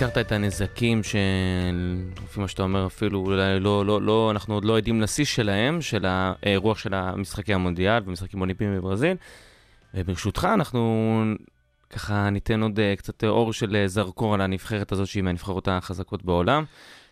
הזכרת 0.06 0.26
את 0.26 0.32
הנזקים 0.32 1.02
שלפי 1.04 2.40
מה 2.40 2.48
שאתה 2.48 2.64
אומר 2.64 2.88
אפילו 2.88 3.20
אולי 3.20 3.60
לא, 3.60 3.86
לא, 3.86 4.02
לא, 4.02 4.32
אנחנו 4.32 4.54
עוד 4.54 4.66
לא 4.66 4.78
עדים 4.78 5.02
לשיא 5.02 5.26
שלהם, 5.26 5.82
של 5.82 6.06
האירוח 6.08 6.78
של 6.78 6.94
המשחקי 6.94 7.54
המונדיאל 7.54 8.04
ומשחקים 8.06 8.42
אולימפיים 8.42 8.78
בברזיל. 8.78 9.18
וברשותך 9.94 10.48
אנחנו 10.54 11.24
ככה 11.90 12.30
ניתן 12.30 12.62
עוד 12.62 12.80
אה, 12.80 12.96
קצת 12.96 13.24
אור 13.24 13.54
של 13.54 13.76
אה, 13.76 13.88
זרקור 13.88 14.34
על 14.34 14.42
הנבחרת 14.42 14.92
הזאת 14.92 15.08
שהיא 15.08 15.24
מהנבחרות 15.24 15.68
החזקות 15.68 16.26
בעולם. 16.26 16.64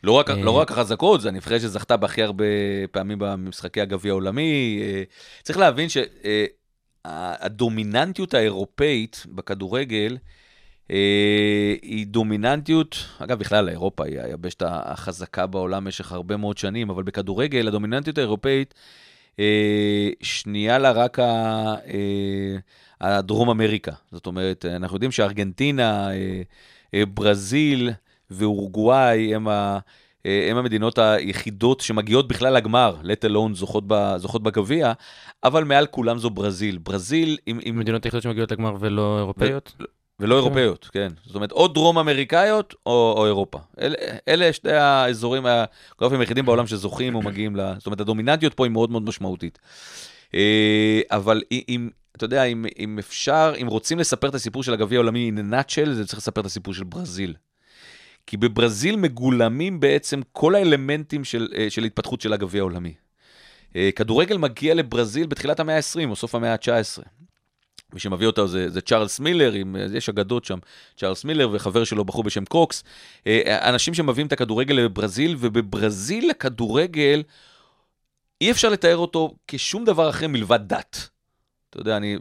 לא 0.03 0.11
רק, 0.11 0.29
אה, 0.29 0.35
לא 0.35 0.51
רק 0.51 0.71
החזקות, 0.71 1.21
זה 1.21 1.29
הנבחרת 1.29 1.61
שזכתה 1.61 1.97
בהכי 1.97 2.23
הרבה 2.23 2.45
פעמים 2.91 3.17
במשחקי 3.19 3.81
הגביע 3.81 4.11
העולמי. 4.11 4.81
צריך 5.43 5.59
להבין 5.59 5.87
שהדומיננטיות 7.05 8.33
האירופאית 8.33 9.25
בכדורגל 9.29 10.17
היא 11.81 12.07
דומיננטיות, 12.07 13.05
אגב, 13.19 13.39
בכלל 13.39 13.69
אירופה 13.69 14.05
היא 14.05 14.19
היבשת 14.19 14.63
החזקה 14.65 15.47
בעולם 15.47 15.83
במשך 15.83 16.11
הרבה 16.11 16.37
מאוד 16.37 16.57
שנים, 16.57 16.89
אבל 16.89 17.03
בכדורגל 17.03 17.67
הדומיננטיות 17.67 18.17
האירופאית 18.17 18.73
אה, 19.39 20.09
שנייה 20.21 20.77
לה 20.77 20.91
רק 20.91 21.19
ה, 21.19 21.23
אה, 21.87 22.57
הדרום 23.01 23.49
אמריקה. 23.49 23.91
זאת 24.11 24.25
אומרת, 24.25 24.65
אנחנו 24.65 24.95
יודעים 24.95 25.11
שארגנטינה, 25.11 26.11
אה, 26.11 26.41
אה, 26.93 27.05
ברזיל 27.05 27.89
ואורוגוואי 28.31 29.35
הם 29.35 29.47
אה, 29.49 29.79
הן 30.25 30.57
המדינות 30.57 30.97
היחידות 30.97 31.81
שמגיעות 31.81 32.27
בכלל 32.27 32.53
לגמר, 32.53 32.97
let 33.03 33.29
alone 33.29 33.53
זוכות, 33.53 33.83
ב, 33.87 34.13
זוכות 34.17 34.43
בגביע, 34.43 34.93
אבל 35.43 35.63
מעל 35.63 35.85
כולם 35.85 36.17
זו 36.17 36.29
ברזיל. 36.29 36.77
ברזיל 36.77 37.37
עם... 37.45 37.59
עם 37.63 37.79
מדינות 37.79 38.05
היחידות 38.05 38.23
שמגיעות 38.23 38.51
לגמר 38.51 38.75
ולא 38.79 39.17
אירופאיות? 39.17 39.75
ולא 40.19 40.35
אירופאיות, 40.35 40.89
כן. 40.93 41.07
זאת 41.25 41.35
אומרת, 41.35 41.51
או 41.51 41.67
דרום 41.67 41.97
אמריקאיות 41.97 42.75
או, 42.85 43.13
או 43.17 43.25
אירופה. 43.25 43.59
אל, 43.81 43.95
אלה 44.27 44.53
שתי 44.53 44.71
האזורים 44.71 45.43
הגרפיים 45.45 46.21
היחידים 46.21 46.45
בעולם 46.45 46.67
שזוכים 46.67 47.15
ומגיעים 47.15 47.55
ל... 47.55 47.73
זאת 47.77 47.85
אומרת, 47.85 48.01
הדומיננטיות 48.01 48.53
פה 48.53 48.65
היא 48.65 48.71
מאוד 48.71 48.91
מאוד 48.91 49.03
משמעותית. 49.03 49.59
אה, 50.35 51.01
אבל 51.11 51.41
אם, 51.51 51.89
אתה 52.15 52.25
יודע, 52.25 52.43
אם, 52.43 52.65
אם 52.79 52.99
אפשר, 52.99 53.53
אם 53.61 53.67
רוצים 53.67 53.99
לספר 53.99 54.29
את 54.29 54.35
הסיפור 54.35 54.63
של 54.63 54.73
הגביע 54.73 54.99
העולמי 54.99 55.31
in 55.35 55.39
a 55.39 55.53
nutshell, 55.53 55.89
זה 55.89 56.07
צריך 56.07 56.17
לספר 56.19 56.41
את 56.41 56.45
הסיפור 56.45 56.73
של 56.73 56.83
ברזיל. 56.83 57.33
כי 58.27 58.37
בברזיל 58.37 58.95
מגולמים 58.95 59.79
בעצם 59.79 60.21
כל 60.31 60.55
האלמנטים 60.55 61.23
של, 61.23 61.47
אה, 61.57 61.69
של 61.69 61.83
התפתחות 61.83 62.21
של 62.21 62.33
הגביע 62.33 62.61
העולמי. 62.61 62.93
אה, 63.75 63.89
כדורגל 63.95 64.37
מגיע 64.37 64.73
לברזיל 64.73 65.27
בתחילת 65.27 65.59
המאה 65.59 65.75
ה-20 65.75 66.09
או 66.09 66.15
סוף 66.15 66.35
המאה 66.35 66.53
ה-19. 66.53 67.03
מי 67.93 67.99
שמביא 67.99 68.27
אותו 68.27 68.47
זה, 68.47 68.69
זה 68.69 68.81
צ'ארלס 68.81 69.19
מילר, 69.19 69.53
עם, 69.53 69.75
יש 69.93 70.09
אגדות 70.09 70.45
שם, 70.45 70.57
צ'ארלס 70.97 71.25
מילר 71.25 71.49
וחבר 71.51 71.83
שלו, 71.83 72.05
בחור 72.05 72.23
בשם 72.23 72.45
קוקס. 72.45 72.83
אה, 73.27 73.69
אנשים 73.69 73.93
שמביאים 73.93 74.27
את 74.27 74.31
הכדורגל 74.31 74.75
לברזיל, 74.75 75.35
ובברזיל 75.39 76.29
הכדורגל, 76.29 77.23
אי 78.41 78.51
אפשר 78.51 78.69
לתאר 78.69 78.97
אותו 78.97 79.35
כשום 79.47 79.85
דבר 79.85 80.09
אחר 80.09 80.27
מלבד 80.27 80.59
דת. 80.67 81.09
אתה 81.69 81.81
יודע, 81.81 81.97
אני, 81.97 82.17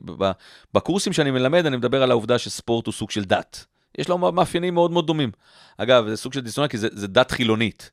בקורסים 0.74 1.12
שאני 1.12 1.30
מלמד, 1.30 1.66
אני 1.66 1.76
מדבר 1.76 2.02
על 2.02 2.10
העובדה 2.10 2.38
שספורט 2.38 2.86
הוא 2.86 2.92
סוג 2.92 3.10
של 3.10 3.24
דת. 3.24 3.64
יש 3.98 4.08
לו 4.08 4.18
מאפיינים 4.18 4.74
מאוד 4.74 4.90
מאוד 4.90 5.06
דומים. 5.06 5.30
אגב, 5.78 6.08
זה 6.08 6.16
סוג 6.16 6.32
של 6.32 6.40
דיסוננט, 6.40 6.70
כי 6.70 6.78
זה, 6.78 6.88
זה 6.92 7.06
דת 7.06 7.30
חילונית. 7.30 7.90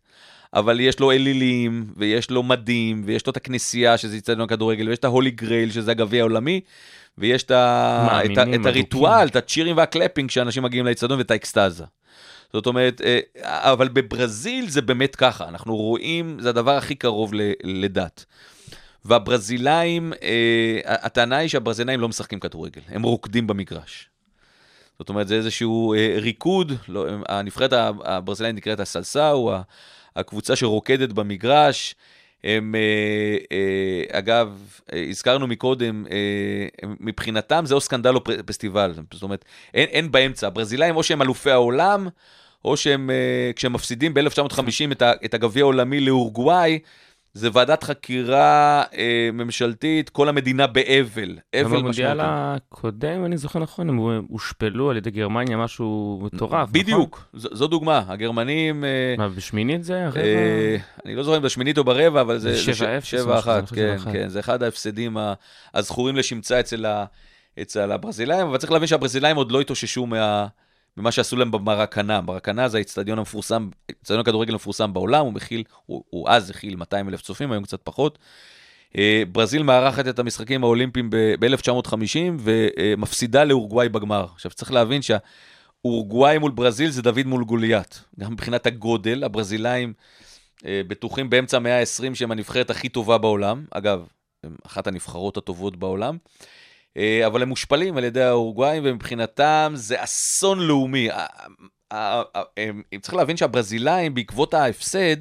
אבל 0.54 0.80
יש 0.80 1.00
לו 1.00 1.12
אלילים, 1.12 1.86
ויש 1.98 2.32
לו 2.32 2.44
מדים, 2.44 3.02
ויש 3.06 3.28
לו 3.28 3.32
את 3.32 3.38
הכנסייה, 3.38 3.98
שזה 3.98 4.18
יצטדיון 4.18 4.42
הכדורגל, 4.42 4.90
ויש 4.90 5.00
את 5.00 5.04
ההולי 5.04 5.32
גרייל, 5.32 5.72
שזה 5.72 5.92
הגביע 5.92 6.20
העולמי, 6.20 6.62
ויש 7.20 7.44
את, 7.44 7.52
ה... 7.52 8.20
את, 8.26 8.38
ה... 8.38 8.44
את 8.56 8.66
הריטואל, 8.66 9.28
את 9.28 9.36
הצ'ירים 9.36 9.78
והקלפינג 9.78 10.30
שאנשים 10.30 10.64
מגיעים 10.64 10.86
לאצטדיון, 10.86 11.20
ואת 11.20 11.32
האקסטזה. 11.32 11.86
זאת 12.54 12.68
אומרת, 12.68 13.02
אה, 13.02 13.20
אבל 13.72 13.88
בברזיל 13.88 14.70
זה 14.70 14.82
באמת 14.82 15.16
ככה, 15.16 15.48
אנחנו 15.48 15.76
רואים, 15.76 16.38
זה 16.40 16.50
הדבר 16.50 16.78
הכי 16.78 16.96
קרוב 16.96 17.34
לדת. 17.64 18.26
והברזילאים, 19.06 20.14
אה, 20.24 20.80
הטענה 20.86 21.38
היא 21.38 21.50
שהברזילאים 21.50 22.00
לא 22.00 22.10
משחקים 22.10 22.40
כדורגל, 22.40 22.82
הם 22.88 23.04
רוקדים 23.04 23.48
במגרש. 23.48 24.10
זאת 25.00 25.10
אומרת, 25.10 25.28
זה 25.28 25.36
איזשהו 25.36 25.94
אה, 25.94 26.16
ריקוד, 26.18 26.72
לא, 26.88 27.06
הנבחרת 27.28 27.74
הברזילאית 28.04 28.56
נקראת 28.56 28.80
הסלסאו, 28.80 29.54
הקבוצה 30.16 30.56
שרוקדת 30.56 31.14
במגרש. 31.14 31.96
הם, 32.44 32.76
אה, 32.76 33.38
אה, 33.52 34.20
אגב, 34.20 34.64
אה, 34.94 35.06
הזכרנו 35.10 35.48
מקודם, 35.48 36.06
מבחינתם 37.00 37.64
זה 37.66 37.76
או 37.76 37.82
סקנדל 37.82 38.16
או 38.16 38.24
פסטיבל, 38.46 38.94
זאת 39.14 39.24
אומרת, 39.24 39.46
אין, 39.74 39.88
אין 39.90 40.12
באמצע. 40.12 40.48
הברזילאים 40.48 40.96
או 40.96 41.04
שהם 41.04 41.22
אלופי 41.22 41.52
העולם, 41.52 42.08
או 42.66 42.78
שהם, 42.78 43.10
כשהם 43.56 43.74
מפסידים 43.74 44.14
ב-1950 44.14 44.92
את, 44.92 45.04
את 45.26 45.34
הגביע 45.34 45.64
העולמי 45.64 46.00
לאורוגוואי, 46.00 46.80
זה 47.34 47.50
ועדת 47.54 47.84
חקירה 47.84 48.84
אה, 48.98 49.30
ממשלתית, 49.34 50.10
כל 50.10 50.30
המדינה 50.30 50.68
באבל, 50.68 51.38
אבל. 51.56 51.64
במונדיאל 51.64 52.20
הקודם, 52.22 53.26
אני 53.26 53.38
זוכר 53.38 53.60
נכון, 53.60 53.90
הם 53.90 53.98
הושפלו 54.28 54.90
על 54.90 54.98
ידי 54.98 55.12
גרמניה, 55.12 55.58
משהו 55.58 56.20
מטורף, 56.24 56.70
בדיוק, 56.72 57.26
נכון? 57.34 57.52
ז, 57.52 57.58
זו 57.58 57.68
דוגמה, 57.68 58.04
הגרמנים... 58.08 58.86
אה, 58.86 59.16
מה, 59.18 59.30
בשמינית 59.30 59.84
זה? 59.84 60.06
הרבע? 60.06 60.20
אה, 60.20 60.78
אני 61.06 61.16
לא 61.16 61.24
זוכר 61.24 61.38
אם 61.38 61.42
בשמינית 61.42 61.78
או 61.78 61.84
ברבע, 61.84 62.22
אבל 62.22 62.38
זה... 62.38 62.54
זה 62.54 63.00
7-0, 63.42 63.46
7-1, 63.46 63.76
כן, 63.76 63.98
כן, 64.14 64.30
זה 64.30 64.40
אחד 64.40 64.64
ההפסדים 64.64 65.18
הזכורים 65.74 66.16
לשמצה 66.16 66.60
אצל, 66.60 66.86
ה, 66.86 67.06
אצל 67.62 67.92
הברזילאים, 67.92 68.48
אבל 68.48 68.58
צריך 68.58 68.72
להבין 68.72 68.88
שהברזילאים 68.88 69.36
עוד 69.36 69.52
לא 69.52 69.62
התאוששו 69.62 70.06
מה... 70.06 70.48
ממה 70.98 71.12
שעשו 71.12 71.36
להם 71.36 71.52
במרקנה. 71.52 72.22
מרקנה 72.22 72.68
זה 72.68 72.78
האיצטדיון 72.78 73.18
המפורסם, 73.18 73.70
איצטדיון 73.90 74.22
הכדורגל 74.22 74.54
המפורסם 74.54 74.94
בעולם, 74.94 75.26
הוא 75.26 75.34
מכיל, 75.34 75.64
הוא, 75.86 76.04
הוא 76.10 76.30
אז 76.30 76.50
הכיל 76.50 76.76
200 76.76 77.10
אלף 77.10 77.22
צופים, 77.22 77.52
היום 77.52 77.64
קצת 77.64 77.80
פחות. 77.84 78.20
אה, 78.98 79.24
ברזיל 79.32 79.64
מארחת 79.64 80.08
את 80.08 80.20
המשחקים 80.20 80.64
האולימפיים 80.64 81.10
ב-1950 81.10 82.18
ומפסידה 82.40 83.44
לאורוגוואי 83.44 83.90
בגמר. 83.90 84.26
עכשיו 84.34 84.52
צריך 84.52 84.72
להבין 84.72 85.02
שהאורוגוואי 85.02 86.38
מול 86.38 86.52
ברזיל 86.52 86.90
זה 86.90 87.02
דוד 87.02 87.26
מול 87.26 87.44
גוליית. 87.44 88.04
גם 88.20 88.32
מבחינת 88.32 88.66
הגודל, 88.66 89.24
הברזילאים 89.24 89.94
אה, 90.66 90.82
בטוחים 90.88 91.30
באמצע 91.30 91.58
המאה 91.58 91.80
ה-20 91.80 92.16
שהם 92.16 92.32
הנבחרת 92.32 92.70
הכי 92.70 92.90
טובה 92.90 93.18
בעולם. 93.18 93.66
אגב, 93.72 94.08
הם 94.44 94.56
אחת 94.66 94.88
הנבחרות 94.88 95.38
הטובות 95.38 95.78
בעולם. 95.78 96.18
אה, 96.98 97.28
אבל 97.28 97.42
הם 97.42 97.50
מושפלים 97.50 97.98
על 97.98 98.04
ידי 98.04 98.24
האורוגוואים, 98.24 98.84
ומבחינתם 98.86 99.72
זה 99.76 100.04
אסון 100.04 100.60
לאומי. 100.60 101.10
צריך 103.02 103.14
להבין 103.14 103.38
שהברזילאים, 103.38 104.14
בעקבות 104.14 104.54
ההפסד, 104.54 105.18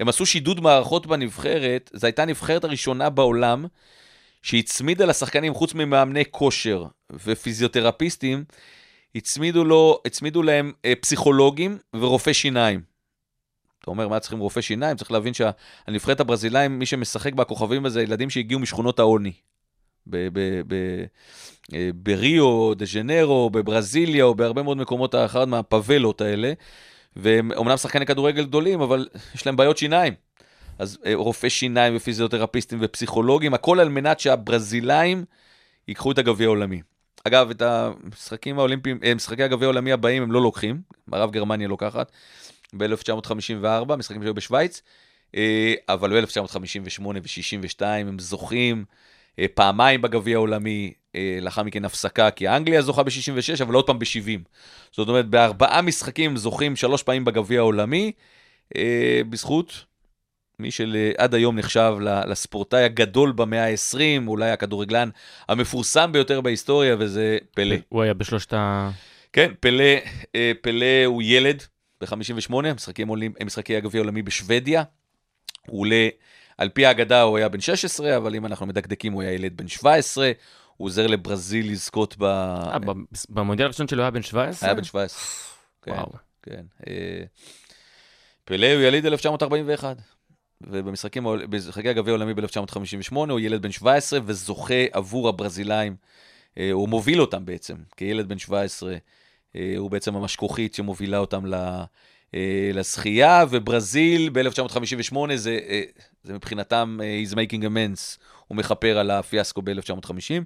הם 0.00 0.08
עשו 0.08 0.26
שידוד 0.26 0.60
מערכות 0.60 1.06
בנבחרת, 1.06 1.90
זו 1.94 2.06
הייתה 2.06 2.22
הנבחרת 2.22 2.64
הראשונה 2.64 3.10
בעולם 3.10 3.66
שהצמידה 4.42 5.04
לשחקנים, 5.04 5.54
חוץ 5.54 5.74
ממאמני 5.74 6.24
כושר 6.30 6.84
ופיזיותרפיסטים, 7.12 8.44
הצמידו, 9.14 9.64
לו, 9.64 10.00
הצמידו 10.06 10.42
להם 10.42 10.72
אה, 10.84 10.92
פסיכולוגים 11.00 11.78
ורופאי 11.94 12.34
שיניים. 12.34 12.80
אתה 13.80 13.90
אומר, 13.90 14.08
מה 14.08 14.20
צריכים 14.20 14.38
רופאי 14.38 14.62
שיניים? 14.62 14.96
צריך 14.96 15.12
להבין 15.12 15.32
שהנבחרת 15.34 16.20
הברזילאים, 16.20 16.78
מי 16.78 16.86
שמשחק 16.86 17.32
בכוכבים 17.32 17.86
הזה, 17.86 18.02
ילדים 18.02 18.30
שהגיעו 18.30 18.60
משכונות 18.60 18.98
העוני. 18.98 19.32
אה, 21.74 21.90
בריו 21.94 22.74
דה 22.74 22.84
ז'נרו, 22.84 23.50
בברזיליה 23.50 24.24
או 24.24 24.34
בהרבה 24.34 24.62
מאוד 24.62 24.76
מקומות 24.76 25.14
אחת 25.14 25.48
מהפאבלות 25.48 26.20
האלה, 26.20 26.52
והם 27.16 27.52
אומנם 27.52 27.76
שחקני 27.76 28.06
כדורגל 28.06 28.44
גדולים, 28.44 28.80
אבל 28.80 29.08
יש 29.34 29.46
להם 29.46 29.56
בעיות 29.56 29.78
שיניים. 29.78 30.14
אז 30.78 30.98
אה, 31.06 31.14
רופאי 31.14 31.50
שיניים 31.50 31.96
ופיזיותרפיסטים 31.96 32.78
ופסיכולוגים, 32.82 33.54
הכל 33.54 33.80
על 33.80 33.88
מנת 33.88 34.20
שהברזילאים 34.20 35.24
ייקחו 35.88 36.12
את 36.12 36.18
הגביע 36.18 36.46
העולמי. 36.46 36.82
אגב, 37.24 37.50
את 37.50 37.62
המשחקים 37.62 38.58
האולימפיים, 38.58 38.98
אה, 39.04 39.14
משחקי 39.14 39.42
הגביע 39.42 39.66
העולמי 39.66 39.92
הבאים 39.92 40.22
הם 40.22 40.32
לא 40.32 40.42
לוקחים, 40.42 40.80
מערב 41.06 41.30
גרמניה 41.30 41.68
לוקחת, 41.68 42.12
ב-1954, 42.76 43.96
משחקים 43.96 44.22
שהיו 44.22 44.34
בשוויץ, 44.34 44.82
אבל 45.88 46.20
ב-1958 46.20 47.06
ו-62 47.06 47.82
הם 47.84 48.18
זוכים. 48.18 48.84
אה, 49.38 49.46
פעמיים 49.54 50.02
בגביע 50.02 50.36
העולמי, 50.36 50.92
אה, 51.16 51.38
לאחר 51.40 51.62
מכן 51.62 51.84
הפסקה, 51.84 52.30
כי 52.30 52.48
אנגליה 52.48 52.82
זוכה 52.82 53.02
ב-66, 53.02 53.62
אבל 53.62 53.74
עוד 53.74 53.86
פעם 53.86 53.98
ב-70. 53.98 54.40
זאת 54.92 55.08
אומרת, 55.08 55.26
בארבעה 55.26 55.82
משחקים 55.82 56.36
זוכים 56.36 56.76
שלוש 56.76 57.02
פעמים 57.02 57.24
בגביע 57.24 57.60
העולמי, 57.60 58.12
אה, 58.76 59.20
בזכות 59.30 59.84
מי 60.58 60.70
שעד 60.70 61.34
היום 61.34 61.58
נחשב 61.58 61.94
לספורטאי 62.00 62.84
הגדול 62.84 63.32
במאה 63.32 63.66
ה-20, 63.70 64.26
אולי 64.26 64.50
הכדורגלן 64.50 65.08
המפורסם 65.48 66.12
ביותר 66.12 66.40
בהיסטוריה, 66.40 66.96
וזה 66.98 67.38
פלא. 67.54 67.76
הוא 67.88 68.02
היה 68.02 68.14
בשלושת 68.14 68.52
ה... 68.52 68.90
כן, 69.32 69.52
פלא, 69.60 69.84
פלא 70.62 71.04
הוא 71.04 71.22
ילד 71.22 71.62
ב-58, 72.00 72.54
משחקים 72.74 73.08
משחקי 73.44 73.76
הגביע 73.76 74.00
העולמי 74.00 74.22
בשוודיה. 74.22 74.82
הוא 75.66 75.80
עולה 75.80 76.08
על 76.58 76.68
פי 76.68 76.86
האגדה 76.86 77.22
הוא 77.22 77.36
היה 77.36 77.48
בן 77.48 77.60
16, 77.60 78.16
אבל 78.16 78.34
אם 78.34 78.46
אנחנו 78.46 78.66
מדקדקים 78.66 79.12
הוא 79.12 79.22
היה 79.22 79.32
ילד 79.32 79.56
בן 79.56 79.68
17. 79.68 80.32
הוא 80.76 80.86
עוזר 80.86 81.06
לברזיל 81.06 81.72
לזכות 81.72 82.16
ב... 82.18 82.24
אה, 82.24 82.78
במונדיאל 83.28 83.66
הראשון 83.66 83.88
שלו 83.88 84.02
היה 84.02 84.10
בן 84.10 84.22
17? 84.22 84.68
היה 84.68 84.74
בן 84.74 84.84
17. 84.84 85.20
כן, 85.82 85.90
וואו. 85.90 86.12
כן. 86.42 86.64
אה, 86.86 87.24
פלא 88.44 88.72
הוא 88.72 88.82
יליד 88.82 89.06
1941. 89.06 89.96
ובמשחקי 90.60 91.88
הגביע 91.88 92.12
העולמי 92.12 92.34
ב-1958 92.34 93.14
הוא 93.14 93.40
ילד 93.40 93.62
בן 93.62 93.70
17 93.70 94.18
וזוכה 94.24 94.84
עבור 94.92 95.28
הברזילאים. 95.28 95.96
אה, 96.58 96.72
הוא 96.72 96.88
מוביל 96.88 97.20
אותם 97.20 97.44
בעצם, 97.44 97.76
כילד 97.96 98.28
בן 98.28 98.38
17. 98.38 98.96
הוא 99.78 99.90
בעצם 99.90 100.16
המשכוכית 100.16 100.74
שמובילה 100.74 101.18
אותם 101.18 101.46
ל... 101.46 101.54
לשחייה, 102.74 103.44
וברזיל 103.50 104.30
ב-1958 104.32 105.16
זה, 105.34 105.58
אה, 105.68 105.82
זה 106.22 106.34
מבחינתם 106.34 106.98
אה, 107.02 107.22
he's 107.24 107.34
making 107.34 107.62
amends, 107.62 108.18
הוא 108.46 108.56
מכפר 108.56 108.98
על 108.98 109.10
הפיאסקו 109.10 109.62
ב-1950. 109.62 110.44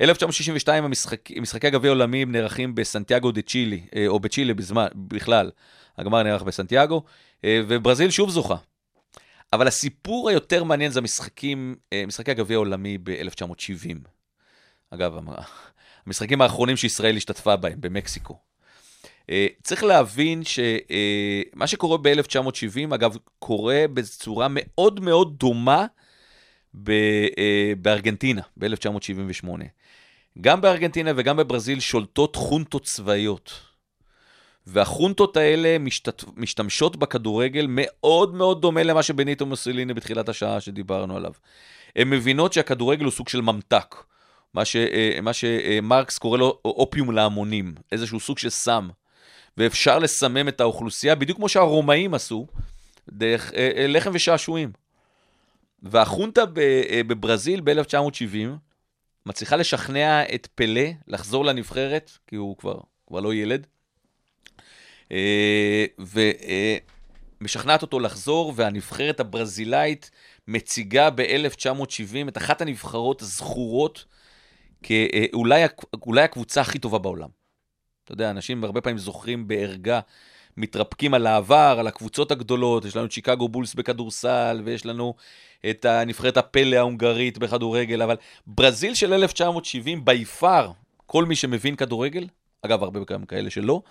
1962 0.00 0.84
המשחק, 0.84 1.30
משחקי 1.30 1.66
הגביע 1.66 1.90
העולמיים 1.90 2.32
נערכים 2.32 2.74
בסנטיאגו 2.74 3.32
דה 3.32 3.42
צ'ילי, 3.42 3.86
או 4.06 4.20
בצ'ילה 4.20 4.54
בזמן, 4.54 4.86
בכלל, 4.94 5.50
הגמר 5.98 6.22
נערך 6.22 6.42
בסנטיאגו, 6.42 7.02
וברזיל 7.46 8.10
שוב 8.10 8.30
זוכה. 8.30 8.56
אבל 9.52 9.66
הסיפור 9.66 10.28
היותר 10.28 10.64
מעניין 10.64 10.90
זה 10.90 10.98
המשחקים, 10.98 11.76
משחקי 12.06 12.30
הגביע 12.30 12.56
העולמי 12.56 12.98
ב-1970. 12.98 14.08
אגב, 14.90 15.14
המשחקים 16.06 16.40
האחרונים 16.40 16.76
שישראל 16.76 17.16
השתתפה 17.16 17.56
בהם, 17.56 17.80
במקסיקו. 17.80 18.43
אה, 19.30 19.46
צריך 19.62 19.84
להבין 19.84 20.42
שמה 20.44 21.66
שקורה 21.66 21.98
ב-1970, 21.98 22.94
אגב, 22.94 23.16
קורה 23.38 23.84
בצורה 23.94 24.46
מאוד 24.50 25.00
מאוד 25.00 25.38
דומה 25.38 25.86
אה, 26.88 27.72
בארגנטינה, 27.80 28.42
ב-1978. 28.56 29.48
גם 30.40 30.60
בארגנטינה 30.60 31.12
וגם 31.16 31.36
בברזיל 31.36 31.80
שולטות 31.80 32.36
חונטות 32.36 32.84
צבאיות. 32.84 33.60
והחונטות 34.66 35.36
האלה 35.36 35.78
משתת... 35.78 36.24
משתמשות 36.36 36.96
בכדורגל 36.96 37.66
מאוד 37.68 38.34
מאוד 38.34 38.62
דומה 38.62 38.82
למה 38.82 39.02
שבניטו 39.02 39.46
מוסליני 39.46 39.94
בתחילת 39.94 40.28
השעה 40.28 40.60
שדיברנו 40.60 41.16
עליו. 41.16 41.32
הן 41.96 42.10
מבינות 42.10 42.52
שהכדורגל 42.52 43.04
הוא 43.04 43.12
סוג 43.12 43.28
של 43.28 43.40
ממתק, 43.40 43.96
מה, 44.54 44.64
ש... 44.64 44.76
אה, 44.76 45.18
מה 45.22 45.32
שמרקס 45.32 46.18
קורא 46.18 46.38
לו 46.38 46.58
אופיום 46.64 47.10
להמונים, 47.10 47.74
איזשהו 47.92 48.20
סוג 48.20 48.38
של 48.38 48.50
סם. 48.50 48.88
ואפשר 49.56 49.98
לסמם 49.98 50.48
את 50.48 50.60
האוכלוסייה, 50.60 51.14
בדיוק 51.14 51.38
כמו 51.38 51.48
שהרומאים 51.48 52.14
עשו, 52.14 52.46
דרך 53.08 53.52
אה, 53.52 53.70
אה, 53.76 53.86
לחם 53.86 54.10
ושעשועים. 54.14 54.72
והחונטה 55.82 56.46
ב- 56.46 56.58
אה, 56.58 57.00
בברזיל 57.06 57.60
ב-1970 57.60 58.48
מצליחה 59.26 59.56
לשכנע 59.56 60.22
את 60.34 60.48
פלא 60.54 60.88
לחזור 61.06 61.44
לנבחרת, 61.44 62.10
כי 62.26 62.36
הוא 62.36 62.56
כבר, 62.56 62.78
כבר 63.06 63.20
לא 63.20 63.34
ילד, 63.34 63.66
אה, 65.12 65.84
ומשכנעת 67.40 67.82
אותו 67.82 68.00
לחזור, 68.00 68.52
והנבחרת 68.56 69.20
הברזילאית 69.20 70.10
מציגה 70.48 71.10
ב-1970 71.10 72.28
את 72.28 72.36
אחת 72.36 72.60
הנבחרות 72.60 73.22
הזכורות 73.22 74.04
כאולי 74.82 75.64
אולי 76.06 76.22
הקבוצה 76.22 76.60
הכי 76.60 76.78
טובה 76.78 76.98
בעולם. 76.98 77.43
אתה 78.04 78.12
יודע, 78.12 78.30
אנשים 78.30 78.64
הרבה 78.64 78.80
פעמים 78.80 78.98
זוכרים 78.98 79.48
בערגה, 79.48 80.00
מתרפקים 80.56 81.14
על 81.14 81.26
העבר, 81.26 81.76
על 81.78 81.86
הקבוצות 81.86 82.30
הגדולות, 82.30 82.84
יש 82.84 82.96
לנו 82.96 83.06
את 83.06 83.12
שיקגו 83.12 83.48
בולס 83.48 83.74
בכדורסל, 83.74 84.62
ויש 84.64 84.86
לנו 84.86 85.14
את 85.70 85.84
הנבחרת 85.84 86.36
הפלא 86.36 86.76
ההונגרית 86.76 87.38
בכדורגל, 87.38 88.02
אבל 88.02 88.16
ברזיל 88.46 88.94
של 88.94 89.12
1970, 89.12 90.04
בי 90.04 90.24
פאר, 90.24 90.70
כל 91.06 91.24
מי 91.24 91.36
שמבין 91.36 91.76
כדורגל, 91.76 92.26
אגב, 92.62 92.82
הרבה 92.82 93.04
פעמים 93.04 93.26
כאלה 93.26 93.50
שלא, 93.50 93.82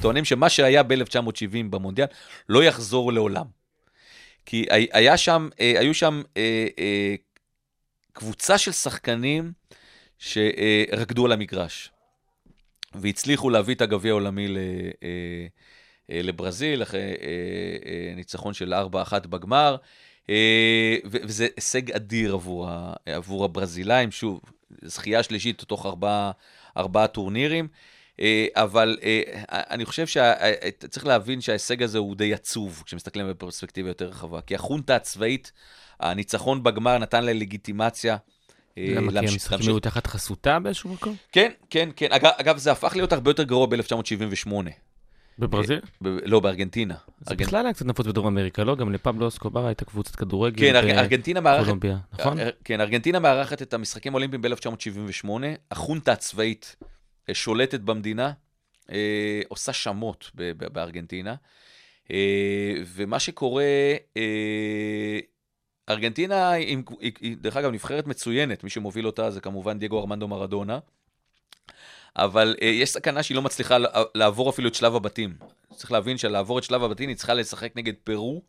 טוענים 0.00 0.24
שמה 0.24 0.48
שהיה 0.48 0.82
ב-1970 0.82 1.70
במונדיאל 1.70 2.06
לא 2.48 2.64
יחזור 2.64 3.12
לעולם. 3.12 3.44
כי 4.46 4.66
היה 4.70 5.16
שם, 5.16 5.48
אה, 5.60 5.74
היו 5.80 5.94
שם 5.94 6.22
אה, 6.36 6.66
אה, 6.78 7.14
קבוצה 8.12 8.58
של 8.58 8.72
שחקנים 8.72 9.52
שרקדו 10.18 11.24
על 11.24 11.32
המגרש, 11.32 11.90
והצליחו 12.94 13.50
להביא 13.50 13.74
את 13.74 13.80
הגביע 13.80 14.10
העולמי 14.10 14.48
ל... 14.48 14.58
לברזיל, 16.08 16.82
אחרי 16.82 17.00
ניצחון 18.16 18.54
של 18.54 18.74
4-1 18.74 19.26
בגמר, 19.26 19.76
וזה 21.04 21.46
הישג 21.56 21.92
אדיר 21.92 22.34
עבור, 22.34 22.68
עבור 23.06 23.44
הברזילאים, 23.44 24.10
שוב, 24.10 24.40
זכייה 24.82 25.22
שלישית 25.22 25.62
תוך 25.62 25.86
ארבעה, 25.86 26.30
ארבעה 26.76 27.06
טורנירים. 27.06 27.68
אבל 28.54 28.98
אני 29.50 29.84
חושב 29.84 30.06
שצריך 30.06 31.06
להבין 31.06 31.40
שההישג 31.40 31.82
הזה 31.82 31.98
הוא 31.98 32.16
די 32.16 32.34
עצוב, 32.34 32.82
כשמסתכלים 32.86 33.28
בפרספקטיבה 33.30 33.88
יותר 33.88 34.06
רחבה. 34.08 34.40
כי 34.40 34.54
החונטה 34.54 34.96
הצבאית, 34.96 35.52
הניצחון 36.00 36.62
בגמר 36.62 36.98
נתן 36.98 37.24
לה 37.24 37.32
לגיטימציה. 37.32 38.16
למה? 38.94 39.12
כי 39.12 39.18
המשחקים 39.18 39.66
היו 39.68 39.80
תחת 39.80 40.06
חסותה 40.06 40.58
באיזשהו 40.58 40.90
מקום? 40.92 41.16
כן, 41.32 41.50
כן, 41.70 41.88
כן. 41.96 42.06
אגב, 42.12 42.30
אגב, 42.36 42.56
זה 42.56 42.72
הפך 42.72 42.92
להיות 42.96 43.12
הרבה 43.12 43.30
יותר 43.30 43.42
גרוע 43.42 43.66
ב-1978. 43.66 44.52
בברזיל? 45.38 45.80
ב- 46.02 46.08
לא, 46.24 46.40
בארגנטינה. 46.40 46.94
זה 47.20 47.34
ארגנ- 47.34 47.38
בכלל 47.38 47.64
היה 47.66 47.74
קצת 47.74 47.86
נפוץ 47.86 48.06
בדרום 48.06 48.26
אמריקה, 48.26 48.64
לא? 48.64 48.76
גם 48.76 48.92
לפבלו 48.92 49.28
אסקובר 49.28 49.66
הייתה 49.66 49.84
קבוצת 49.84 50.16
כדורגל. 50.16 50.60
כן, 50.60 50.74
ארג- 50.76 50.90
ארגנטינה 50.98 51.40
מארחת... 51.40 51.60
בקולומביה, 51.62 51.96
נכון? 52.18 52.38
אה, 52.40 52.48
כן, 52.64 52.80
ארגנטינה 52.80 53.18
מארחת 53.18 53.62
את 53.62 53.74
המשחקים 53.74 54.12
האולימפיים 54.12 54.42
ב-1978, 54.42 55.28
החונטה 55.70 56.12
הצבאית 56.12 56.76
אה, 57.28 57.34
שולטת 57.34 57.80
במדינה, 57.80 58.32
אה, 58.92 58.96
עושה 59.48 59.72
שמות 59.72 60.30
ב- 60.34 60.52
ב- 60.64 60.72
בארגנטינה, 60.72 61.34
אה, 62.10 62.16
ומה 62.94 63.18
שקורה, 63.18 63.64
אה, 64.16 65.18
ארגנטינה, 65.90 66.50
היא, 66.50 66.78
דרך 67.40 67.56
אגב, 67.56 67.70
נבחרת 67.70 68.06
מצוינת, 68.06 68.64
מי 68.64 68.70
שמוביל 68.70 69.06
אותה 69.06 69.30
זה 69.30 69.40
כמובן 69.40 69.78
דייגו 69.78 70.00
ארמנדו 70.00 70.28
מרדונה, 70.28 70.78
אבל 72.16 72.56
אה, 72.62 72.66
יש 72.66 72.90
סכנה 72.90 73.22
שהיא 73.22 73.36
לא 73.36 73.42
מצליחה 73.42 73.78
לע- 73.78 73.88
לעבור 74.14 74.50
אפילו 74.50 74.68
את 74.68 74.74
שלב 74.74 74.94
הבתים. 74.96 75.34
צריך 75.74 75.92
להבין 75.92 76.18
שלעבור 76.18 76.58
את 76.58 76.64
שלב 76.64 76.82
הבתים 76.82 77.08
היא 77.08 77.16
צריכה 77.16 77.34
לשחק 77.34 77.72
נגד 77.76 77.94
פרו, 78.04 78.42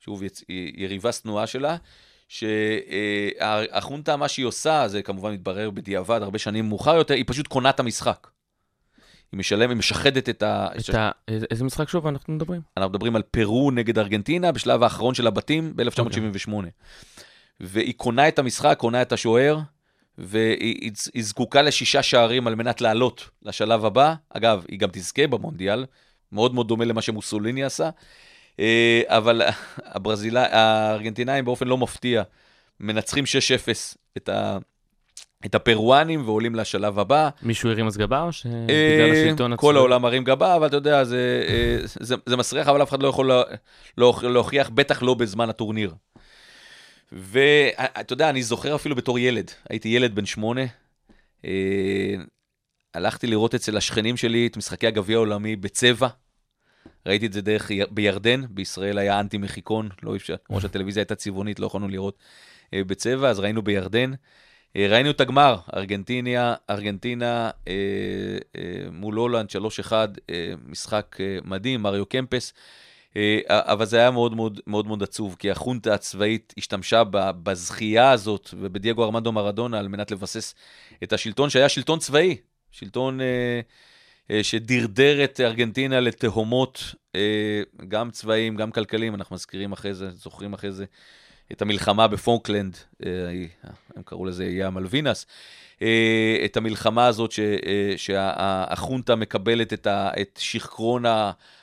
שוב, 0.00 0.22
יצ- 0.22 0.44
יריבה 0.74 1.12
שנואה 1.12 1.46
שלה, 1.46 1.76
שהחונטה, 2.28 4.16
מה 4.16 4.28
שהיא 4.28 4.46
עושה, 4.46 4.88
זה 4.88 5.02
כמובן 5.02 5.32
מתברר 5.32 5.70
בדיעבד, 5.70 6.22
הרבה 6.22 6.38
שנים 6.38 6.68
מאוחר 6.68 6.94
יותר, 6.96 7.14
היא 7.14 7.24
פשוט 7.26 7.46
קונה 7.46 7.70
את 7.70 7.80
המשחק. 7.80 8.26
היא 9.32 9.38
משלמת, 9.38 9.68
היא 9.70 9.76
משחדת 9.76 10.28
את 10.28 10.42
ה... 10.42 10.68
את 10.90 10.94
ה- 10.94 11.10
איזה- 11.28 11.64
משחק 11.64 11.88
שוב 11.88 12.06
אנחנו 12.06 12.32
מדברים? 12.34 12.60
אנחנו 12.76 12.90
מדברים 12.90 13.16
על 13.16 13.22
פרו 13.22 13.70
נגד 13.70 13.98
ארגנטינה 13.98 14.52
בשלב 14.52 14.82
האחרון 14.82 15.14
של 15.14 15.26
הבתים 15.26 15.72
ב-1978. 15.76 16.50
והיא 17.60 17.94
קונה 17.96 18.28
את 18.28 18.38
המשחק, 18.38 18.76
קונה 18.78 19.02
את 19.02 19.12
השוער, 19.12 19.58
והיא 20.18 20.56
היא- 20.60 20.92
היא 21.14 21.24
זקוקה 21.24 21.62
לשישה 21.62 22.02
שערים 22.02 22.46
על 22.46 22.54
מנת 22.54 22.80
לעלות 22.80 23.30
לשלב 23.42 23.84
הבא. 23.84 24.14
אגב, 24.30 24.64
היא 24.68 24.78
גם 24.78 24.88
תזכה 24.92 25.26
במונדיאל, 25.26 25.84
מאוד 26.32 26.54
מאוד 26.54 26.68
דומה 26.68 26.84
למה 26.84 27.02
שמוסוליני 27.02 27.64
עשה. 27.64 27.90
אה, 28.60 29.02
אבל 29.06 29.42
הברזילה, 29.94 30.46
הארגנטינאים 30.50 31.44
באופן 31.44 31.68
לא 31.68 31.78
מפתיע 31.78 32.22
מנצחים 32.80 33.24
6-0 33.24 33.28
את, 34.16 34.28
ה, 34.28 34.58
את 35.44 35.54
הפרואנים 35.54 36.22
ועולים 36.28 36.54
לשלב 36.54 36.98
הבא. 36.98 37.28
מישהו 37.42 37.70
הרים 37.70 37.86
אז 37.86 37.96
גבה 37.96 38.22
או 38.22 38.32
שבגלל 38.32 39.10
אה, 39.10 39.12
השלטון 39.12 39.52
הצבאי? 39.52 39.68
כל 39.68 39.76
העולם 39.76 40.02
מרים 40.02 40.24
גבה, 40.24 40.56
אבל 40.56 40.66
אתה 40.66 40.76
יודע, 40.76 41.04
זה, 41.04 41.44
אה, 41.48 41.78
זה, 41.84 42.14
זה 42.26 42.36
מסריח, 42.36 42.68
אבל 42.68 42.82
אף 42.82 42.88
אחד 42.88 43.02
לא 43.02 43.08
יכול 43.08 43.26
לא- 43.98 44.14
להוכיח, 44.22 44.68
בטח 44.68 45.02
לא 45.02 45.14
בזמן 45.14 45.48
הטורניר. 45.48 45.94
ואתה 47.12 48.12
יודע, 48.12 48.30
אני 48.30 48.42
זוכר 48.42 48.74
אפילו 48.74 48.96
בתור 48.96 49.18
ילד, 49.18 49.50
הייתי 49.70 49.88
ילד 49.88 50.14
בן 50.14 50.26
שמונה, 50.26 50.64
אה, 51.44 52.14
הלכתי 52.94 53.26
לראות 53.26 53.54
אצל 53.54 53.76
השכנים 53.76 54.16
שלי 54.16 54.46
את 54.46 54.56
משחקי 54.56 54.86
הגביע 54.86 55.16
העולמי 55.16 55.56
בצבע. 55.56 56.08
ראיתי 57.06 57.26
את 57.26 57.32
זה 57.32 57.40
דרך, 57.42 57.70
בירדן, 57.90 58.42
בישראל 58.50 58.98
היה 58.98 59.20
אנטי 59.20 59.38
מחיקון, 59.38 59.88
לא 60.02 60.16
אפשר, 60.16 60.34
כמו 60.44 60.60
שהטלוויזיה 60.60 61.00
הייתה 61.00 61.14
צבעונית, 61.14 61.60
לא 61.60 61.66
יכולנו 61.66 61.88
לראות 61.88 62.18
בצבע, 62.74 63.28
אז 63.28 63.38
ראינו 63.40 63.62
בירדן. 63.62 64.12
אה, 64.76 64.86
ראינו 64.90 65.10
את 65.10 65.20
הגמר, 65.20 65.56
ארגנטיניה, 65.76 66.54
ארגנטינה 66.70 67.50
אה, 67.68 67.72
אה, 68.56 68.90
מול 68.92 69.14
הולנד, 69.14 69.48
3-1, 69.50 69.92
אה, 70.30 70.52
משחק 70.66 71.16
אה, 71.20 71.38
מדהים, 71.44 71.82
מריו 71.82 72.06
קמפס, 72.06 72.54
אה, 73.16 73.38
אבל 73.48 73.84
זה 73.86 73.98
היה 73.98 74.10
מאוד 74.10 74.34
מאוד 74.34 74.60
מאוד 74.66 74.86
מאוד 74.86 75.02
עצוב, 75.02 75.36
כי 75.38 75.50
החונטה 75.50 75.94
הצבאית 75.94 76.54
השתמשה 76.58 77.02
בזכייה 77.42 78.10
הזאת 78.10 78.50
ובדייגו 78.58 79.04
ארמנדו 79.04 79.32
מרדונה 79.32 79.78
על 79.78 79.88
מנת 79.88 80.10
לבסס 80.10 80.54
את 81.02 81.12
השלטון 81.12 81.50
שהיה 81.50 81.68
שלטון 81.68 81.98
צבאי, 81.98 82.36
שלטון 82.70 83.20
אה, 83.20 83.60
אה, 84.30 84.44
שדרדר 84.44 85.24
את 85.24 85.40
ארגנטינה 85.40 86.00
לתהומות, 86.00 86.94
אה, 87.14 87.62
גם 87.88 88.10
צבאיים, 88.10 88.56
גם 88.56 88.70
כלכליים, 88.70 89.14
אנחנו 89.14 89.34
מזכירים 89.34 89.72
אחרי 89.72 89.94
זה, 89.94 90.10
זוכרים 90.10 90.52
אחרי 90.52 90.72
זה. 90.72 90.84
את 91.52 91.62
המלחמה 91.62 92.08
בפונקלנד, 92.08 92.76
אה, 93.06 93.10
הם 93.96 94.02
קראו 94.04 94.24
לזה 94.24 94.44
איי 94.44 94.64
המלווינס, 94.64 95.26
אה, 95.82 95.88
את 96.44 96.56
המלחמה 96.56 97.06
הזאת 97.06 97.32
ש- 97.32 97.40
אה, 97.40 97.92
שהחונטה 97.96 99.16
מקבלת 99.16 99.72
את, 99.72 99.86
ה, 99.86 100.10
את 100.20 100.38
שכרון 100.42 101.04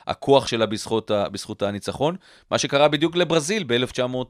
הכוח 0.06 0.46
שלה 0.46 0.66
בזכות, 0.66 1.10
בזכות 1.32 1.62
הניצחון, 1.62 2.16
מה 2.50 2.58
שקרה 2.58 2.88
בדיוק 2.88 3.16
לברזיל 3.16 3.64
ב-1970. 3.66 4.28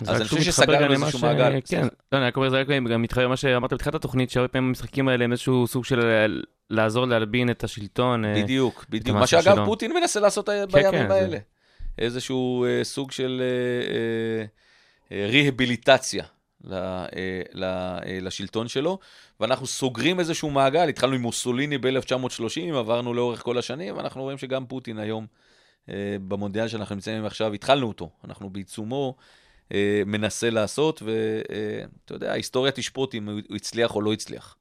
זה 0.00 0.10
אז 0.12 0.20
אני 0.20 0.28
חושב 0.28 0.42
שסגרנו 0.42 0.92
איזשהו 0.92 1.18
ש- 1.18 1.22
מעגל. 1.24 1.60
כן, 1.68 1.86
לא, 2.12 2.18
אני 2.18 2.26
רק 2.26 2.36
אומר, 2.36 2.50
זה 2.50 2.60
רק 2.60 2.66
גם 2.68 3.02
מתחבר 3.02 3.24
למה 3.24 3.36
שאמרת 3.36 3.72
בתחילת 3.72 3.94
התוכנית, 3.94 4.30
שהרבה 4.30 4.48
פעמים 4.48 4.68
המשחקים 4.68 5.08
האלה 5.08 5.24
הם 5.24 5.32
איזשהו 5.32 5.66
סוג 5.66 5.84
של 5.84 6.00
לעזור 6.70 7.06
להלבין 7.06 7.50
את 7.50 7.64
השלטון. 7.64 8.24
בדיוק, 8.36 8.84
בדיוק. 8.90 9.16
מה 9.16 9.26
שאגב. 9.26 9.64
פוטין 9.64 9.92
מנסה 9.92 10.20
לעשות 10.20 10.48
כן, 10.48 10.64
בימים 10.72 11.08
זה- 11.08 11.14
האלה. 11.14 11.38
איזשהו 11.98 12.64
אה, 12.64 12.84
סוג 12.84 13.10
של 13.10 13.42
אה, 13.42 13.94
אה, 13.94 14.44
אה, 15.24 15.26
ריהביליטציה 15.26 16.24
ל- 16.64 16.74
אה, 16.74 17.08
ל- 17.52 17.64
אה, 17.64 18.18
לשלטון 18.20 18.68
שלו, 18.68 18.98
ואנחנו 19.40 19.66
סוגרים 19.66 20.20
איזשהו 20.20 20.50
מעגל, 20.50 20.88
התחלנו 20.88 21.14
עם 21.14 21.20
מוסוליני 21.20 21.78
ב-1930, 21.78 22.74
עברנו 22.76 23.14
לאורך 23.14 23.42
כל 23.42 23.58
השנים, 23.58 23.96
ואנחנו 23.96 24.22
רואים 24.22 24.38
שגם 24.38 24.66
פוטין 24.66 24.98
היום, 24.98 25.26
אה, 25.88 26.16
במונדיאל 26.28 26.68
שאנחנו 26.68 26.94
נמצאים 26.94 27.24
עכשיו, 27.24 27.52
התחלנו 27.52 27.88
אותו, 27.88 28.10
אנחנו 28.24 28.50
בעיצומו. 28.50 29.16
אה, 29.72 30.02
מנסה 30.06 30.50
לעשות, 30.50 31.02
ואתה 31.02 32.14
יודע, 32.14 32.32
ההיסטוריה 32.32 32.72
תשפוט 32.72 33.14
אם 33.14 33.28
הוא 33.28 33.56
הצליח 33.56 33.94
או 33.94 34.00
לא 34.00 34.12
הצליח. 34.12 34.56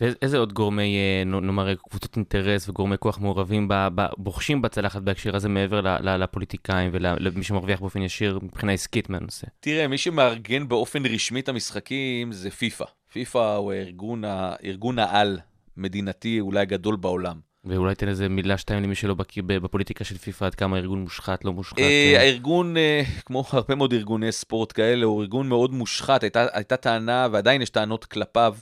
ואיזה 0.00 0.38
עוד 0.38 0.52
גורמי, 0.52 0.96
אה, 0.96 1.24
נאמר, 1.24 1.74
קבוצות 1.74 2.16
אינטרס 2.16 2.68
וגורמי 2.68 2.96
כוח 2.98 3.18
מעורבים, 3.18 3.68
ב- 3.68 3.88
ב- 3.94 4.06
בוחשים 4.16 4.62
בצלחת 4.62 5.02
בהקשר 5.02 5.36
הזה 5.36 5.48
מעבר 5.48 5.80
ל- 5.80 6.08
ל- 6.08 6.16
לפוליטיקאים 6.22 6.90
ולמי 6.92 7.42
שמרוויח 7.44 7.80
באופן 7.80 8.02
ישיר 8.02 8.38
מבחינה 8.42 8.72
עסקית 8.72 9.10
מהנושא? 9.10 9.46
תראה, 9.60 9.88
מי 9.88 9.98
שמארגן 9.98 10.68
באופן 10.68 11.06
רשמי 11.06 11.40
את 11.40 11.48
המשחקים 11.48 12.32
זה 12.32 12.50
פיפא. 12.50 12.84
פיפא 13.12 13.56
הוא 13.56 13.72
הארגון, 13.72 14.24
ה- 14.24 14.52
ארגון 14.64 14.98
העל 14.98 15.38
מדינתי 15.76 16.40
אולי 16.40 16.60
הגדול 16.60 16.96
בעולם. 16.96 17.50
ואולי 17.64 17.94
תן 17.94 18.08
איזה 18.08 18.28
מילה 18.28 18.58
שתיים 18.58 18.82
למי 18.82 18.94
שלא 18.94 19.14
בקיא 19.14 19.42
בפוליטיקה 19.46 20.04
של 20.04 20.18
פיפ"א, 20.18 20.44
עד 20.46 20.54
כמה 20.54 20.76
הארגון 20.76 21.00
מושחת, 21.00 21.44
לא 21.44 21.52
מושחת. 21.52 21.78
אה, 21.78 22.12
אה, 22.14 22.20
הארגון, 22.20 22.76
אה, 22.76 23.02
כמו 23.26 23.44
הרבה 23.52 23.74
מאוד 23.74 23.92
ארגוני 23.92 24.32
ספורט 24.32 24.72
כאלה, 24.72 25.04
הוא 25.06 25.22
ארגון 25.22 25.48
מאוד 25.48 25.72
מושחת. 25.72 26.22
הייתה, 26.22 26.46
הייתה 26.52 26.76
טענה, 26.76 27.28
ועדיין 27.32 27.62
יש 27.62 27.70
טענות 27.70 28.04
כלפיו, 28.04 28.54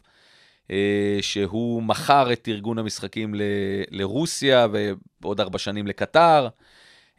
שהוא 1.21 1.83
מכר 1.83 2.33
את 2.33 2.49
ארגון 2.49 2.79
המשחקים 2.79 3.35
ל, 3.35 3.43
לרוסיה, 3.91 4.67
ובעוד 4.73 5.41
ארבע 5.41 5.59
שנים 5.59 5.87
לקטר. 5.87 6.49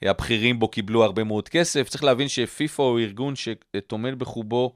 אה, 0.04 0.10
הבכירים 0.10 0.60
בו 0.60 0.68
קיבלו 0.68 1.04
הרבה 1.04 1.24
מאוד 1.24 1.50
כסף. 1.50 1.90
צריך 1.90 2.04
להבין 2.04 2.28
שפיפ"א 2.28 2.82
הוא 2.82 3.00
ארגון 3.00 3.34
שטומן 3.36 4.18
בחובו, 4.18 4.74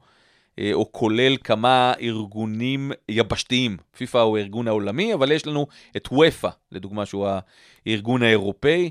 אה, 0.58 0.70
או 0.72 0.92
כולל 0.92 1.36
כמה 1.44 1.92
ארגונים 2.00 2.92
יבשתיים. 3.08 3.76
פיפ"א 3.96 4.18
הוא 4.18 4.38
הארגון 4.38 4.68
העולמי, 4.68 5.14
אבל 5.14 5.32
יש 5.32 5.46
לנו 5.46 5.66
את 5.96 6.08
וופא, 6.12 6.48
לדוגמה, 6.72 7.06
שהוא 7.06 7.28
הארגון 7.86 8.22
האירופאי. 8.22 8.90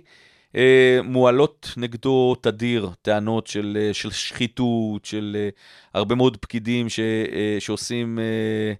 אה, 0.56 1.00
מועלות 1.04 1.70
נגדו 1.78 2.36
תדיר 2.42 2.90
טענות 3.02 3.48
של, 3.48 3.78
אה, 3.82 3.94
של 3.94 4.12
שחיתות, 4.12 5.06
של 5.06 5.38
אה, 5.40 5.50
הרבה 5.94 6.16
מאוד 6.16 6.38
פקידים 6.38 6.90
ש, 6.90 7.00
אה, 7.00 7.56
שעושים 7.60 8.20
אה, 8.20 8.24
אה, 8.24 8.74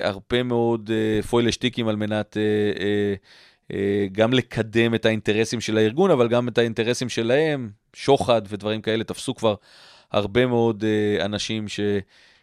הרבה 0.00 0.42
מאוד 0.42 0.90
אה, 0.90 1.22
פוילה 1.22 1.52
שטיקים 1.52 1.88
על 1.88 1.96
מנת 1.96 2.36
אה, 2.36 2.42
אה, 2.82 3.14
אה, 3.72 4.06
גם 4.12 4.32
לקדם 4.32 4.94
את 4.94 5.06
האינטרסים 5.06 5.60
של 5.60 5.78
הארגון, 5.78 6.10
אבל 6.10 6.28
גם 6.28 6.48
את 6.48 6.58
האינטרסים 6.58 7.08
שלהם, 7.08 7.70
שוחד 7.94 8.42
ודברים 8.48 8.82
כאלה, 8.82 9.04
תפסו 9.04 9.34
כבר 9.34 9.54
הרבה 10.10 10.46
מאוד 10.46 10.84
אה, 10.84 11.24
אנשים 11.24 11.68
ש, 11.68 11.80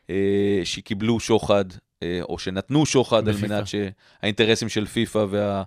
אה, 0.09 0.61
שקיבלו 0.63 1.19
שוחד, 1.19 1.65
אה, 2.03 2.19
או 2.21 2.39
שנתנו 2.39 2.85
שוחד, 2.85 3.27
על 3.27 3.33
בפיפ"א. 3.33 3.47
מנת 3.47 3.63
שהאינטרסים 3.67 4.69
של 4.69 4.85
פיפ"א 4.85 5.25
וה... 5.29 5.63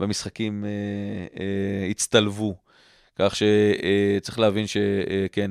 במשחקים 0.00 0.64
אה, 0.64 0.70
אה, 1.40 1.86
הצטלבו. 1.90 2.54
כך 3.16 3.34
שצריך 3.36 4.38
להבין 4.38 4.66
שכן, 4.66 5.50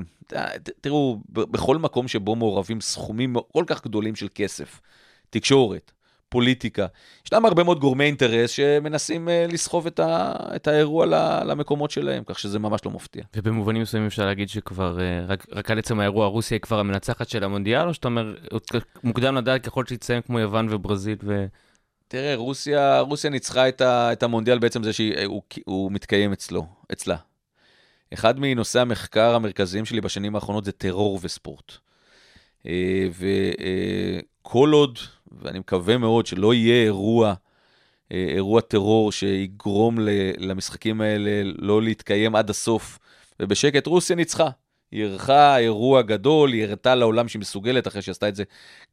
תראו, 0.82 1.18
בכל 1.30 1.78
מקום 1.78 2.08
שבו 2.08 2.36
מעורבים 2.36 2.82
סכומים 2.82 3.36
כל 3.52 3.64
כך 3.68 3.84
גדולים 3.84 4.16
של 4.16 4.28
כסף, 4.36 4.82
תקשורת, 5.34 5.92
פוליטיקה, 6.30 6.86
ישנם 7.26 7.46
הרבה 7.46 7.64
מאוד 7.64 7.80
גורמי 7.80 8.04
אינטרס 8.04 8.52
שמנסים 8.52 9.30
אה, 9.30 9.46
לסחוב 9.50 9.88
את, 9.88 10.00
ה, 10.00 10.34
את 10.56 10.68
האירוע 10.68 11.06
למקומות 11.46 11.92
שלהם, 11.92 12.24
כך 12.26 12.40
שזה 12.40 12.60
ממש 12.60 12.82
לא 12.86 12.92
מפתיע. 12.92 13.24
ובמובנים 13.36 13.82
מסוימים 13.82 14.08
אפשר 14.08 14.26
להגיד 14.26 14.50
שכבר, 14.50 15.00
אה, 15.00 15.26
רק, 15.28 15.46
רק 15.52 15.72
על 15.72 15.80
עצם 15.80 16.00
האירוע, 16.00 16.28
רוסיה 16.28 16.56
היא 16.56 16.62
כבר 16.62 16.80
המנצחת 16.80 17.30
של 17.30 17.44
המונדיאל, 17.44 17.88
או 17.88 17.94
שאתה 17.94 18.08
אומר, 18.08 18.36
מוקדם 19.04 19.36
לדעת 19.36 19.66
ככל 19.66 19.86
שיציין 19.86 20.22
כמו 20.22 20.40
יוון 20.40 20.68
וברזיל 20.70 21.18
ו... 21.24 21.46
תראה, 22.08 22.36
רוסיה, 22.36 23.00
רוסיה 23.00 23.30
ניצחה 23.30 23.70
את, 23.70 23.82
ה, 23.82 24.14
את 24.14 24.24
המונדיאל 24.24 24.60
בעצם 24.60 24.84
זה 24.84 24.94
שהוא 24.94 25.92
מתקיים 25.92 26.34
אצלו, 26.34 26.66
אצלה. 26.92 27.16
אחד 28.14 28.40
מנושאי 28.40 28.82
המחקר 28.82 29.36
המרכזיים 29.36 29.86
שלי 29.86 30.02
בשנים 30.02 30.36
האחרונות 30.36 30.66
זה 30.66 30.72
טרור 30.72 31.20
וספורט. 31.22 31.72
אה, 32.68 33.08
וכל 34.44 34.72
עוד, 34.72 35.00
ואני 35.44 35.60
מקווה 35.60 35.98
מאוד 35.98 36.26
שלא 36.26 36.54
יהיה 36.54 36.84
אירוע, 36.84 37.34
אה, 38.12 38.26
אירוע 38.36 38.62
טרור 38.62 39.12
שיגרום 39.12 39.98
למשחקים 40.38 41.02
האלה 41.02 41.32
לא 41.58 41.82
להתקיים 41.82 42.36
עד 42.36 42.50
הסוף, 42.50 43.00
ובשקט 43.39 43.88
רוסיה 43.88 44.16
ניצחה. 44.16 44.50
היא 44.91 45.04
אירחה 45.04 45.58
אירוע 45.58 46.02
גדול, 46.02 46.52
היא 46.54 46.64
הראתה 46.64 46.96
לעולם 46.96 47.28
שהיא 47.28 47.39
מסוגלת, 47.39 47.88
אחרי 47.88 48.02
שעשתה 48.02 48.28
את 48.28 48.36
זה 48.36 48.44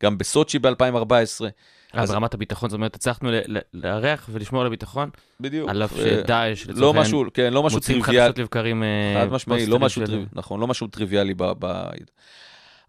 גם 0.02 0.18
בסוצ'י 0.18 0.58
ב-2014. 0.58 0.70
אז 1.12 1.44
אז- 1.92 2.10
ברמת 2.10 2.34
הביטחון, 2.34 2.70
זאת 2.70 2.76
אומרת, 2.76 2.94
הצלחנו 2.94 3.30
לארח 3.74 4.28
ולשמור 4.32 4.60
על 4.60 4.66
הביטחון, 4.66 5.10
בדיוק. 5.40 5.70
על 5.70 5.82
אף 5.84 5.92
ו- 5.92 5.96
שדאעש, 5.96 6.66
לא 6.66 6.72
לצורך 6.74 6.96
העניין, 6.96 7.26
כן, 7.34 7.52
לא 7.52 7.62
משהו 7.62 7.76
מוצאים 7.76 8.02
טריוויאלי. 8.02 8.26
חדשות 8.28 8.38
לבקרים 8.38 8.82
אה, 8.82 9.14
חד 9.20 9.32
משמעי, 9.32 9.66
לא 9.66 9.78
משהו, 9.78 10.00
של- 10.00 10.06
טריו... 10.06 10.22
נכון, 10.32 10.60
לא 10.60 10.66
משהו 10.66 10.86
טריוויאלי. 10.86 11.34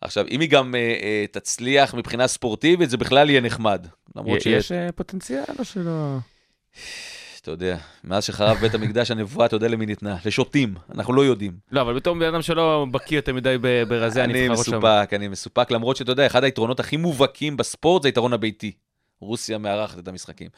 עכשיו, 0.01 0.25
אם 0.31 0.39
היא 0.39 0.49
גם 0.49 0.75
אה, 0.75 0.79
אה, 0.79 1.25
תצליח 1.31 1.93
מבחינה 1.93 2.27
ספורטיבית, 2.27 2.89
זה 2.89 2.97
בכלל 2.97 3.29
יהיה 3.29 3.41
נחמד. 3.41 3.87
למרות 4.15 4.41
ש... 4.41 4.45
יש 4.45 4.71
אה, 4.71 4.91
פוטנציאל 4.91 5.43
או 5.59 5.65
שלא? 5.65 6.17
אתה 7.41 7.51
יודע, 7.51 7.77
מאז 8.03 8.23
שחרב 8.23 8.57
בית 8.57 8.73
המקדש 8.73 9.11
הנבואה, 9.11 9.45
אתה 9.45 9.55
יודע 9.55 9.67
למי 9.67 9.85
ניתנה? 9.85 10.15
לשוטים, 10.25 10.75
אנחנו 10.95 11.13
לא 11.13 11.25
יודעים. 11.25 11.51
לא, 11.71 11.81
אבל 11.81 11.95
בתור 11.95 12.15
בן 12.15 12.25
אדם 12.25 12.41
שלא 12.41 12.85
בקיא 12.91 13.17
יותר 13.17 13.33
מדי 13.33 13.55
ברזי 13.87 14.21
אני 14.21 14.39
הנבחרות 14.39 14.65
שם. 14.65 14.71
מסופק, 14.71 15.13
אני 15.13 15.27
מסופק, 15.27 15.71
למרות 15.71 15.95
שאתה 15.97 16.11
יודע, 16.11 16.25
אחד 16.25 16.43
היתרונות 16.43 16.79
הכי 16.79 16.97
מובהקים 16.97 17.57
בספורט 17.57 18.01
זה 18.01 18.07
היתרון 18.07 18.33
הביתי. 18.33 18.71
רוסיה 19.21 19.57
מארחת 19.57 19.99
את 19.99 20.07
המשחקים. 20.07 20.49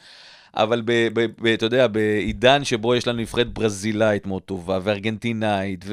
אבל 0.56 0.82
ב, 0.84 1.08
ב, 1.14 1.26
ב, 1.40 1.46
אתה 1.46 1.66
יודע, 1.66 1.86
בעידן 1.86 2.64
שבו 2.64 2.94
יש 2.94 3.08
לנו 3.08 3.18
נבחרת 3.18 3.52
ברזילאית 3.52 4.26
מאוד 4.26 4.42
טובה, 4.42 4.78
וארגנטינאית, 4.82 5.84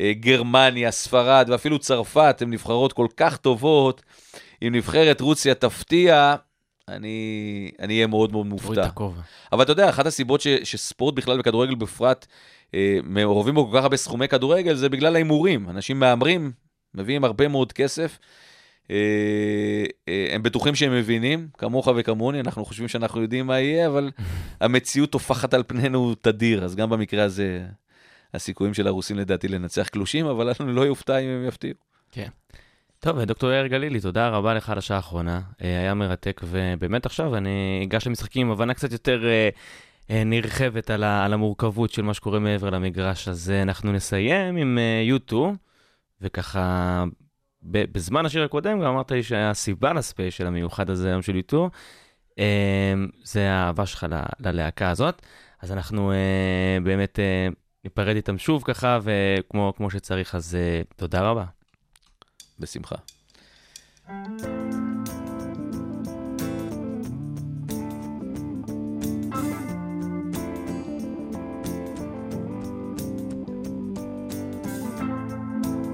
וגרמניה, 0.00 0.90
ספרד, 0.90 1.46
ואפילו 1.50 1.78
צרפת, 1.78 2.36
הן 2.40 2.50
נבחרות 2.50 2.92
כל 2.92 3.06
כך 3.16 3.36
טובות, 3.36 4.02
אם 4.62 4.74
נבחרת 4.74 5.20
רוסיה 5.20 5.54
תפתיע, 5.54 6.34
אני 6.88 7.70
אני 7.80 7.94
אהיה 7.94 8.06
מאוד 8.06 8.32
מאוד 8.32 8.46
מופתע. 8.46 8.70
אבל 9.52 9.62
אתה 9.62 9.72
יודע, 9.72 9.88
אחת 9.88 10.06
הסיבות 10.06 10.40
ש, 10.40 10.48
שספורט 10.48 11.14
בכלל 11.14 11.40
וכדורגל 11.40 11.74
בפרט, 11.74 12.26
אה, 12.74 12.98
מעורבים 13.04 13.54
בו 13.54 13.70
כל 13.70 13.78
כך 13.78 13.82
הרבה 13.82 13.96
סכומי 13.96 14.28
כדורגל, 14.28 14.74
זה 14.74 14.88
בגלל 14.88 15.14
ההימורים. 15.14 15.68
אנשים 15.68 16.00
מהמרים, 16.00 16.52
מביאים 16.94 17.24
הרבה 17.24 17.48
מאוד 17.48 17.72
כסף. 17.72 18.18
אה, 18.92 19.84
אה, 20.08 20.34
הם 20.34 20.42
בטוחים 20.42 20.74
שהם 20.74 20.92
מבינים, 20.92 21.48
כמוך 21.58 21.88
וכמוני, 21.96 22.40
אנחנו 22.40 22.64
חושבים 22.64 22.88
שאנחנו 22.88 23.22
יודעים 23.22 23.46
מה 23.46 23.60
יהיה, 23.60 23.86
אבל 23.86 24.10
המציאות 24.60 25.10
טופחת 25.10 25.54
על 25.54 25.62
פנינו 25.66 26.14
תדיר, 26.14 26.64
אז 26.64 26.76
גם 26.76 26.90
במקרה 26.90 27.24
הזה, 27.24 27.64
הסיכויים 28.34 28.74
של 28.74 28.86
הרוסים 28.86 29.16
לדעתי 29.16 29.48
לנצח 29.48 29.88
קלושים, 29.88 30.26
אבל 30.26 30.52
אני 30.60 30.72
לא 30.72 30.80
יופתע 30.80 31.18
אם 31.18 31.28
הם 31.28 31.48
יפתיעו. 31.48 31.74
טוב, 33.00 33.20
דוקטור 33.20 33.50
יאיר 33.50 33.66
גלילי, 33.66 34.00
תודה 34.00 34.28
רבה 34.28 34.54
לך 34.54 34.70
על 34.70 34.78
השעה 34.78 34.96
האחרונה. 34.96 35.40
אה, 35.62 35.78
היה 35.78 35.94
מרתק, 35.94 36.40
ובאמת 36.44 37.06
עכשיו 37.06 37.36
אני 37.36 37.80
אגש 37.84 38.06
למשחקים 38.06 38.46
עם 38.46 38.52
הבנה 38.52 38.74
קצת 38.74 38.92
יותר 38.92 39.24
נרחבת 40.26 40.90
על, 40.90 41.04
ה, 41.04 41.24
על 41.24 41.32
המורכבות 41.32 41.90
של 41.90 42.02
מה 42.02 42.14
שקורה 42.14 42.38
מעבר 42.38 42.70
למגרש. 42.70 43.28
אז 43.28 43.50
אה, 43.50 43.62
אנחנו 43.62 43.92
נסיים 43.92 44.56
עם 44.56 44.78
אה, 44.78 45.16
U2, 45.16 45.34
וככה, 46.20 47.04
בזמן 47.64 48.26
השיר 48.26 48.44
הקודם 48.44 48.80
גם 48.80 48.86
אמרת 48.86 49.10
לי 49.10 49.22
שהסיבה 49.22 49.92
לספיישל 49.92 50.46
המיוחד 50.46 50.90
הזה 50.90 51.08
היום 51.08 51.22
של 51.22 51.40
U2, 51.48 51.56
אה, 52.38 52.94
זה 53.24 53.50
האהבה 53.50 53.86
שלך 53.86 54.06
ללהקה 54.40 54.90
הזאת. 54.90 55.22
אז 55.62 55.72
אנחנו 55.72 56.12
אה, 56.12 56.78
באמת 56.84 57.18
אה, 57.18 57.48
ניפרד 57.84 58.16
איתם 58.16 58.38
שוב 58.38 58.62
ככה, 58.66 58.98
וכמו 59.02 59.72
כמו 59.76 59.90
שצריך, 59.90 60.34
אז 60.34 60.54
אה, 60.54 60.82
תודה 60.96 61.20
רבה. 61.20 61.44
בשמחה. 62.58 62.96